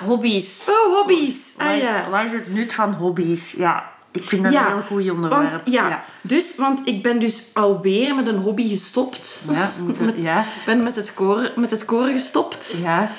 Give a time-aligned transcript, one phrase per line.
[0.00, 0.66] Ja, hobby's.
[0.68, 1.36] Oh, hobby's.
[1.56, 2.10] Ah is, ja.
[2.10, 3.52] wat is het nut van hobby's?
[3.52, 5.50] Ja, ik vind dat een heel goed onderwerp.
[5.50, 9.44] Want, ja, Dus, want ik ben dus alweer met een hobby gestopt.
[9.50, 10.44] Ja, moet met, ja.
[10.66, 12.78] ben met het koren, met het koren gestopt.
[12.82, 13.10] Ja,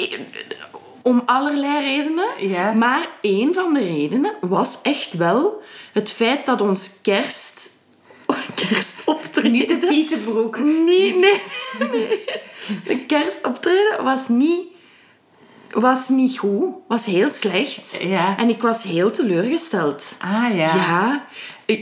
[0.00, 0.26] i-
[1.02, 2.48] om allerlei redenen.
[2.48, 2.72] Ja.
[2.72, 7.70] Maar één van de redenen was echt wel het feit dat ons kerst...
[8.54, 9.52] kerstoptreden...
[9.52, 10.58] niet de Pietenbroek.
[10.58, 11.40] Nee, nee,
[11.92, 12.24] nee.
[12.84, 14.66] De kerstoptreden was niet,
[15.70, 16.74] was niet goed.
[16.88, 17.98] Was heel slecht.
[18.02, 18.36] Ja.
[18.36, 20.04] En ik was heel teleurgesteld.
[20.18, 20.74] Ah ja.
[20.74, 21.26] Ja.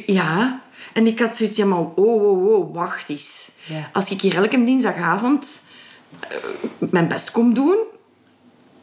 [0.06, 0.62] ja.
[0.92, 3.50] En ik had zoiets, ja, maar oh, oh, oh, wacht eens.
[3.64, 3.91] Ja.
[3.92, 5.62] Als ik hier elke dinsdagavond
[6.20, 6.36] eh,
[6.91, 7.77] mijn best kom doen...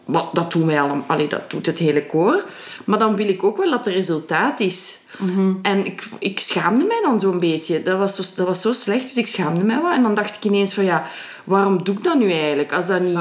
[0.05, 1.03] Wat, dat doen wij allemaal.
[1.07, 2.43] Allee, dat doet het hele koor.
[2.85, 4.97] Maar dan wil ik ook wel dat er resultaat is.
[5.17, 5.53] Mhm.
[5.61, 7.83] En ik, ik schaamde mij dan zo'n beetje.
[7.83, 9.93] Dat was, zo, dat was zo slecht, dus ik schaamde mij wat.
[9.93, 11.05] En dan dacht ik ineens van, ja,
[11.43, 12.73] waarom doe ik dat nu eigenlijk?
[12.73, 13.17] Als dat niet...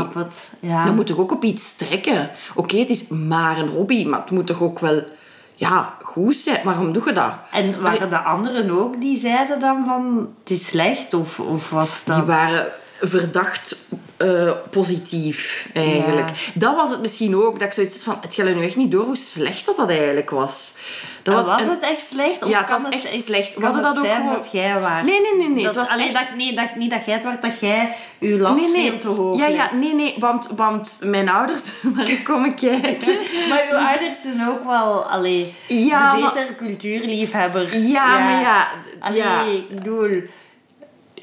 [0.60, 0.84] Ja.
[0.84, 2.30] Dan moet toch ook op iets trekken.
[2.54, 5.02] Oké, het is maar een hobby, maar het moet toch ook wel...
[5.54, 6.60] Ja, goed zijn.
[6.64, 7.32] Waarom doe je dat?
[7.50, 11.14] En waren de anderen ook die zeiden dan van het is slecht?
[11.14, 12.16] Of, of was dat...
[12.16, 12.66] Die waren
[13.08, 13.76] verdacht
[14.16, 16.30] eh, positief, eigenlijk.
[16.54, 18.18] Dat was het misschien ook, dat ik zoiets had van...
[18.20, 20.72] Het gaat nu echt niet door hoe slecht dat dat eigenlijk was.
[21.22, 22.42] Dat was, en- het echt slecht?
[22.44, 23.54] Of Ja, het was echt echt- slecht.
[23.54, 25.04] Kan het dat ook zijn gewoon- dat jij waart?
[25.04, 25.64] Nee, nee, nee, nee.
[25.64, 26.14] Dat, het was allee, echt...
[26.28, 28.90] dat, nee, dat, niet dat jij het waart, dat jij je lat Nee, nee.
[28.90, 30.14] veel te hoog Ja, ja, nee, nee.
[30.18, 31.62] Want, want mijn ouders
[31.94, 33.16] waren komen kijken.
[33.48, 37.72] Maar uw ouders zijn ook wel allee, Ja, de maar- betere cultuurliefhebbers.
[37.86, 38.68] Ja, maar ja,
[39.00, 39.42] Allee, ja.
[39.42, 40.22] ik bedoel...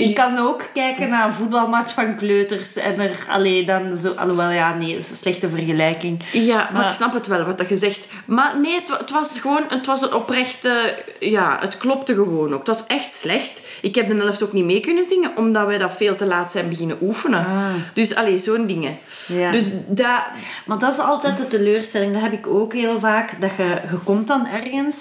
[0.08, 4.14] Je kan ook kijken naar een voetbalmatch van kleuters en er allee, dan zo...
[4.14, 6.24] Alhoewel, ja, nee, dat is een slechte vergelijking.
[6.32, 8.06] Ja, maar, Maar- ik snap het wel wat dat je zegt.
[8.26, 12.54] Maar nee, het, wa- het was gewoon, het was een oprechte, ja, het klopte gewoon
[12.54, 12.58] ook.
[12.60, 13.62] Het was echt slecht.
[13.82, 16.52] Ik heb de helft ook niet mee kunnen zingen, omdat wij dat veel te laat
[16.52, 17.40] zijn beginnen oefenen.
[17.46, 17.66] Ah.
[17.94, 18.98] Dus allee, zo'n dingen.
[19.28, 19.52] Ja.
[19.52, 20.22] Dus dat,
[20.66, 22.14] Maar dat is altijd de teleurstelling.
[22.14, 23.42] Dat heb ik ook heel vaak.
[23.42, 24.96] Dat je, je komt dan ergens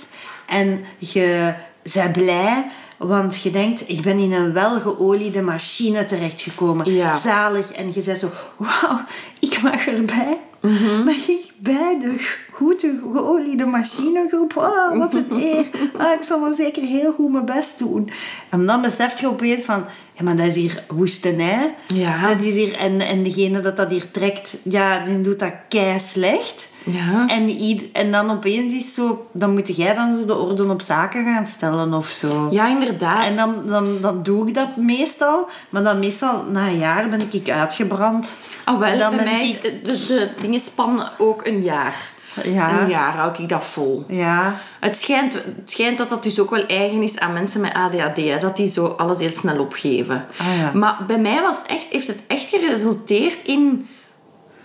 [0.46, 1.52] en je
[1.94, 2.70] bent blij.
[2.98, 6.92] Want je denkt, ik ben in een welgeoliede machine terechtgekomen.
[6.92, 7.14] Ja.
[7.14, 7.72] Zalig.
[7.72, 9.00] En je zegt zo, wauw,
[9.40, 10.38] ik mag erbij.
[10.60, 11.04] Mhm.
[11.04, 14.52] Mag ik bij de goede geoliede machinegroep?
[14.52, 15.64] Wauw, wat een eer.
[15.96, 18.10] Ah, ik zal wel zeker heel goed mijn best doen.
[18.48, 19.84] En dan besef je opeens van...
[20.12, 21.74] Ja, maar dat is hier woestenij.
[21.86, 22.28] Ja.
[22.28, 26.00] Dat is hier, en, en degene dat dat hier trekt, ja, die doet dat kei
[26.00, 26.68] slecht.
[26.92, 27.26] Ja.
[27.26, 27.56] En,
[27.92, 31.46] en dan opeens is zo, dan moet jij dan zo de orde op zaken gaan
[31.46, 32.48] stellen of zo.
[32.50, 33.24] ja, inderdaad.
[33.26, 37.20] En dan, dan, dan doe ik dat meestal, maar dan meestal na een jaar ben
[37.30, 38.30] ik uitgebrand.
[38.64, 41.96] Ah, wel, En dan bij ben mij ik- de, de dingen spannen ook een jaar.
[42.44, 42.80] Ja.
[42.80, 44.04] Een jaar hou ik dat vol.
[44.08, 44.56] Ja.
[44.80, 48.16] Het schijnt, het schijnt dat dat dus ook wel eigen is aan mensen met ADHD.
[48.16, 50.24] Hè, dat die zo alles heel snel opgeven.
[50.38, 50.70] Ah, ja.
[50.74, 53.88] Maar bij mij was het echt, heeft het echt geresulteerd in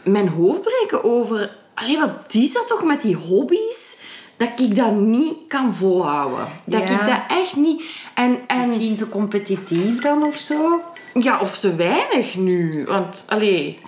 [0.03, 1.55] mijn hoofd breken over...
[1.73, 3.97] Allee, wat is dat toch met die hobby's?
[4.37, 6.47] Dat ik dat niet kan volhouden.
[6.65, 7.01] Dat Ja.
[7.01, 7.83] ik dat echt niet...
[8.13, 10.81] En, en Misschien te competitief dan of zo?
[11.13, 12.85] ja, of te weinig nu.
[12.85, 13.79] Want, allee...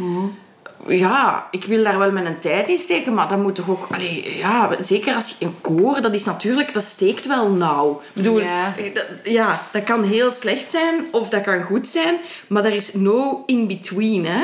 [0.88, 3.88] Ja, ik wil daar wel mijn tijd in steken, maar dat moet toch ook...
[3.92, 6.74] Allee, ja, zeker als je een koor, dat is natuurlijk...
[6.74, 7.92] Dat steekt wel nauw.
[8.08, 8.74] Ik bedoel, Ja.
[8.78, 12.16] eh, dat, ja, dat kan heel slecht zijn of dat kan goed zijn,
[12.48, 14.44] maar er is no in-between, hè.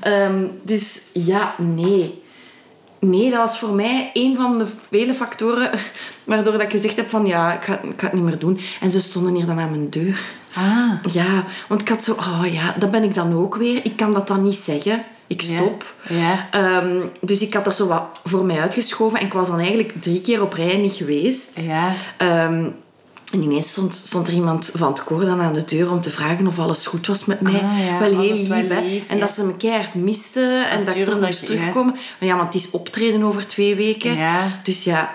[0.00, 2.22] Ehm, dus ja, nee.
[3.04, 5.70] Nee, dat was voor mij een van de vele factoren
[6.24, 8.60] waardoor dat ik gezegd heb van ja, ik ga, ik ga het niet meer doen.
[8.80, 10.20] En ze stonden hier dan aan mijn deur.
[10.54, 11.12] Ah.
[11.12, 13.84] Ja, want ik had zo, oh ja, dat ben ik dan ook weer.
[13.84, 15.04] Ik kan dat dan niet zeggen.
[15.26, 15.94] Ik stop.
[16.08, 16.48] Ja.
[16.50, 19.18] Ehm, dus ik had dat zo wat voor mij uitgeschoven.
[19.18, 21.60] En ik was dan eigenlijk drie keer op rij niet geweest.
[21.60, 21.92] Ja.
[22.16, 22.70] Ehm,
[23.34, 26.10] en ineens stond, stond er iemand van het koor dan aan de deur om te
[26.10, 27.52] vragen of alles goed was met mij.
[27.52, 29.02] Ah, ja, wel heel wel lief, hè.
[29.08, 29.16] En ja.
[29.16, 31.46] dat ze me keihard misten en dat ik er moest ja.
[31.46, 31.92] terugkomen.
[31.92, 34.16] Maar ja, want het is optreden over twee weken.
[34.16, 34.46] Ja.
[34.62, 35.14] Dus ja...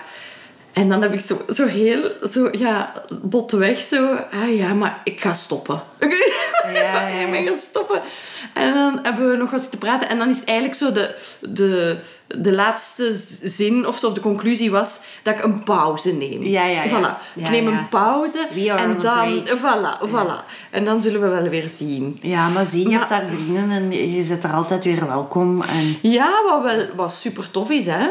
[0.72, 4.14] En dan heb ik zo, zo heel, zo, ja, botweg zo...
[4.14, 5.82] Ah ja, maar ik ga stoppen.
[6.74, 8.02] ja, ik ben gaan stoppen.
[8.54, 10.08] En dan hebben we nog wat te praten.
[10.08, 14.20] En dan is het eigenlijk zo de, de, de laatste zin of zo, of de
[14.20, 16.42] conclusie was dat ik een pauze neem.
[16.42, 16.88] Ja, ja, ja.
[16.88, 17.32] Voilà.
[17.34, 17.78] Ja, ik neem ja.
[17.78, 18.48] een pauze.
[18.76, 19.46] En dan...
[19.46, 20.44] Voilà, voilà.
[20.70, 22.18] En dan zullen we wel weer zien.
[22.22, 25.62] Ja, maar zie, je Maar- hebt daar vrienden en je zit er altijd weer welkom.
[25.62, 25.96] En...
[26.10, 28.06] Ja, wat, wel, wat super tof is, hè.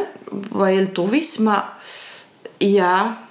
[0.49, 1.73] Wat heel tof is, maar...
[2.57, 3.27] Ja...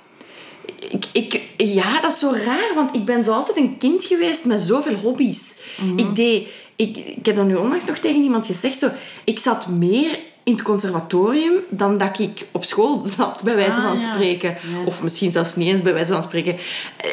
[1.13, 4.61] Ik, ja, dat is zo raar, want ik ben zo altijd een kind geweest met
[4.61, 5.55] zoveel hobby's.
[5.97, 6.49] Ik deed...
[6.77, 8.91] Ik, ik heb dat nu onlangs nog tegen iemand gezegd, zo...
[9.25, 13.87] Ik zat meer in het conservatorium dan dat ik op school zat, bij wijze Ah,
[13.87, 14.13] van ja.
[14.13, 14.51] spreken.
[14.51, 14.85] Ja.
[14.85, 16.57] Of misschien zelfs niet eens bij wijze van spreken.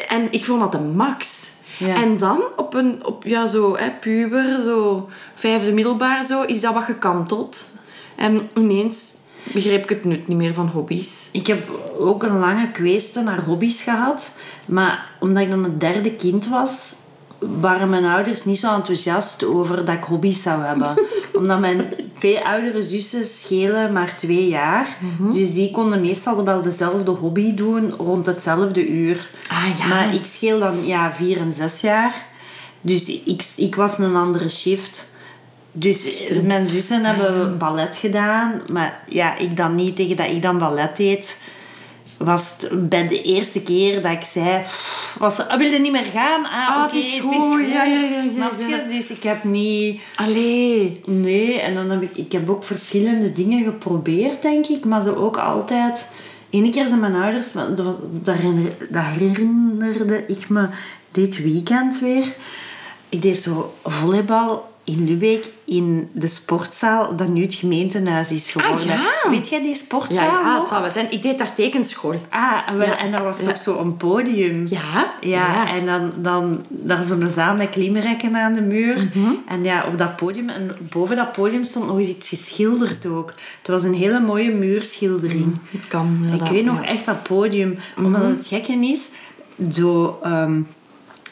[0.08, 1.44] En ik vond dat de max.
[1.78, 1.94] Ja.
[1.94, 6.74] En dan op een, op, ja, zo, hè, puber, zo, vijfde middelbaar, zo, is dat
[6.74, 7.68] wat gekanteld.
[8.16, 9.14] En ineens
[9.52, 11.28] begreep ik het nut niet meer van hobby's.
[11.32, 14.30] Ik heb ook een lange kweeste naar hobby's gehad.
[14.66, 16.94] Maar omdat ik dan het derde kind was,
[17.38, 20.94] waren mijn ouders niet zo enthousiast over dat ik hobby's zou hebben.
[21.38, 21.84] omdat mijn
[22.18, 24.96] twee oudere zussen schelen maar twee jaar.
[25.32, 29.30] Dus die konden meestal wel dezelfde hobby doen rond hetzelfde uur.
[29.48, 29.86] Ah, ja.
[29.86, 32.26] Maar ik scheel dan ja, vier en zes jaar.
[32.80, 35.14] Dus ik, ik was een andere shift.
[35.78, 38.60] Dus mijn zussen hebben ballet gedaan.
[38.72, 39.96] Maar ja, ik dan niet.
[39.96, 41.36] Tegen dat ik dan ballet deed,
[42.18, 44.62] was het bij de eerste keer dat ik zei...
[45.18, 46.44] Was, "Ah, wil je niet meer gaan?
[46.44, 47.60] Ah, Ah, oké, het is goed.
[47.68, 48.84] Ja, ja, ja, ja, Snap je?
[48.88, 50.00] Dus ik heb niet...
[50.16, 51.00] Allee.
[51.06, 52.16] Nee, en dan heb ik...
[52.16, 54.84] Ik heb ook verschillende dingen geprobeerd, denk ik.
[54.84, 56.06] Maar ze ook altijd...
[56.50, 57.52] Eén keer zijn mijn ouders...
[57.52, 57.76] Dat,
[58.24, 58.36] dat
[59.04, 60.66] herinnerde ik me
[61.10, 62.24] dit weekend weer.
[63.08, 68.86] Ik deed zo volleybal in Lubeek in de sportzaal dat nu het gemeentehuis is geworden.
[68.86, 69.12] ja.
[69.30, 70.68] Weet jij die Ja, sportzaal ja, het nog?
[70.68, 71.10] zal wel zijn.
[71.12, 72.20] Ik deed daar tekenschool.
[72.30, 72.98] Ah, en, wel, Ja.
[72.98, 73.46] en dat was Ja.
[73.46, 74.66] toch zo een podium?
[74.70, 75.14] Ja.
[75.20, 79.10] Ja, en dan, dan daar zo'n zaal met klimrekken aan de muur.
[79.14, 79.32] Mhm.
[79.48, 83.32] En ja, op dat podium, en boven dat podium stond nog eens iets geschilderd ook.
[83.58, 85.58] Het was een hele mooie muurschildering.
[85.70, 86.20] Het kan.
[86.34, 86.80] Ik weet nog ja.
[86.80, 86.90] Mhm.
[86.90, 87.78] echt dat podium.
[87.96, 89.08] Omdat het gekke is,
[89.70, 90.60] zo, ehm,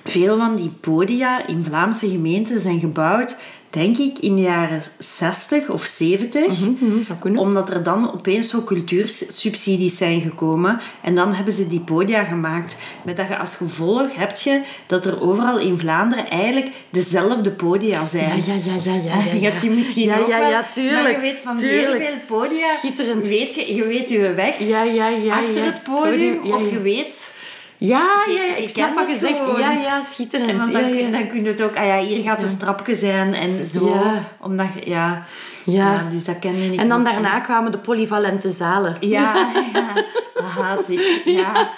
[0.05, 3.37] veel van die podia in Vlaamse gemeenten zijn gebouwd,
[3.75, 6.47] denk ik, in de jaren 60 of 70.
[6.47, 7.41] Mhm, zou kunnen.
[7.41, 10.81] Omdat er dan opeens zo cultuursubsidies zijn gekomen.
[11.01, 12.77] En dan hebben ze die podia gemaakt.
[13.03, 18.07] Met dat je als gevolg hebt je dat er overal in Vlaanderen eigenlijk dezelfde podia
[18.07, 18.37] zijn.
[18.37, 19.25] Ja, ja, ja, ja, ja.
[19.25, 21.03] ja, Je hebt die misschien ja, ook ja, wel, ja, tuurlijk.
[21.03, 22.77] Maar je weet van heel veel podia...
[22.79, 23.27] Schitterend.
[23.27, 25.39] Weet je, je weet je weg Ja, ja, ja.
[25.39, 25.65] achter ja.
[25.65, 26.53] het podium.
[26.53, 27.33] of je weet...
[27.79, 29.39] Ja, ja, ja, ik snap wat je zegt.
[29.39, 29.59] gewoon.
[29.61, 30.51] Ja, ja, schitterend.
[30.51, 31.11] En want dan, ja, kun- ja.
[31.19, 31.77] dan kun je het ook...
[31.77, 33.97] Ah ja, hier gaat een strapje zijn en zo.
[34.41, 34.67] Omdat.
[34.85, 35.25] Ja.
[35.65, 36.03] Ja.
[36.11, 37.05] Dus dat kende ik En dan ook.
[37.13, 38.97] daarna kwamen de polyvalente zalen.
[39.01, 39.35] Ja,
[39.73, 39.87] ja,
[40.35, 41.23] dat haat ik.
[41.25, 41.69] Ja.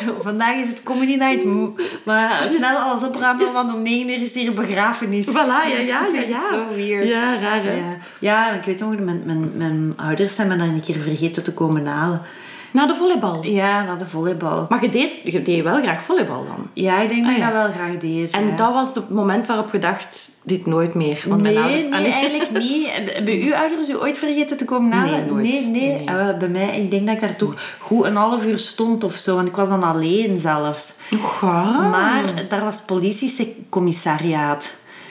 [0.00, 1.44] Zo, vandaag is het comedy night.
[2.04, 5.26] Maar snel alles opruimen, want om 9 uur is hier begrafenis.
[5.28, 5.32] Voilà,
[5.72, 6.40] ja, ja, ja, ja.
[6.50, 7.08] Zo weird.
[7.08, 7.76] Ja, raar hè?
[7.76, 11.42] Ja, ja ik weet nog, mijn, mijn, mijn ouders zijn me dan een keer vergeten
[11.44, 12.22] te komen halen.
[12.76, 13.44] Na de volleybal.
[13.44, 14.66] Ja, naar de volleybal.
[14.68, 16.68] Maar je deed, je deed wel graag volleybal dan.
[16.72, 17.52] Ja, ik denk dat Ah, ik ja.
[17.52, 18.30] dat wel graag deed.
[18.30, 18.56] En ja.
[18.56, 21.24] dat was het moment waarop je dacht, dit nooit meer.
[21.28, 21.82] Want mijn Nee, ouders...
[21.84, 22.12] nee, Ah, nee.
[22.12, 22.88] eigenlijk niet.
[23.12, 25.12] Hebben uw ouders u ooit vergeten te komen halen?
[25.20, 25.42] Nee, nooit.
[25.44, 25.92] Nee, nee.
[25.96, 26.04] Nee.
[26.06, 29.04] En wel, bij mij, ik denk dat ik daar toch goed een half uur stond
[29.04, 29.34] of zo.
[29.36, 30.92] Want ik was dan alleen zelfs.
[31.40, 31.88] Ja.
[31.88, 34.70] Maar daar was politiecommissariaat.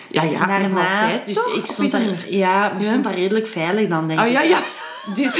[0.09, 4.19] Ja, ja, Daarnaast, dus ik stond daar, ja, ik stond daar redelijk veilig dan, denk
[4.19, 4.31] Ah, ik.
[4.31, 4.59] ja, ja.
[5.15, 5.39] Dus,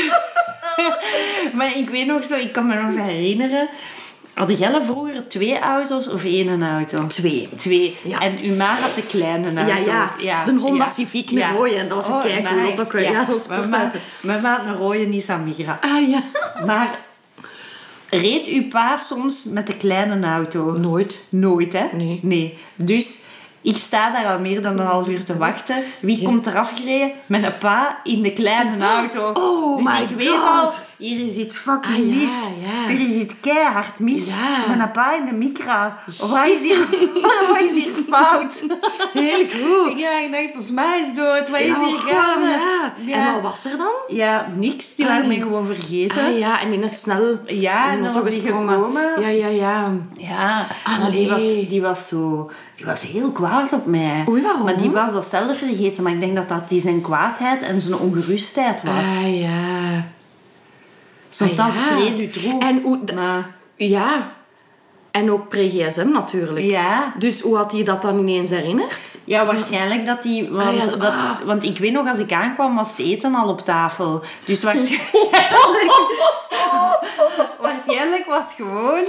[1.58, 3.70] maar ik weet nog zo, ik kan me nog herinneren.
[4.34, 7.08] Hadden jij vroeger twee auto's of één auto?
[7.08, 7.50] Twee.
[7.56, 7.98] Twee.
[8.04, 8.20] Ja.
[8.20, 9.92] En uw ma had de kleine auto.
[9.92, 10.46] Ja, ja.
[10.46, 11.76] De Honda Civic, een rode.
[11.76, 12.76] En dat was een nice.
[12.76, 13.00] auto.
[13.00, 13.98] Ja, dat was Mijn ma, sportauto.
[14.22, 15.78] mijn ma had een rode Nissan Migra.
[15.82, 16.22] Ah, ja.
[16.66, 17.00] Maar
[18.10, 20.72] reed uw pa soms met de kleine auto?
[20.72, 21.24] Nooit.
[21.30, 21.86] Nooit, hè?
[21.92, 22.20] Nee.
[22.22, 22.58] Nee.
[22.76, 23.20] Dus
[23.66, 25.84] ik sta daar al meer dan een half uur te wachten.
[26.00, 27.12] Wie komt er afgereden?
[27.26, 29.32] Met een pa in de kleine auto.
[29.34, 30.48] Oh dus my ik weet God.
[30.48, 32.34] al, hier is iets fucking Ah, ja, mis.
[32.66, 32.94] ja.
[32.94, 34.28] Er is iets keihard mis.
[34.28, 34.72] Ja.
[34.82, 35.98] Een pa in de micra.
[36.20, 36.78] Wat is hier,
[37.50, 38.64] wat is hier fout?
[39.14, 40.00] Heel goed.
[40.00, 41.50] Ja, ik dacht, ons ma is dood.
[41.50, 42.60] Wat is Ja, hier gaande?
[43.06, 43.28] Ja.
[43.28, 44.18] En wat was er dan?
[44.18, 44.96] Ja, niks.
[44.96, 45.46] Die Ah, waren mij nee.
[45.46, 46.24] gewoon vergeten.
[46.26, 49.22] Ah ja, en die is snel Ja, in en dan was die gekomen.
[49.22, 49.92] Ja, ja, ja.
[50.18, 50.68] Ja,
[51.00, 52.52] want die was, die was zo...
[52.76, 54.24] Die was heel kwaad op mij.
[54.30, 54.64] Oei, waarom?
[54.66, 56.04] Maar die was dat zelf vergeten.
[56.04, 59.08] Maar ik denk dat dat die zijn kwaadheid en zijn ongerustheid was.
[59.24, 60.06] Ah ja.
[61.36, 61.72] Zo'n Ah, dan
[62.42, 62.60] ja.
[62.60, 63.04] En hoe...
[63.06, 64.34] d- Maar, Ja.
[65.12, 66.66] En ook pre-gsm natuurlijk.
[66.66, 67.14] ja.
[67.18, 69.18] Dus hoe had hij dat dan ineens herinnerd?
[69.26, 70.24] Ja, waarschijnlijk dat.
[70.50, 71.40] Want, Ah, ja, zo- dat, ah.
[71.46, 74.24] want ik weet nog, als ik aankwam, was het eten al op tafel.
[74.46, 75.34] Dus waarschijnlijk...
[77.60, 79.04] waarschijnlijk was het gewoon...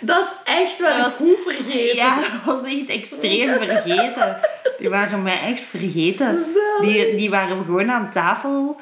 [0.00, 1.96] Dat is echt wel Dat goed vergeten.
[1.96, 4.36] Ja, dat was echt extreem vergeten.
[4.78, 6.44] Die waren mij echt vergeten.
[6.80, 8.80] Die, die waren gewoon aan tafel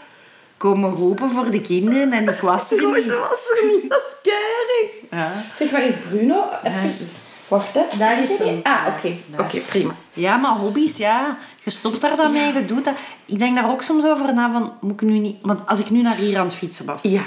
[0.63, 3.07] komen roepen voor de kinderen en ik was er niet.
[3.07, 3.91] was er niet.
[3.91, 4.91] Dat is keirig.
[5.11, 5.33] Ja.
[5.57, 6.45] Zeg, waar is Bruno?
[6.65, 7.07] Even...
[7.49, 7.81] Wacht, hè.
[7.99, 8.47] Daar is hij?
[8.47, 8.61] hem.
[8.63, 9.17] Ah, oké.
[9.39, 9.95] Oké, prima.
[10.13, 11.39] ja, maar hobby's, ja.
[11.63, 12.95] Je stopt daar dan mee, je doet dat.
[13.27, 15.37] Ik denk daar ook soms over na van, moet ik nu niet...
[15.43, 17.23] Want als ik nu naar hier aan het fietsen was, Ja.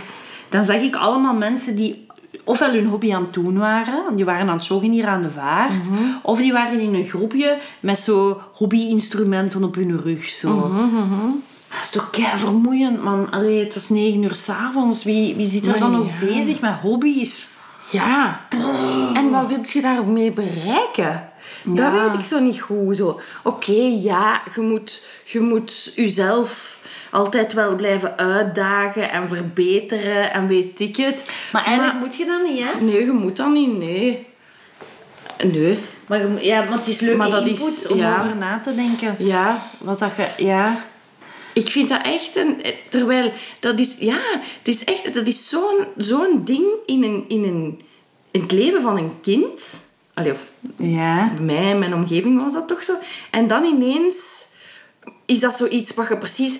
[0.49, 2.07] dan zag ik allemaal mensen die
[2.43, 5.21] ofwel hun hobby aan het doen waren, want die waren aan het joggen hier aan
[5.21, 5.73] de vaart,
[6.21, 10.29] of die waren in een groepje met zo hobby-instrumenten op hun rug.
[10.29, 10.71] Zo.
[11.75, 13.32] Dat is toch kei vermoeiend, man.
[13.32, 15.03] Allee, het is negen uur s'avonds.
[15.03, 16.25] Wie, wie zit er dan nog ja.
[16.25, 17.48] bezig met hobby's?
[17.91, 18.41] Ja.
[19.13, 21.29] En wat wil je daarmee bereiken?
[21.63, 22.98] Dat weet ik zo niet goed.
[22.98, 23.20] Zo.
[23.44, 26.79] Oké, ja, je moet, je moet jezelf
[27.12, 31.32] altijd wel blijven uitdagen en verbeteren en weet ik het.
[31.51, 32.82] Maar eigenlijk moet je dat niet, hè?
[32.82, 34.27] Nee, je moet dat niet, nee.
[35.44, 38.20] Nee, Maar, ja, maar het is leuke Maar dat is- input om ja.
[38.24, 39.15] over na te denken.
[39.20, 39.62] ja.
[39.79, 40.44] Wat dat je...
[40.46, 40.77] Ja.
[41.55, 42.62] Ik vind dat echt een...
[42.89, 43.95] Terwijl, dat is...
[44.00, 44.19] Ja,
[44.57, 45.13] het is echt...
[45.13, 47.81] Dat is zo'n zo'n ding in, een, in, een,
[48.31, 49.83] in het leven van een kind.
[50.13, 51.31] Allee, of Ja.
[51.35, 52.93] bij mij en mijn omgeving was dat toch zo.
[53.31, 54.45] En dan ineens
[55.25, 56.59] is dat zoiets wat je precies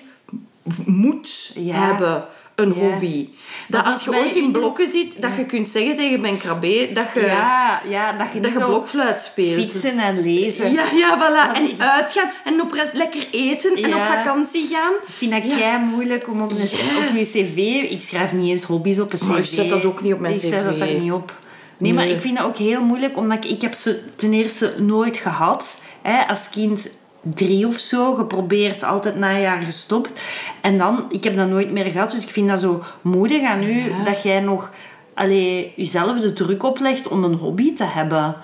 [0.84, 1.86] moet Ja.
[1.86, 2.26] hebben.
[2.56, 2.74] Een Ja.
[2.74, 3.28] hobby.
[3.28, 3.34] Maar
[3.68, 6.90] Dat dat als je ooit in blokken zit, dat je kunt zeggen tegen Ben Krabbe
[6.94, 9.60] dat je, Ja, ja, dat je dat blokfluit speelt.
[9.60, 10.72] fietsen en lezen.
[10.72, 11.52] Ja, ja, voilà.
[11.52, 14.92] Dat En uitgaan en op rest lekker eten en op vakantie gaan.
[15.06, 17.56] Ik vind dat kei moeilijk om op, een, op je cv...
[17.90, 19.26] Ik schrijf niet eens hobby's op een cv.
[19.28, 20.78] Maar ik zet dat ook niet op mijn ik zet dat cv.
[20.78, 21.32] daar niet op.
[21.78, 22.14] Nee, maar Nee.
[22.14, 25.78] ik vind dat ook heel moeilijk, omdat ik, ik heb ze ten eerste nooit gehad.
[26.02, 26.88] Hè, als kind
[27.34, 30.20] drie of zo, geprobeerd, altijd na een jaar gestopt.
[30.60, 33.62] En dan, ik heb dat nooit meer gehad, dus ik vind dat zo moedig aan
[33.62, 34.70] u, dat jij nog
[35.14, 38.36] allee, jezelf de druk oplegt om een hobby te hebben.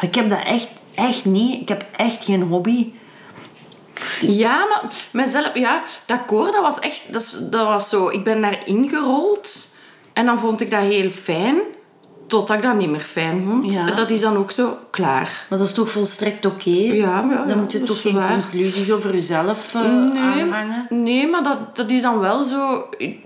[0.00, 1.60] Ik heb dat echt, echt niet.
[1.60, 2.92] Ik heb echt geen hobby.
[4.20, 7.12] Ja, maar mezelf, ja, dat koor, dat was echt,
[7.50, 9.74] dat, was zo, ik ben daar ingerold
[10.12, 11.56] en dan vond ik dat heel fijn,
[12.30, 13.72] totdat ik dat niet meer fijn vond.
[13.72, 13.88] Ja.
[13.88, 15.46] En dat is dan ook zo klaar.
[15.50, 16.70] Maar dat is toch volstrekt oké?
[16.70, 18.40] Ja, maar ja, Dan moet je toch geen waar.
[18.40, 20.86] conclusies over jezelf eh, Nee, aanhangen.
[20.90, 22.84] nee, maar dat, dat is dan wel zo.
[22.98, 23.18] Ik,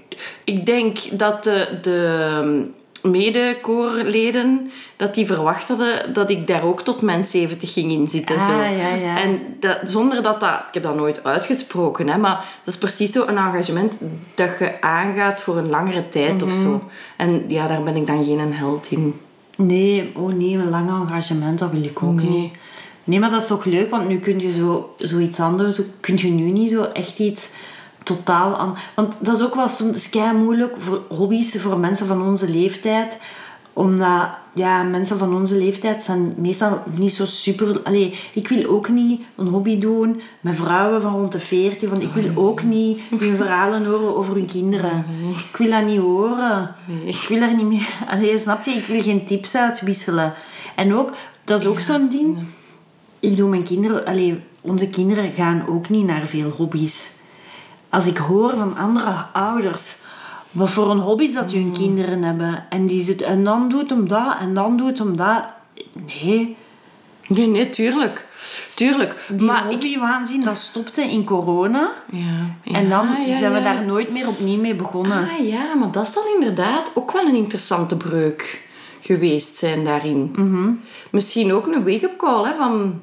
[0.45, 2.71] ik denk dat de, de
[3.11, 8.37] medekoorleden dat die verwacht hadden dat ik daar ook tot mijn 70 ging in zitten.
[8.37, 8.53] Ah, zo.
[8.63, 9.19] ja, ja.
[9.23, 10.51] En dat, zonder dat dat...
[10.69, 13.99] Ik heb dat nooit uitgesproken, hè, maar dat is precies zo een engagement
[14.35, 16.63] dat je aangaat voor een langere tijd of Mhm.
[16.63, 16.83] zo.
[17.17, 19.21] En ja, daar ben ik dan geen held in.
[19.57, 22.29] Nee, oh nee, een lang engagement, dat wil ik ook Nee.
[22.29, 22.53] niet.
[23.05, 26.31] Nee, maar dat is toch leuk, want nu kun je zo, zoiets anders, kun je
[26.31, 27.49] nu niet zo echt iets
[28.05, 28.77] totaal aan...
[28.95, 33.19] Want dat is ook wel soms kei moeilijk voor hobby's, voor mensen van onze leeftijd.
[33.73, 37.81] Omdat, ja, mensen van onze leeftijd zijn meestal niet zo super...
[37.83, 42.03] Allee, ik wil ook niet een hobby doen met vrouwen van rond de 40, want
[42.03, 45.05] ik wil ook niet hun verhalen horen over hun kinderen.
[45.51, 46.75] Ik wil dat niet horen.
[47.05, 47.89] Ik wil daar niet meer...
[48.09, 48.71] Allee, snap je?
[48.71, 50.35] Ik wil geen tips uitwisselen.
[50.77, 51.13] En ook,
[51.45, 52.39] dat is ook zo'n ding.
[53.21, 54.05] Ik doe mijn kinderen...
[54.07, 57.14] Allee, onze kinderen gaan ook niet naar veel hobby's.
[57.95, 59.97] Als ik hoor van andere ouders...
[60.55, 62.67] Wat voor een hobby's dat hun kinderen hebben.
[62.71, 65.45] En, die zit, en dan doet hem dat, en dan doet hem dat.
[66.23, 66.57] Nee.
[67.29, 68.27] Nee, nee, tuurlijk.
[68.75, 69.27] Tuurlijk.
[69.29, 69.71] Die maar ik...
[69.71, 71.93] hobbywaanzin, dat stopte in corona.
[72.11, 73.65] Ja, En dan ja, zijn we ja.
[73.65, 75.29] daar nooit meer opnieuw mee begonnen.
[75.29, 78.69] Ah ja, maar dat zal inderdaad ook wel een interessante breuk
[79.01, 80.33] geweest zijn daarin.
[80.37, 80.73] Mhm.
[81.11, 83.01] Misschien ook een wake-up call hè, van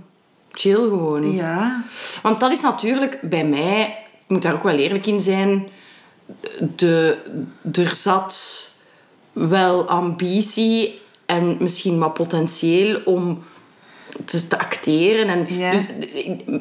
[0.52, 1.34] chill gewoon.
[1.34, 1.84] Ja.
[2.22, 4.01] Want dat is natuurlijk bij mij, ik
[4.32, 5.68] moet daar ook wel eerlijk in zijn,
[6.76, 7.18] de,
[7.74, 8.70] er zat
[9.34, 13.44] wel ambitie en misschien wat potentieel om
[14.26, 15.28] te, te acteren.
[15.28, 15.72] En Ja.
[15.72, 15.86] dus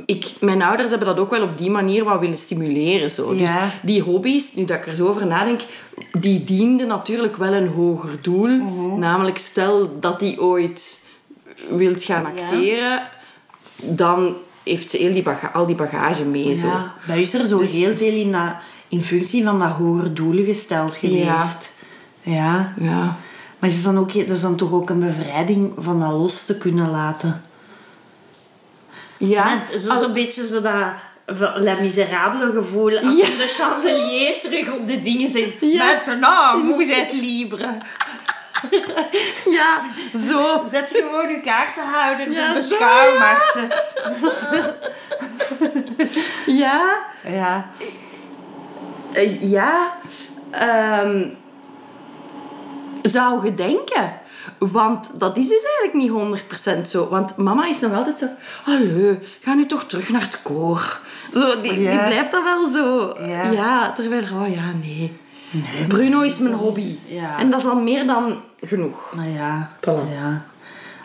[0.07, 3.11] ik, mijn ouders hebben dat ook wel op die manier wat willen stimuleren.
[3.11, 3.35] Zo.
[3.37, 3.51] Dus
[3.83, 5.61] die hobby's, nu dat ik er zo over nadenk,
[6.21, 8.49] die dienden natuurlijk wel een hoger doel.
[8.49, 8.99] Mhm.
[8.99, 11.05] Namelijk, stel dat die ooit
[11.71, 12.43] wilt gaan Ja.
[12.43, 13.03] acteren,
[13.77, 16.55] dan heeft ze heel die al die bagage mee.
[16.55, 16.67] Zo.
[16.67, 17.15] ja.
[17.17, 18.55] U is er zo heel veel in, dat,
[18.89, 21.71] in functie van dat hogere doelen gesteld geweest.
[22.23, 22.73] Ja.
[22.81, 23.17] Ja.
[23.59, 26.59] Maar is dan ook, dat is dan toch ook een bevrijding van dat los te
[26.59, 27.43] kunnen laten?
[29.19, 29.55] Ja.
[29.55, 30.93] Net, Al- zo'n beetje zo dat
[31.57, 32.99] La Miserabele gevoel.
[32.99, 33.25] Als Ja.
[33.25, 35.53] de chandelier terug op de dingen zegt.
[35.61, 35.85] Ja.
[35.85, 37.77] Maintenant, vous êtes libre.
[39.59, 39.81] ja,
[40.19, 40.63] zo.
[40.73, 43.69] Zet gewoon uw kaarsenhouders Ja, op de schouwmarkten.
[46.47, 46.99] Ja.
[47.25, 47.71] Ja.
[49.13, 49.99] Eh, ja.
[50.51, 51.29] Ehm,
[53.03, 54.13] zou je denken.
[54.59, 56.43] Want dat is dus eigenlijk niet
[56.81, 57.09] 100% zo.
[57.09, 58.27] Want mama is nog altijd zo...
[58.65, 61.01] Hallo, ga nu toch terug naar het koor.
[61.33, 62.07] Zo, die, die Ja.
[62.07, 63.15] blijft dat wel zo.
[63.53, 63.93] Ja.
[63.93, 64.23] terwijl...
[64.23, 65.21] Oh ja, nee.
[65.89, 66.97] Bruno is mijn hobby.
[67.07, 67.39] Ja.
[67.39, 69.13] En dat is dan meer dan genoeg.
[69.17, 69.71] Nou ja.
[69.81, 70.13] Voilà.
[70.13, 70.45] ja.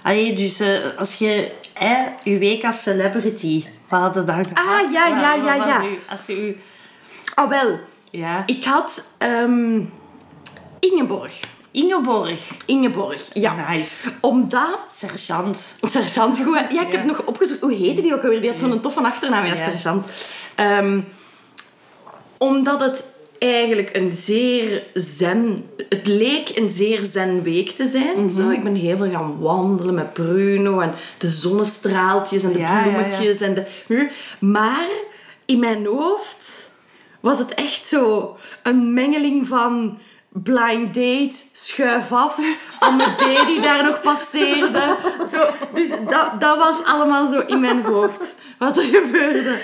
[0.03, 4.57] Allee, dus eh, als je eh, uw week als celebrity, wat had je dan gehad?
[4.85, 5.81] Ah, ja, ja, ja, ja.
[5.81, 6.57] uw- als je u...
[7.35, 7.79] Oh, wel.
[8.09, 8.43] Ja.
[8.45, 9.05] Ik had...
[9.17, 9.81] ehm,
[10.79, 11.39] Ingeborg.
[11.71, 12.39] Ingeborg.
[12.65, 13.69] Ingeborg, ja.
[13.69, 14.09] Nice.
[14.21, 14.79] Omdat...
[14.91, 15.75] Sergeant.
[15.81, 16.53] Sergeant, goed.
[16.55, 16.97] Ja, ik Ja.
[16.97, 17.59] heb nog opgezocht.
[17.59, 18.41] Hoe heette die ook alweer?
[18.41, 19.63] Die had zo'n toffe achternaam, ja, Ja.
[19.63, 20.05] sergeant.
[20.55, 20.99] Ehm,
[22.37, 23.03] omdat het
[23.39, 25.69] eigenlijk een zeer zen...
[25.89, 28.29] Het leek een zeer zen week te zijn.
[28.29, 32.67] Zo, ik ben heel veel gaan wandelen met Bruno en de zonnestraaltjes en de Ja,
[32.67, 32.83] ja, ja.
[32.83, 34.09] bloemetjes en de...
[34.39, 34.87] Maar
[35.45, 36.71] in mijn hoofd
[37.19, 39.97] was het echt zo een mengeling van
[40.29, 42.39] blind date, schuif af,
[42.79, 44.97] Amadee die daar nog passeerde.
[45.31, 49.57] Zo, dus dat, dat was allemaal zo in mijn hoofd wat er gebeurde.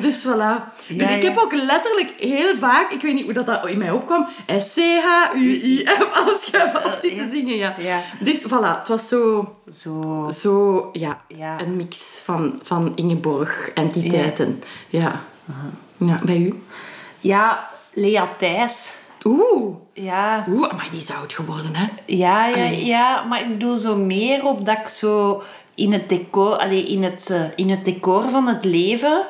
[0.00, 0.74] Dus voilà.
[0.86, 1.28] Dus Ja, ik ja.
[1.28, 4.26] heb ook letterlijk heel vaak, ik weet niet hoe dat, dat in mij opkwam,
[4.58, 7.56] S-C-H-U-I-F als schuif af zitten zingen.
[7.56, 7.74] Ja.
[7.78, 8.00] Ja.
[8.20, 10.28] Dus voilà, het was zo, Zo.
[10.40, 11.20] zo ja,
[11.58, 14.62] een mix van, van Ingeborg-entiteiten.
[14.88, 15.20] Ja.
[15.96, 16.18] ja.
[16.24, 16.62] Bij u?
[17.20, 18.92] Ja, Lea Thijs.
[19.24, 19.74] Oeh.
[19.92, 20.44] Ja.
[20.48, 21.86] Oeh, maar die is oud geworden, hè?
[22.06, 22.84] Ja, ja, Allee.
[22.84, 25.42] ja, maar ik bedoel zo meer op dat ik zo
[25.78, 29.26] in het decor, allee, in, het, eh, in het decor van het leven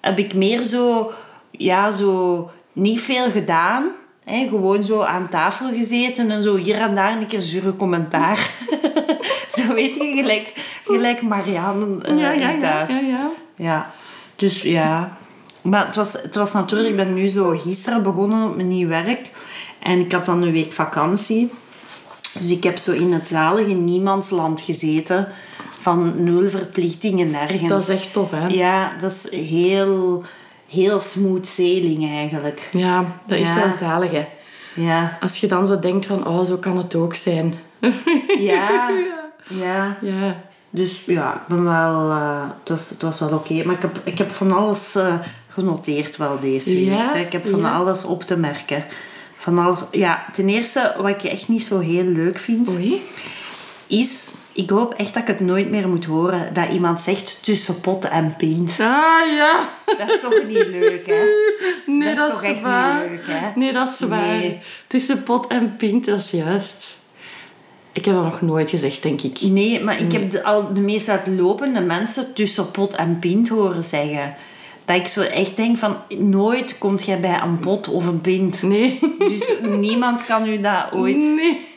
[0.00, 1.12] heb ik meer zo,
[1.50, 3.88] ja, zo niet veel gedaan.
[4.24, 8.50] Hè, gewoon zo aan tafel gezeten en zo hier en daar een keer zure commentaar.
[9.56, 10.52] zo weet je, gelijk,
[10.84, 13.00] gelijk Marianne eh, ja, ja, in ja, thuis.
[13.00, 13.30] ja, ja.
[13.56, 13.90] Ja,
[14.36, 15.18] dus ja.
[15.62, 18.88] Maar het was, het was natuurlijk, ik ben nu zo gisteren begonnen op mijn nieuw
[18.88, 19.30] werk.
[19.78, 21.50] En ik had dan een week vakantie.
[22.38, 25.32] Dus ik heb zo in het zalige niemandsland gezeten.
[25.80, 27.68] Van nul verplichtingen nergens.
[27.68, 28.46] Dat is echt tof, hè?
[28.46, 30.22] Ja, dat is heel,
[30.68, 32.68] heel smooth sailing eigenlijk.
[32.72, 33.54] Ja, dat is Ja.
[33.54, 34.26] wel zalig, hè?
[34.74, 37.54] Ja, Als je dan zo denkt van, oh, zo kan het ook zijn.
[38.38, 38.90] ja,
[39.48, 39.96] ja.
[40.00, 40.36] Ja.
[40.70, 42.10] Dus ja, ik ben wel...
[42.10, 43.62] eh, het, was, het was wel oké.
[43.64, 45.14] Maar ik heb, ik heb van alles eh,
[45.48, 46.84] genoteerd wel deze week.
[46.86, 47.14] Ja?
[47.14, 47.72] Ik heb van Ja.
[47.74, 48.84] alles op te merken.
[49.38, 49.80] Van alles...
[49.90, 53.02] Ja, ten eerste, wat ik echt niet zo heel leuk vind, Oei.
[53.86, 54.32] is...
[54.62, 58.04] Ik hoop echt dat ik het nooit meer moet horen dat iemand zegt tussen pot
[58.04, 58.70] en pint.
[58.70, 59.68] Ah, ja.
[59.98, 61.14] Dat is toch niet leuk, hè?
[61.86, 63.00] Nee, Dat dat, is toch echt waar.
[63.10, 63.50] niet leuk, hè?
[63.54, 64.26] Nee, dat is waar.
[64.26, 64.58] Nee.
[64.86, 66.98] Tussen pot en pint, dat is juist.
[67.92, 69.40] Ik heb dat nog nooit gezegd, denk ik.
[69.40, 73.84] Nee, maar ik heb de, al de meest uitlopende mensen tussen pot en pint horen
[73.84, 74.34] zeggen.
[74.84, 78.62] Dat ik zo echt denk van, nooit komt jij bij een pot of een pint.
[78.62, 78.98] Nee.
[79.18, 81.68] Dus niemand kan u dat ooit Nee.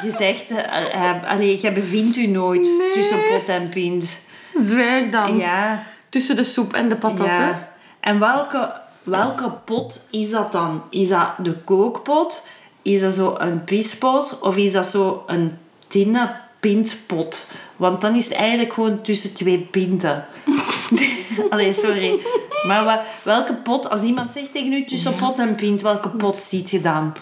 [0.00, 1.28] Gezegd hebben.
[1.28, 2.92] Allee, jij bevindt u nooit Nee.
[2.92, 4.18] tussen pot en pint.
[4.54, 5.36] Zwijg dan.
[5.36, 7.26] Ja, Tussen de soep en de patatten.
[7.34, 7.68] ja.
[8.00, 10.82] En welke, welke pot is dat dan?
[10.90, 12.46] Is dat de kookpot?
[12.82, 14.38] Is dat zo een pispot?
[14.40, 17.50] Of is dat zo een tinnen pintpot?
[17.76, 20.24] Want dan is het eigenlijk gewoon tussen twee pinten.
[21.50, 22.20] Allee, sorry.
[22.66, 26.70] Maar welke pot, als iemand zegt tegen u tussen pot en pint, welke pot ziet
[26.70, 27.14] je dan?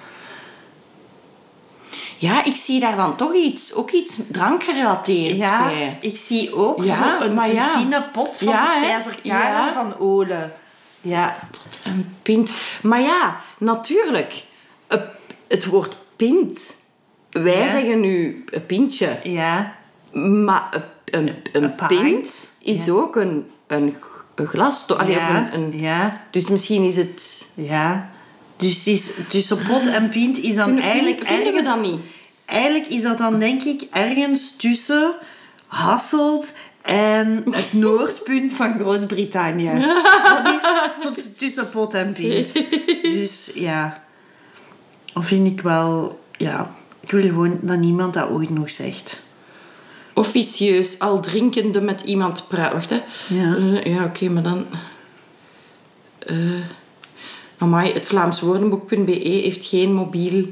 [2.16, 5.96] Ja, ik zie daar dan toch iets, ook iets drankgerelateerd Ja, bij.
[6.00, 7.74] ik zie ook Ja, zo een, maar ja.
[7.80, 9.72] een pot van Ja, keizer Ja.
[9.72, 10.52] van Olen.
[11.00, 11.36] Ja,
[11.84, 12.50] Een pint.
[12.82, 14.44] Maar ja, natuurlijk.
[14.88, 15.02] Een-
[15.48, 16.76] Het woord pint.
[17.30, 17.70] Wij Ja.
[17.70, 19.18] zeggen nu een pintje.
[19.22, 19.74] ja,
[20.12, 22.50] Maar een, een, een pint.
[22.58, 23.96] is ook een, een,
[24.34, 24.86] een glas.
[24.86, 26.20] of ja, een, een, ja.
[26.30, 27.46] Dus misschien is het...
[27.54, 28.10] Ja.
[28.56, 31.16] Dus het is, tussen pot en pint is dan Vinden, eigenlijk...
[31.16, 32.00] vinden, vinden we dat niet?
[32.44, 35.14] Eigenlijk is dat dan denk ik ergens tussen
[35.66, 39.86] Hasselt en het noordpunt van Groot-Brittannië.
[41.02, 42.52] Dat is tussen pot en pint.
[43.02, 44.04] Dus ja.
[45.12, 46.20] Dat vind ik wel...
[46.36, 46.74] Ja.
[47.00, 49.22] Ik wil gewoon dat niemand dat ooit nog zegt.
[50.14, 52.72] Officieus, al drinkende met iemand praten.
[52.72, 53.02] Wacht, hè.
[53.28, 53.56] Ja.
[53.56, 54.66] Eh, ja, oké, maar dan...
[56.18, 56.36] eh
[57.64, 60.46] amai, het Vlaams Woordenboek.be heeft geen mobiel...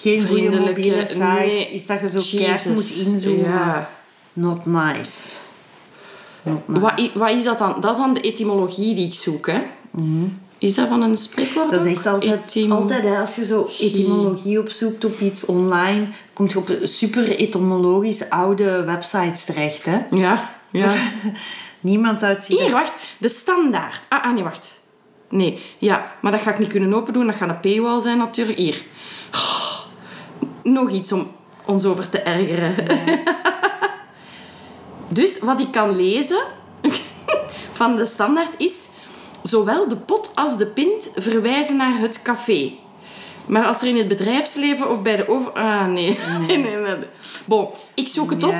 [0.00, 1.22] Geen goede mobiele site.
[1.24, 1.68] nee.
[1.72, 3.48] Is dat je zo keihard moet inzoomen.
[3.50, 3.90] Ja.
[4.32, 5.30] Not nice.
[6.42, 6.80] Not nice.
[6.80, 7.80] Wat, i- wat is dat dan?
[7.80, 9.60] Dat is dan de etymologie die ik zoek, hè?
[10.58, 11.66] Is dat van een spreekwoord?
[11.66, 11.76] Mhm.
[11.76, 16.48] Dat is echt altijd, altijd hè, als je zo etymologie opzoekt op iets online, kom
[16.48, 19.84] je op super etymologisch oude websites terecht.
[19.84, 19.98] Hè?
[20.10, 20.92] Ja, ja.
[21.80, 22.92] Niemand uitziet Hier, er- wacht.
[23.18, 24.00] De standaard.
[24.08, 24.82] Ah, ah, nee, wacht.
[25.34, 26.12] Nee, ja.
[26.20, 27.26] Maar dat ga ik niet kunnen open doen.
[27.26, 28.58] Dat gaat een paywall zijn natuurlijk.
[28.58, 28.82] Hier.
[29.32, 29.80] Oh,
[30.62, 31.30] nog iets om
[31.64, 32.74] ons over te ergeren.
[35.08, 36.42] dus wat ik kan lezen
[37.72, 38.88] van de standaard is...
[39.42, 42.72] Zowel de pot als de pint verwijzen naar het café.
[43.46, 45.52] Maar als er in het bedrijfsleven of bij de over...
[45.52, 46.18] Ah, nee.
[46.46, 46.96] nee, nee, nee.
[47.44, 48.54] Bon, ik zoek het op.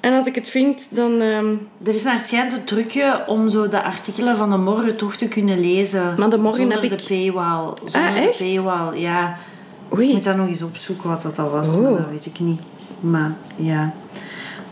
[0.00, 1.20] En als ik het vind, dan...
[1.20, 4.96] ehm, Er is naar het schijnt een trucje om zo de artikelen van de morgen
[4.96, 6.14] toch te kunnen lezen.
[6.18, 7.72] Maar de morgen zonder heb de ik- paywall.
[7.84, 8.38] Zonder Ah, de echt?
[8.38, 9.38] paywall, ja.
[9.90, 10.12] Ik Oei.
[10.12, 11.82] moet dat nog eens opzoeken wat dat al was, Oh.
[11.82, 12.60] maar dat weet ik niet.
[13.00, 13.92] Maar ja.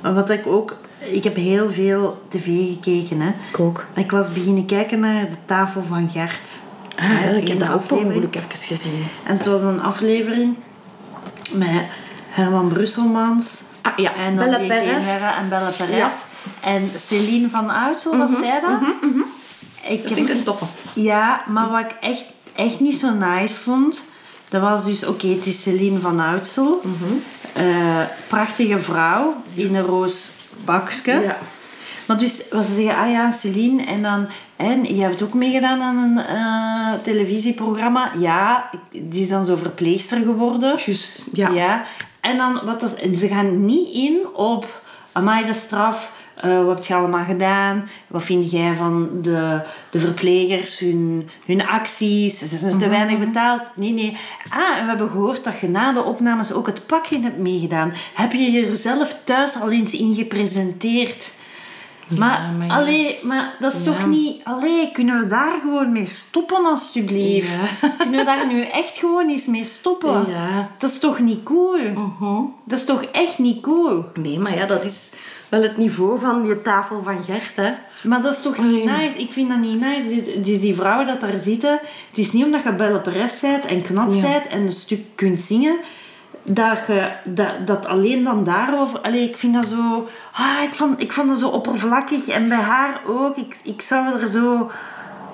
[0.01, 0.77] Wat ik ook...
[0.99, 3.29] Ik heb heel veel tv gekeken, hè.
[3.51, 3.85] Ik ook.
[3.95, 6.51] Ik was beginnen kijken naar de tafel van Gert.
[6.99, 9.05] Ah, Ja, ik heb dat ook ongeluk even gezien.
[9.27, 10.55] En het was een aflevering
[11.53, 11.83] met
[12.29, 13.61] Herman Brusselmans.
[13.83, 15.05] Ah ja, En dan Belle die Perez.
[15.39, 15.97] En Belle Perez.
[15.97, 16.11] Ja.
[16.61, 18.81] En Celine van Uitsel, was zij dat?
[19.83, 20.65] Ik Dat heb- vind ik een toffe.
[20.93, 24.05] Ja, maar wat ik echt, echt niet zo nice vond...
[24.49, 25.07] Dat was dus...
[25.07, 26.81] Oké, het is Celine van Uitsel.
[26.85, 27.13] Mhm.
[27.53, 29.37] Eh, prachtige vrouw.
[29.55, 30.31] In een roos
[30.65, 31.11] bakske.
[31.11, 31.39] Ja.
[32.07, 34.27] Maar dus, wat ze zeggen, ah ja, Celine, en dan...
[34.57, 38.11] En je hebt ook meegedaan aan een eh, televisieprogramma.
[38.19, 40.69] Ja, ik- die is dan zo verpleegster geworden.
[40.85, 41.85] Juist, ja.
[42.29, 44.83] En dan, wat ze gaan niet in op...
[45.13, 46.13] Amai, de straf.
[46.35, 47.89] eh, wat heb je allemaal gedaan?
[48.07, 49.61] Wat vind jij van de,
[49.91, 52.39] de verplegers, hun, hun acties?
[52.39, 53.63] Ze zijn te weinig betaald.
[53.75, 54.17] Nee, nee.
[54.51, 57.93] Ah, en we hebben gehoord dat je na de opnames ook het pakje hebt meegedaan.
[58.15, 61.31] Heb je jezelf thuis al eens in gepresenteerd?
[62.09, 62.75] Maar, maar ja.
[62.75, 63.93] allee, maar dat is Ja.
[63.93, 64.41] toch niet...
[64.45, 67.49] Allee, kunnen we daar gewoon mee stoppen, alstublieft?
[67.81, 67.89] Ja.
[67.99, 70.27] Kunnen we daar nu echt gewoon eens mee stoppen?
[70.79, 71.79] Dat is toch niet cool?
[71.79, 72.43] Mhm.
[72.65, 74.05] Dat is toch echt niet cool?
[74.15, 75.13] Nee, maar ja, dat is
[75.49, 77.73] wel het niveau van die tafel van Gert, hè.
[78.03, 78.97] Maar dat is toch niet Nee.
[78.99, 79.19] nice?
[79.19, 80.41] Ik vind dat niet nice.
[80.41, 81.73] Dus, die vrouwen dat daar zitten...
[82.09, 85.77] Het is niet omdat je Perez bent en knap bent en een stuk kunt zingen...
[86.49, 89.01] Dat, je, dat, dat alleen dan daarover...
[89.01, 90.07] Allee, ik vind dat zo...
[90.33, 92.29] Ah, ik, vond, ik vond dat zo oppervlakkig.
[92.29, 93.37] En bij haar ook.
[93.37, 94.71] Ik, ik zou er zo...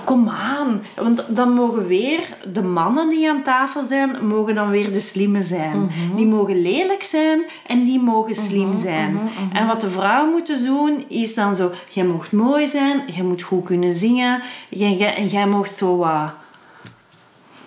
[0.05, 0.83] Kom aan.
[0.97, 2.21] Want dan mogen weer
[2.53, 5.81] de mannen die aan tafel zijn, mogen dan weer de slimme zijn.
[5.81, 6.17] Mhm.
[6.17, 9.19] Die mogen lelijk zijn en die mogen slim zijn.
[9.53, 11.71] En wat de vrouwen moeten doen, is dan zo...
[11.89, 14.43] Jij mocht mooi zijn, jij moet goed kunnen zingen.
[14.69, 16.33] Jij, jij, en jij mocht zo wat...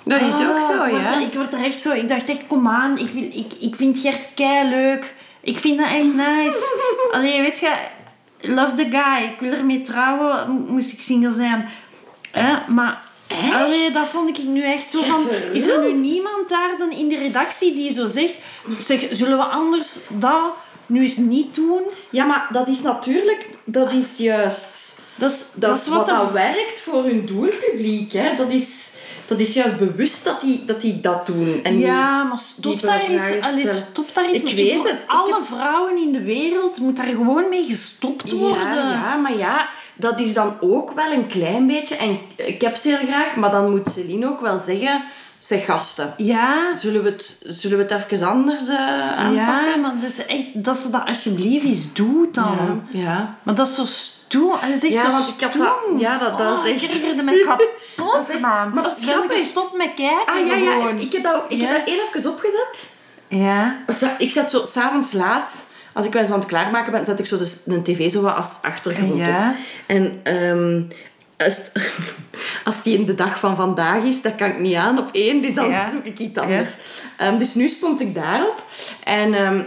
[0.08, 1.20] Dat is ook Ah, zo, ik word ja.
[1.20, 1.91] ik word er echt zo...
[1.91, 2.98] Ik dacht echt, kom aan.
[2.98, 5.13] Ik, wil, ik, ik vind Gert kei leuk.
[5.41, 6.58] Ik vind dat echt nice.
[7.12, 7.74] Allee, weet je...
[8.41, 9.24] Love the guy.
[9.24, 10.50] Ik wil ermee trouwen.
[10.52, 11.70] mo- Moest ik single zijn.
[12.32, 12.56] Hè?
[12.74, 13.06] Maar...
[13.54, 15.22] Allee, dat vond ik nu echt zo van...
[15.54, 18.34] Is er nu niemand daar dan in de redactie die zo zegt...
[18.86, 20.54] Zeg, zullen we anders dat
[20.86, 21.82] nu eens niet doen?
[22.10, 23.46] Ja, maar dat is natuurlijk...
[23.65, 24.86] Dat is juist...
[25.15, 28.36] Dat is, Dat, is wat dat werkt voor hun doelpubliek, hè.
[28.36, 28.87] Dat is,
[29.28, 31.60] dat is juist bewust dat die dat, die dat doen.
[31.63, 33.78] En Ja, maar stop daar eens.
[33.78, 35.04] stop daar eens Ik weet het.
[35.08, 38.76] Alle heb- vrouwen in de wereld moet daar gewoon mee gestopt worden.
[38.76, 41.96] Ja, ja, maar ja, dat is dan ook wel een klein beetje...
[41.96, 45.02] En ik heb ze heel graag, maar dan moet Celine ook wel zeggen...
[45.40, 49.34] Zeg gasten, Ja, zullen we het, zullen we het even anders eh, aanpakken?
[49.70, 52.84] ja, maar dus echt, dat ze dat alsjeblieft eens doet dan.
[52.92, 53.36] Ja, ja.
[53.44, 53.86] Maar dat is zo
[54.28, 54.56] stoem.
[54.62, 57.24] En is echt Ja, want ik had dat- ja, dat- dat is Oh, echt- Ik
[57.24, 57.44] me
[57.98, 58.74] kapot, is man.
[58.74, 59.40] maar dat is grappig.
[59.40, 61.00] gestopt met kijken Ah ja, ja, gewoon.
[61.00, 61.68] ik heb dat, ook, ik Ja.
[61.68, 62.96] heb dat heel even opgezet.
[63.28, 63.78] Ja.
[64.18, 67.26] Ik zet zo s'avonds laat, als ik wel eens aan het klaarmaken ben, zet ik
[67.26, 69.50] zo dus een tv zo wat als achtergrond Ja.
[69.50, 69.56] op.
[69.86, 70.82] En ehm,
[71.48, 71.58] als,
[72.63, 75.42] als die in de dag van vandaag is, dat kan ik niet aan op één,
[75.42, 75.90] dus dan Ja.
[75.90, 76.74] zoek ik iets anders.
[77.18, 78.63] Ehm, dus nu stond ik daarop
[79.04, 79.63] en ehm,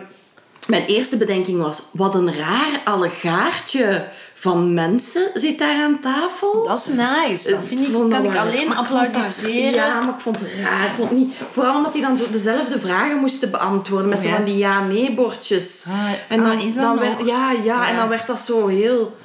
[0.66, 4.08] mijn eerste bedenking was, wat een raar allegaartje
[4.40, 6.64] van mensen zit daar aan tafel.
[6.66, 7.50] Dat is nice.
[7.50, 9.72] Dat vind ik, vond kan dat ik alleen applaudisseren.
[9.74, 10.86] Ja, maar ik vond het raar.
[10.86, 14.08] Ik vond niet, vooral omdat hij dan zo dezelfde vragen moesten beantwoorden.
[14.08, 14.34] Met zo Ja.
[14.36, 15.84] van die ja-nee-bordjes.
[15.88, 15.94] Ah,
[16.28, 17.88] en dan, ah, is dat dan werd, ja, ja, Ja.
[17.88, 19.16] en dan werd dat zo heel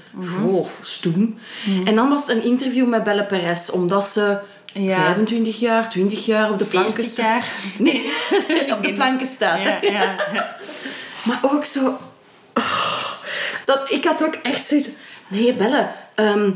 [0.46, 1.38] oh, stoem.
[1.86, 3.70] En dan was het een interview met Belle Perez.
[3.70, 4.38] Omdat ze
[4.74, 5.04] Ja.
[5.04, 7.26] 25 jaar, 20 jaar op de planken 40 staat.
[7.26, 7.48] jaar.
[7.88, 8.12] Nee,
[8.76, 9.60] op de planken staat.
[9.62, 10.16] ja, ja.
[11.24, 11.98] Maar ook zo...
[12.54, 13.05] oh,
[13.66, 14.88] dat, ik had ook echt zoiets...
[15.28, 15.92] Nee, Belle.
[16.16, 16.52] ehm,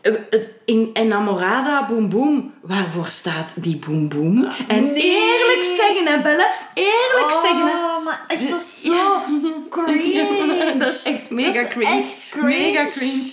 [0.00, 4.48] eh, het- in Enamorada Boom Boom, waarvoor staat die Boom Boom?
[4.68, 5.02] En Nee.
[5.02, 6.48] eerlijk zeggen, hè, Belle?
[6.74, 7.72] Eerlijk zeggen, hè?
[7.72, 9.22] Oh, maar echt dat is zo Ja.
[9.70, 10.74] cringe.
[10.78, 11.90] dat is echt mega is cringe.
[11.98, 12.48] echt cringe.
[12.48, 13.32] Mega cringe.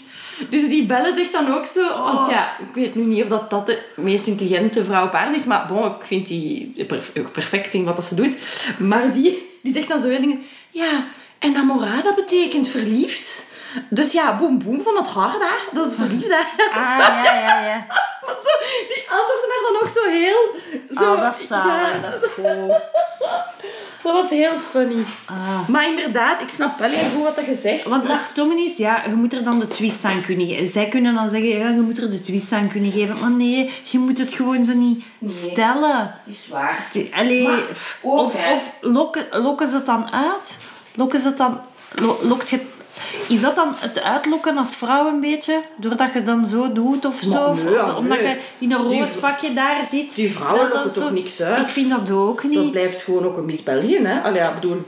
[0.49, 1.81] Dus die Belle zegt dan ook zo...
[2.03, 2.31] Want Oh.
[2.31, 5.45] ja, ik weet nu niet of dat, dat de meest intelligente vrouw op aarde is.
[5.45, 8.37] Maar bon, ik vind die perf- perfect in wat dat ze doet.
[8.77, 10.43] Maar die, die zegt dan zo dingen...
[10.69, 11.05] Ja,
[11.43, 13.51] enamorada betekent verliefd.
[13.89, 15.55] Dus ja, boem boem van het hart, hè.
[15.71, 16.65] Dat is verliefd, hè.
[16.79, 17.85] Ah, ja, ja, ja.
[18.25, 20.55] Maar zo, die antwoorden daar dan ook zo heel...
[20.97, 22.69] Zo, Oh, dat is ja, Dat is goed.
[24.03, 25.05] dat was heel funny.
[25.25, 25.67] Ah.
[25.67, 27.85] Maar inderdaad, ik snap wel heel goed wat dat je zegt.
[27.85, 30.67] Want maar- het stomme is, ja, je moet er dan de twist aan kunnen geven.
[30.67, 33.19] Zij kunnen dan zeggen, ja, je moet er de twist aan kunnen geven.
[33.19, 36.15] Maar nee, je moet het gewoon zo niet stellen.
[36.25, 36.87] is waar.
[37.13, 37.63] Allee, Maar
[38.01, 40.57] of, of lokken, lokken ze het dan uit?
[40.95, 41.59] Lokken ze het dan...
[42.01, 42.59] lo- Lokt je,
[43.27, 45.61] is dat dan het uitlokken als vrouw een beetje?
[45.75, 47.43] Doordat je dan zo doet of zo?
[47.43, 48.27] Of- omdat nee.
[48.27, 50.15] je in een roos pakje daar zit?
[50.15, 51.61] die vrouwen dat dat lokken toch niks uit?
[51.61, 52.71] Ik vind dat ook Dat niet.
[52.71, 54.21] blijft gewoon ook een Miss België, hè?
[54.21, 54.81] Allee, ja, bedoel,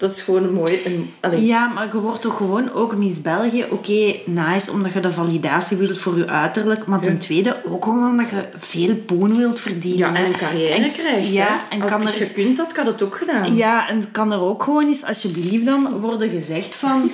[0.00, 0.44] Dat is gewoon.
[0.84, 1.46] Een, allee.
[1.46, 3.64] Ja, maar je wordt toch gewoon ook Miss België.
[3.70, 6.86] Oké, nice, omdat je de validatie wilt voor je uiterlijk.
[6.86, 9.98] Maar ten tweede ook omdat je veel poen wilt verdienen.
[9.98, 11.28] Ja, en een carrière En- krijgt.
[11.32, 11.74] Ja, hè.
[11.76, 13.56] en Als kan ik er het gekund had, had het ook gedaan.
[13.56, 17.10] Ja, en het kan er ook gewoon eens, alsjeblieft dan, worden gezegd van...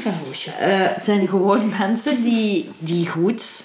[0.59, 3.63] Eh, het zijn gewoon mensen die, die goed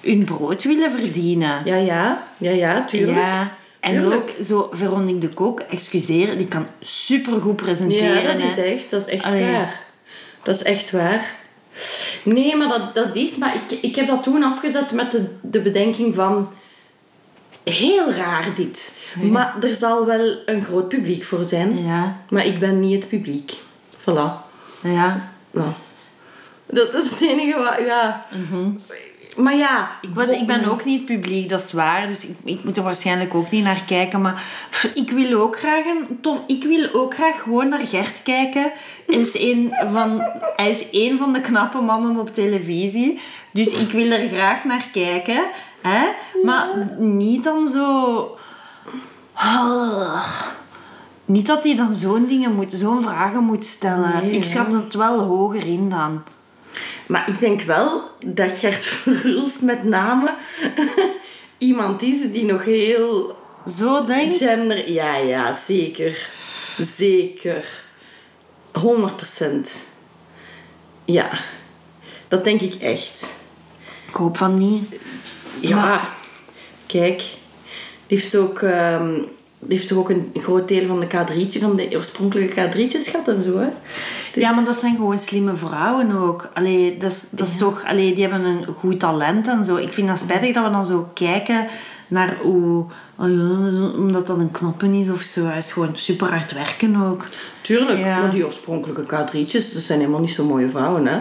[0.00, 1.60] hun brood willen verdienen.
[1.64, 2.22] Ja, ja.
[2.36, 3.16] Ja, ja, tuurlijk.
[3.18, 4.20] Ja, En Tuurlijk.
[4.38, 8.22] ook zo Veronique de Kook, excuseer, die kan supergoed presenteren.
[8.22, 9.50] Ja, dat is echt, dat is echt Allee.
[9.50, 9.82] waar.
[10.42, 11.34] Dat is echt waar.
[12.22, 13.36] Nee, maar dat, dat is...
[13.36, 16.52] Maar ik, ik heb dat toen afgezet met de, de bedenking van...
[17.64, 19.00] Heel raar dit.
[19.22, 21.84] Maar er zal wel een groot publiek voor zijn.
[21.84, 23.52] Ja, Maar ik ben niet het publiek.
[24.00, 24.46] Voilà.
[24.82, 25.32] ja.
[25.50, 25.72] Nou.
[26.66, 27.86] Dat is het enige wat...
[27.86, 28.26] Ja.
[29.36, 29.90] Maar ja...
[30.00, 32.06] Ik ben, ik ben ook niet publiek, dat is waar.
[32.06, 34.20] Dus ik, ik moet er waarschijnlijk ook niet naar kijken.
[34.20, 36.40] Maar pff, ik wil ook graag een tof...
[36.46, 38.72] Ik wil ook graag gewoon naar Gert kijken.
[39.06, 40.22] Hij is een van,
[40.56, 43.20] hij is een van de knappe mannen op televisie.
[43.50, 45.44] Dus ik wil er graag naar kijken.
[45.82, 46.06] Hè?
[46.44, 46.68] Maar
[46.98, 48.38] niet dan zo...
[49.32, 50.52] Ah.
[51.24, 54.22] Niet dat hij dan zo'n dingen moet, zo'n vragen moet stellen.
[54.22, 56.22] Nee, ik schat het wel hoger in dan.
[57.06, 60.34] Maar ik denk wel dat Gert Verhulst met name
[61.58, 63.36] iemand is die nog heel
[63.76, 64.90] Zo denk gender...
[64.90, 66.28] Ja, ja, zeker.
[66.78, 67.82] Zeker.
[68.78, 68.82] 100%.
[71.04, 71.30] Ja.
[72.28, 73.32] Dat denk ik echt.
[74.08, 74.94] Ik hoop van niet.
[75.60, 76.08] Ja.
[76.86, 77.22] Kijk.
[78.06, 78.62] Die heeft ook...
[78.62, 79.14] ehm,
[79.58, 83.28] die heeft toch ook een groot deel van de K3'tje, van de oorspronkelijke K3'tjes gehad
[83.28, 83.68] en zo, hè?
[84.34, 86.50] Dus- Ja, maar dat zijn gewoon slimme vrouwen ook.
[86.54, 87.84] Allee, dat is, dat is toch...
[87.84, 89.76] Allee, die hebben een goed talent en zo.
[89.76, 91.66] Ik vind dat spijtig dat we dan zo kijken
[92.08, 92.84] naar hoe...
[93.16, 95.44] Oh ja, omdat dat een knoppen is of zo.
[95.46, 97.26] Hij is gewoon super hard werken ook.
[97.60, 98.20] Tuurlijk, Ja.
[98.20, 101.18] maar die oorspronkelijke K3'tjes, dat zijn helemaal niet zo mooie vrouwen, hè?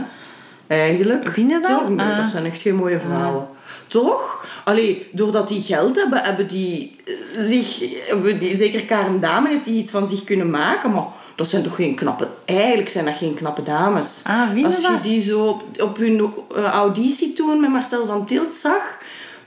[0.67, 1.31] Eigenlijk.
[1.31, 1.89] Vind je dat?
[1.89, 2.17] Nee, Ah.
[2.17, 3.47] dat zijn echt geen mooie vrouwen.
[3.93, 4.45] Toch?
[4.63, 7.79] Allee, doordat die geld hebben, hebben die eh, zich...
[8.07, 11.03] Hebben die, zeker Karen Damen heeft die iets van zich kunnen maken, maar
[11.35, 12.27] dat zijn toch geen knappe...
[12.45, 14.21] Eigenlijk zijn dat geen knappe dames.
[14.23, 15.03] Ah, je Als je dat?
[15.03, 18.97] die zo op, op hun eh, auditie toen met Marcel van Tilt zag...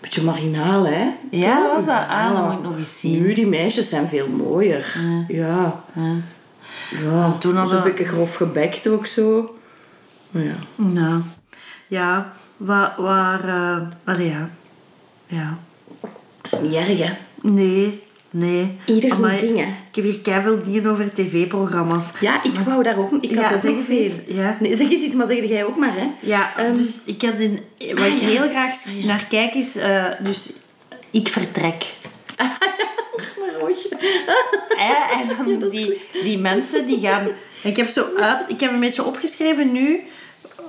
[0.00, 1.08] Beetje marginaal, hè?
[1.30, 1.74] Ja, Toch?
[1.76, 1.94] was dat?
[1.94, 2.32] Ah, Ja.
[2.32, 3.22] dat moet ik nog eens zien.
[3.22, 4.96] Nu, die meisjes zijn veel mooier.
[5.28, 5.82] Ja.
[7.04, 9.56] Ja, toen toen hadden- een beetje grof gebekt ook zo.
[10.30, 10.54] Ja.
[10.74, 11.20] Nou,
[11.88, 12.32] ja.
[12.56, 12.94] Waar...
[12.96, 14.50] waar eh, allee, ja.
[15.26, 15.58] Ja.
[16.42, 17.12] Dat is niet erg, hè?
[17.42, 18.04] Nee.
[18.30, 18.76] Nee.
[18.86, 19.64] Ieder zijn Amai, ding, hè?
[19.64, 22.06] Ik heb hier keiveel dingen over tv-programma's.
[22.20, 23.12] Ja, ik wou daar ook...
[23.20, 24.56] Ik Ja, had dat zeg ook eens ja.
[24.60, 26.06] Nee, zeg eens iets, maar zeg jij ook maar, hè?
[26.20, 28.26] Ja, Ehm, dus ik had in, wat ah, ik ja.
[28.26, 30.52] heel graag naar kijk is, eh, dus
[31.10, 31.84] ik vertrek.
[33.40, 33.88] Maar Roosje.
[34.78, 37.28] En dan dat die, die mensen die gaan.
[37.62, 40.00] Ik heb, zo uit, ik heb een beetje opgeschreven nu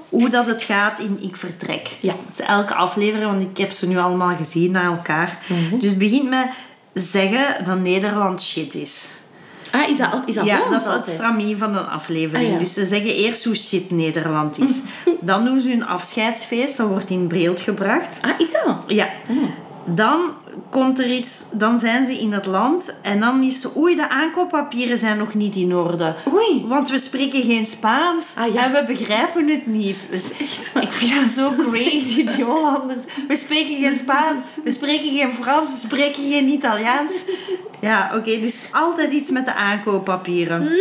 [0.09, 1.89] hoe dat het gaat in Ik Vertrek.
[1.99, 2.13] Ja.
[2.47, 5.37] Elke aflevering, want ik heb ze nu allemaal gezien na elkaar.
[5.47, 5.79] Mhm.
[5.79, 6.47] Dus begint met
[6.93, 9.07] zeggen dat Nederland shit is.
[9.71, 12.47] Ah, is dat, is dat Ja, dat is het stramien van de aflevering.
[12.47, 12.59] Ah, ja.
[12.59, 14.71] Dus ze zeggen eerst hoe shit Nederland is.
[15.21, 18.19] Dan doen ze hun afscheidsfeest, dat wordt in beeld gebracht.
[18.21, 18.75] Ah, is dat?
[18.87, 19.09] Ja.
[19.85, 20.31] Dan
[20.69, 24.09] komt er iets, dan zijn ze in het land en dan is ze, oei, de
[24.09, 26.15] aankooppapieren zijn nog niet in orde.
[26.33, 26.65] Oei.
[26.67, 28.63] Want we spreken geen Spaans Ah, ja.
[28.65, 29.97] en we begrijpen het niet.
[30.09, 33.03] Dus echt, ik vind dat zo crazy, die Hollanders.
[33.27, 37.23] We spreken geen Spaans, we spreken geen Frans, we spreken geen Italiaans.
[37.81, 40.71] Ja, oké, dus altijd iets met de aankooppapieren.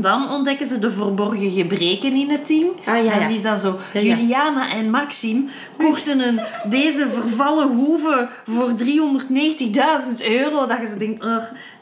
[0.00, 2.68] Dan ontdekken ze de verborgen gebreken in het team.
[2.84, 3.12] Ah, ja.
[3.12, 3.78] En die is dan zo...
[3.92, 4.16] Ja, ja.
[4.16, 10.66] Juliana en Maxim kochten een, deze vervallen hoeve voor 390.000 euro.
[10.66, 11.24] Dat je zo denkt...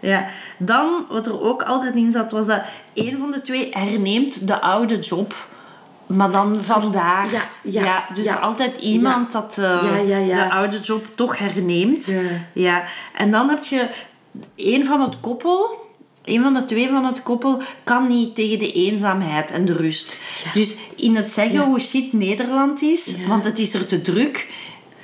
[0.00, 0.26] Ja.
[0.58, 2.62] Dan, wat er ook altijd in zat, was dat
[2.94, 5.34] een van de twee herneemt de oude job.
[6.06, 7.32] Maar dan vandaag.
[7.32, 8.34] Ja, ja, dus ja.
[8.34, 9.80] altijd iemand dat eh,
[10.26, 12.06] de oude job toch herneemt.
[12.06, 12.20] Ja.
[12.52, 12.84] Ja,
[13.16, 13.88] en dan heb je
[14.56, 15.87] een van het koppel,
[16.28, 20.18] een van de twee van het koppel, kan niet tegen de eenzaamheid en de rust.
[20.52, 24.46] Dus in het zeggen hoe shit Nederland is, want het is er te druk,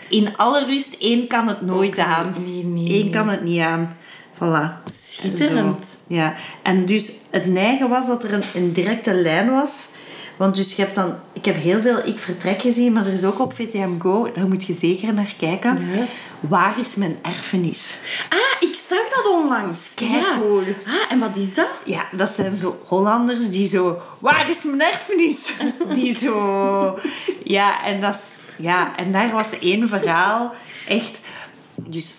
[0.08, 2.34] in alle rust, één kan het nooit Ook aan.
[2.44, 2.64] niet.
[2.64, 3.10] Nee, nee, Eén nee.
[3.10, 3.96] kan het niet aan.
[4.34, 4.92] Voilà.
[5.02, 5.84] Schitterend.
[5.84, 6.14] Zo.
[6.14, 9.88] Ja, en dus het neigen was dat er een, een directe lijn was.
[10.36, 11.14] Want dus je hebt dan...
[11.32, 14.48] Ik heb heel veel Ik Vertrek gezien, maar er is ook op VTM Go, daar
[14.48, 15.88] moet je zeker naar kijken.
[15.92, 16.04] Ja.
[16.48, 17.98] Waar is mijn erfenis?
[18.28, 19.92] Ah, ik zag dat onlangs.
[19.94, 20.64] Kijk hoor.
[20.86, 21.68] Ah, en wat is dat?
[21.84, 23.98] Ja, dat zijn zo Hollanders die zo...
[24.18, 25.52] Waar is mijn erfenis?
[25.94, 26.98] Die zo...
[27.44, 30.54] Ja, en, dat is, ja, en daar was één verhaal.
[30.88, 31.20] Echt...
[31.74, 32.14] Dus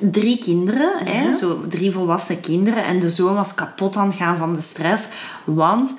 [0.00, 2.84] drie kinderen, hè, zo drie volwassen kinderen.
[2.84, 5.06] En de zoon was kapot aan het gaan van de stress.
[5.44, 5.94] Want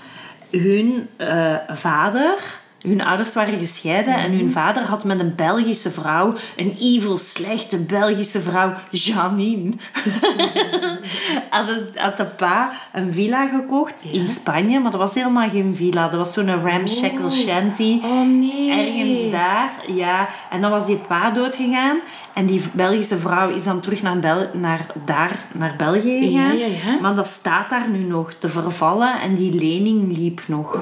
[0.52, 4.14] hun eh, vader, hun ouders waren gescheiden.
[4.16, 9.72] En hun vader had met een Belgische vrouw, een evil, slechte Belgische vrouw, Janine,
[11.50, 14.80] had, het- had de pa een villa gekocht in Spanje.
[14.80, 16.08] Maar dat was helemaal geen villa.
[16.10, 18.00] Dat was zo'n ramshackle shanty.
[18.04, 18.72] Oh nee.
[18.72, 20.28] Ergens daar, ja.
[20.50, 22.00] En dan was die pa doodgegaan.
[22.34, 26.58] En die Belgische vrouw is dan terug naar, Bel naar, daar, naar België gegaan.
[26.58, 26.66] Ja.
[27.02, 29.22] Maar dat staat daar nu nog te vervallen.
[29.22, 30.80] En die lening liep nog.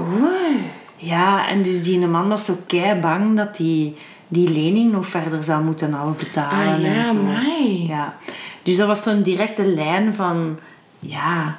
[0.95, 5.43] Ja, en dus die man was zo kei bang dat die, die lening nog verder
[5.43, 6.75] zou moeten afbetalen.
[6.75, 7.10] Ah ja, en zo.
[7.10, 7.88] amai.
[7.88, 8.17] Ja.
[8.63, 10.60] Dus dat was zo'n directe lijn van...
[10.99, 11.58] Ja,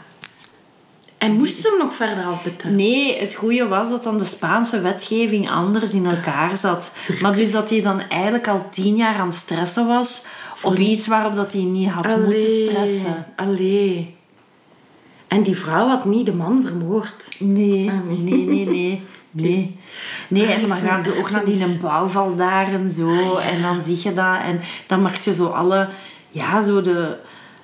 [1.19, 2.77] En moest hem nog verder afbetalen?
[2.77, 6.93] Nee, het goede was dat dan de Spaanse wetgeving anders in elkaar zat.
[7.21, 10.25] Maar dus dat hij dan eigenlijk al tien jaar aan het stressen was
[10.63, 13.27] op iets waarop dat hij niet had moeten stressen.
[13.37, 14.15] Allee.
[15.29, 17.29] En die vrouw had niet de man vermoord.
[17.39, 18.45] Nee, Ah, nee.
[18.45, 19.03] nee, nee,
[19.43, 19.53] nee.
[19.53, 19.77] Nee.
[20.29, 23.37] Nee, en dan gaan ze ook naar die een bouwval daar en zo.
[23.37, 24.39] En dan zie je dat.
[24.45, 25.89] En dan merk je zo alle...
[26.29, 27.17] Ja, zo de,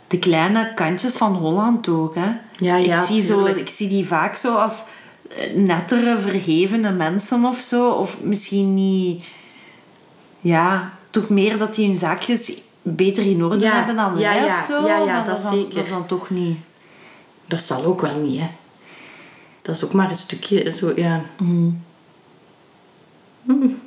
[0.06, 2.30] de kleine kantjes van Holland ook, hè.
[2.56, 4.82] Ja, ja, ik, zie zo, ik zie die vaak zo als
[5.28, 7.90] eh, nettere, vergevene mensen of zo.
[7.90, 9.32] Of misschien niet...
[10.40, 14.34] Ja, toch meer dat die hun zaakjes beter in orde Ja, hebben dan wij ja,
[14.34, 14.86] ja, of zo.
[14.86, 15.74] ja, ja, maar dat is dan, zeker.
[15.74, 16.58] Dat is dan toch niet...
[17.46, 18.48] Dat zal ook wel niet, hè.
[19.62, 21.22] Dat is ook maar een stukje, zo, ja.
[21.38, 21.82] Mm.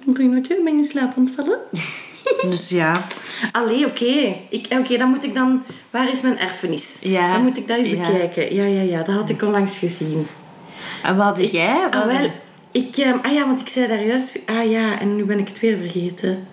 [0.06, 1.60] Brunootje, ben je in slaap ontvallen?
[2.42, 3.02] Dus ja...
[3.52, 4.36] Allee, oké.
[4.50, 5.64] Ik Oké, dan moet ik dan...
[5.90, 6.98] Waar is mijn erfenis?
[7.02, 7.34] Ja.
[7.34, 8.08] Dan moet ik dat eens Ja.
[8.12, 8.56] bekijken.
[8.56, 9.04] Ja, ja, ja.
[9.04, 10.28] Dat had ik onlangs gezien.
[11.04, 11.82] En wat had jij?
[11.84, 12.30] Wat Ah, wel.
[12.72, 12.98] Ik...
[12.98, 14.40] ehm, ah ja, want ik zei daar juist...
[14.46, 16.48] Ah ja, en nu ben ik het weer vergeten.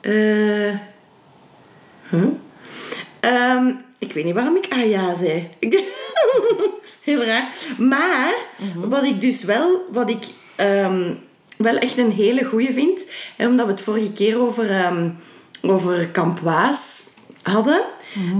[0.00, 0.68] Eh...
[0.70, 0.74] eh,
[2.08, 2.24] huh?
[3.20, 5.48] Ehm, ik weet niet waarom ik ah ja zei.
[7.00, 7.52] Heel raar.
[7.78, 8.34] Maar,
[8.74, 9.86] wat ik dus wel...
[9.92, 10.24] Wat ik
[10.56, 11.14] ehm,
[11.56, 13.04] wel echt een hele goeie vind...
[13.36, 15.10] En omdat we het vorige keer over, ehm,
[15.62, 17.02] over Kamp Waas
[17.42, 17.82] hadden...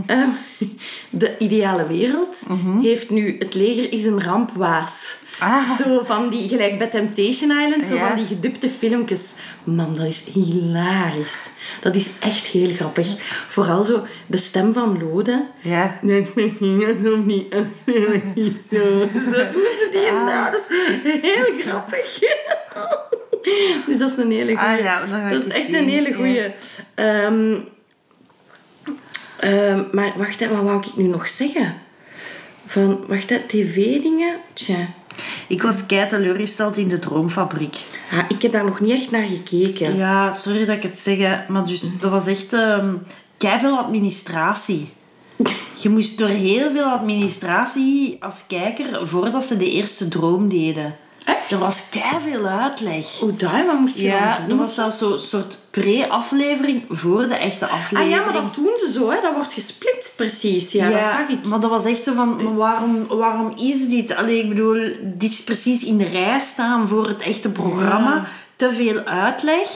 [0.07, 0.29] ehm,
[1.11, 2.39] de ideale wereld
[2.83, 3.37] heeft nu...
[3.39, 5.17] Het leger is een rampwaas.
[5.39, 5.71] Ah.
[5.77, 8.09] Zo van die, gelijk bij Temptation Island, zo Ja.
[8.09, 9.33] van die gedupte filmpjes.
[9.65, 11.49] Man, dat is hilarisch.
[11.81, 13.07] Dat is echt heel grappig.
[13.49, 15.45] Vooral zo de stem van Lode.
[15.61, 15.99] Ja.
[16.01, 16.35] Nog
[17.25, 17.47] niet.
[18.71, 20.53] Zo doen ze die inderdaad.
[20.53, 20.63] Dat
[21.05, 22.19] is heel grappig.
[23.87, 24.59] Dus dat is een hele goeie.
[24.59, 25.75] Ah ja, ik dat is echt zien.
[25.75, 26.43] een hele goeie.
[26.95, 27.59] Ehm,
[29.41, 31.75] ehm, maar wacht, wat wou ik nu nog zeggen?
[32.67, 34.37] Van, wacht, tv-dingen?
[34.53, 34.77] Tja.
[35.49, 37.77] Ik was kei teleurgesteld in de Droomfabriek.
[38.11, 39.97] Ah, ik heb daar nog niet echt naar gekeken.
[39.97, 42.95] Ja, sorry dat ik het zeg, maar dus, dat was echt ehm
[43.39, 44.89] veel administratie.
[45.75, 50.97] Je moest door heel veel administratie als kijker voordat ze de eerste droom deden.
[51.25, 51.51] Echt?
[51.51, 51.83] Er was
[52.21, 53.19] veel uitleg.
[53.21, 53.67] Hoe daar?
[53.67, 54.59] Wat moest je Ja, dan er doen?
[54.59, 58.15] was zelfs zo'n soort pre-aflevering voor de echte Ah aflevering.
[58.17, 59.21] ja, maar dat doen ze zo, hè.
[59.23, 60.73] Dat wordt gesplitst precies.
[60.73, 61.47] Ja, dat zag ik.
[61.47, 64.15] maar dat was echt zo van, maar waarom, waarom is dit?
[64.17, 68.15] Allee, ik bedoel, dit is precies in de rij staan voor het echte programma.
[68.15, 68.27] Ja.
[68.57, 69.69] Te veel uitleg.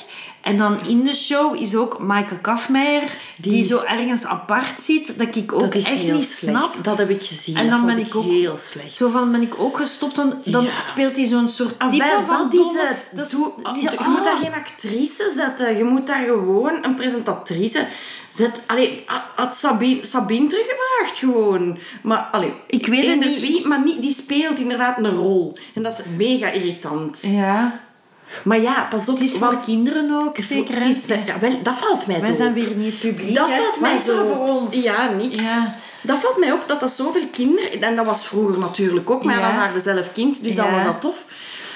[0.42, 3.02] En dan in de show is ook Maaike Kafmeijer,
[3.37, 6.72] die, zo ergens apart zit, dat ik ook Dat is echt heel niet slecht.
[6.72, 6.85] snap.
[6.85, 7.57] Dat heb ik gezien.
[7.57, 8.92] En dan ben ik ook heel slecht.
[8.94, 10.81] Zo van ben ik ook gestopt, dan Ja.
[10.81, 13.09] speelt hij zo'n soort Ah, type wel, van dat is het.
[13.12, 14.40] dat is- Doe, die- je moet daar ah.
[14.40, 15.76] geen actrice zetten.
[15.76, 17.87] Je moet daar gewoon een presentatrice
[18.28, 18.61] zet.
[18.66, 21.78] Allee, ha- had Sabine, Sabine teruggevraagd gewoon.
[22.02, 23.35] Maar, allee, Ik weet het niet.
[23.37, 25.57] twee, maar niet, die speelt inderdaad een rol.
[25.74, 27.18] En dat is mega irritant.
[27.22, 27.81] Ja,
[28.45, 29.18] Maar ja, pas op.
[29.18, 30.75] het is voor kinderen ook, zeker.
[30.75, 30.88] het hè?
[30.88, 32.55] is, ja, wel, dat valt mij Wij zo zijn op.
[32.55, 33.57] weer niet publiek, Dat hè?
[33.57, 34.75] valt mij zo voor ons?
[34.75, 35.42] Ja, niks.
[35.42, 35.77] Ja.
[36.03, 37.83] Dat valt mij op dat dat zoveel kinderen...
[37.83, 39.40] En dat was vroeger natuurlijk ook, maar Ja.
[39.49, 41.25] dan waren we zelf kind, dus dan was dat tof.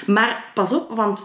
[0.05, 1.23] Maar pas op, want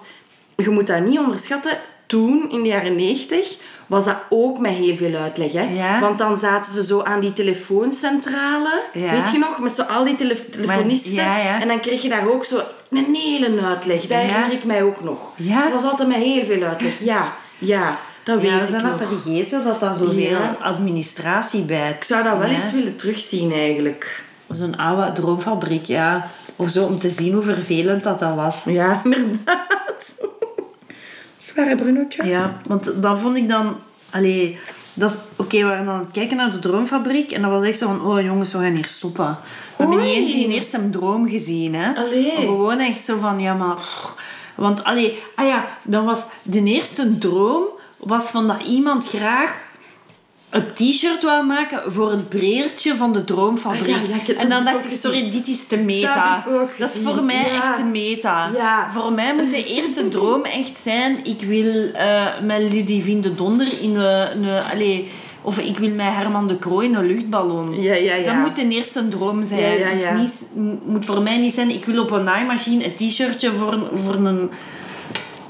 [0.57, 1.79] je moet dat niet onderschatten.
[2.07, 3.57] Toen, in de jaren 90,
[3.92, 5.52] was dat ook met heel veel uitleg.
[5.52, 5.62] Hè?
[5.62, 6.00] Ja.
[6.00, 9.11] Want dan zaten ze zo aan die telefooncentrale, Ja.
[9.11, 9.59] weet je nog?
[9.59, 11.18] Met zo al die tele- telefonisten.
[11.61, 14.01] En dan kreeg je daar ook zo een hele uitleg.
[14.01, 15.18] Dat herinner ik mij ook nog.
[15.36, 17.01] Dat was altijd met heel veel uitleg.
[17.05, 20.57] Ja, ja dat weet Ja, we ik zijn dat vergeten dat dat zoveel Ja.
[20.61, 22.53] administratie bij Ik zou dat wel Ja.
[22.53, 24.24] eens willen terugzien eigenlijk.
[24.51, 26.28] Zo'n oude droomfabriek, ja.
[26.57, 28.62] Of zo om te zien hoe vervelend dat, dat was.
[28.64, 30.12] Ja, inderdaad.
[31.53, 32.24] Zware Brunootje.
[32.24, 33.76] Ja, want dat vond ik dan...
[34.11, 34.59] Allee,
[34.94, 35.18] dat is...
[35.36, 37.32] Oké, we waren dan aan het kijken naar de droomfabriek.
[37.32, 38.07] En dat was echt zo van...
[38.07, 39.38] Oh jongens, we gaan hier stoppen.
[39.76, 41.94] We hebben niet eens die eerste droom gezien, hè.
[41.94, 42.30] Allee.
[42.36, 43.40] Gewoon echt zo van...
[43.40, 43.76] Ja, maar...
[44.55, 45.22] Want, allee...
[45.34, 46.24] Ah ja, dan was...
[46.42, 47.64] De eerste droom
[47.96, 49.61] was van dat iemand graag
[50.53, 53.96] een t-shirt wou maken voor het breertje van de Droomfabriek.
[53.96, 56.46] Ah, ja, ja, en dan dacht ik, sorry, dit is te meta.
[56.78, 57.55] Dat is voor mij ja.
[57.55, 58.50] echt te meta.
[58.55, 58.90] Ja.
[58.90, 63.80] Voor mij moet de eerste droom echt zijn, ik wil eh, met Ludivine de Donder
[63.80, 64.44] in een...
[64.44, 65.11] een allee,
[65.44, 67.82] of ik wil met Herman de Croo in een luchtballon.
[67.82, 68.24] Ja, ja, ja.
[68.24, 69.96] Dat moet ten eerste een droom zijn.
[69.96, 73.72] Dus niet, moet voor mij niet zijn, ik wil op een naaimachine een t-shirtje voor,
[73.72, 74.50] een- voor een...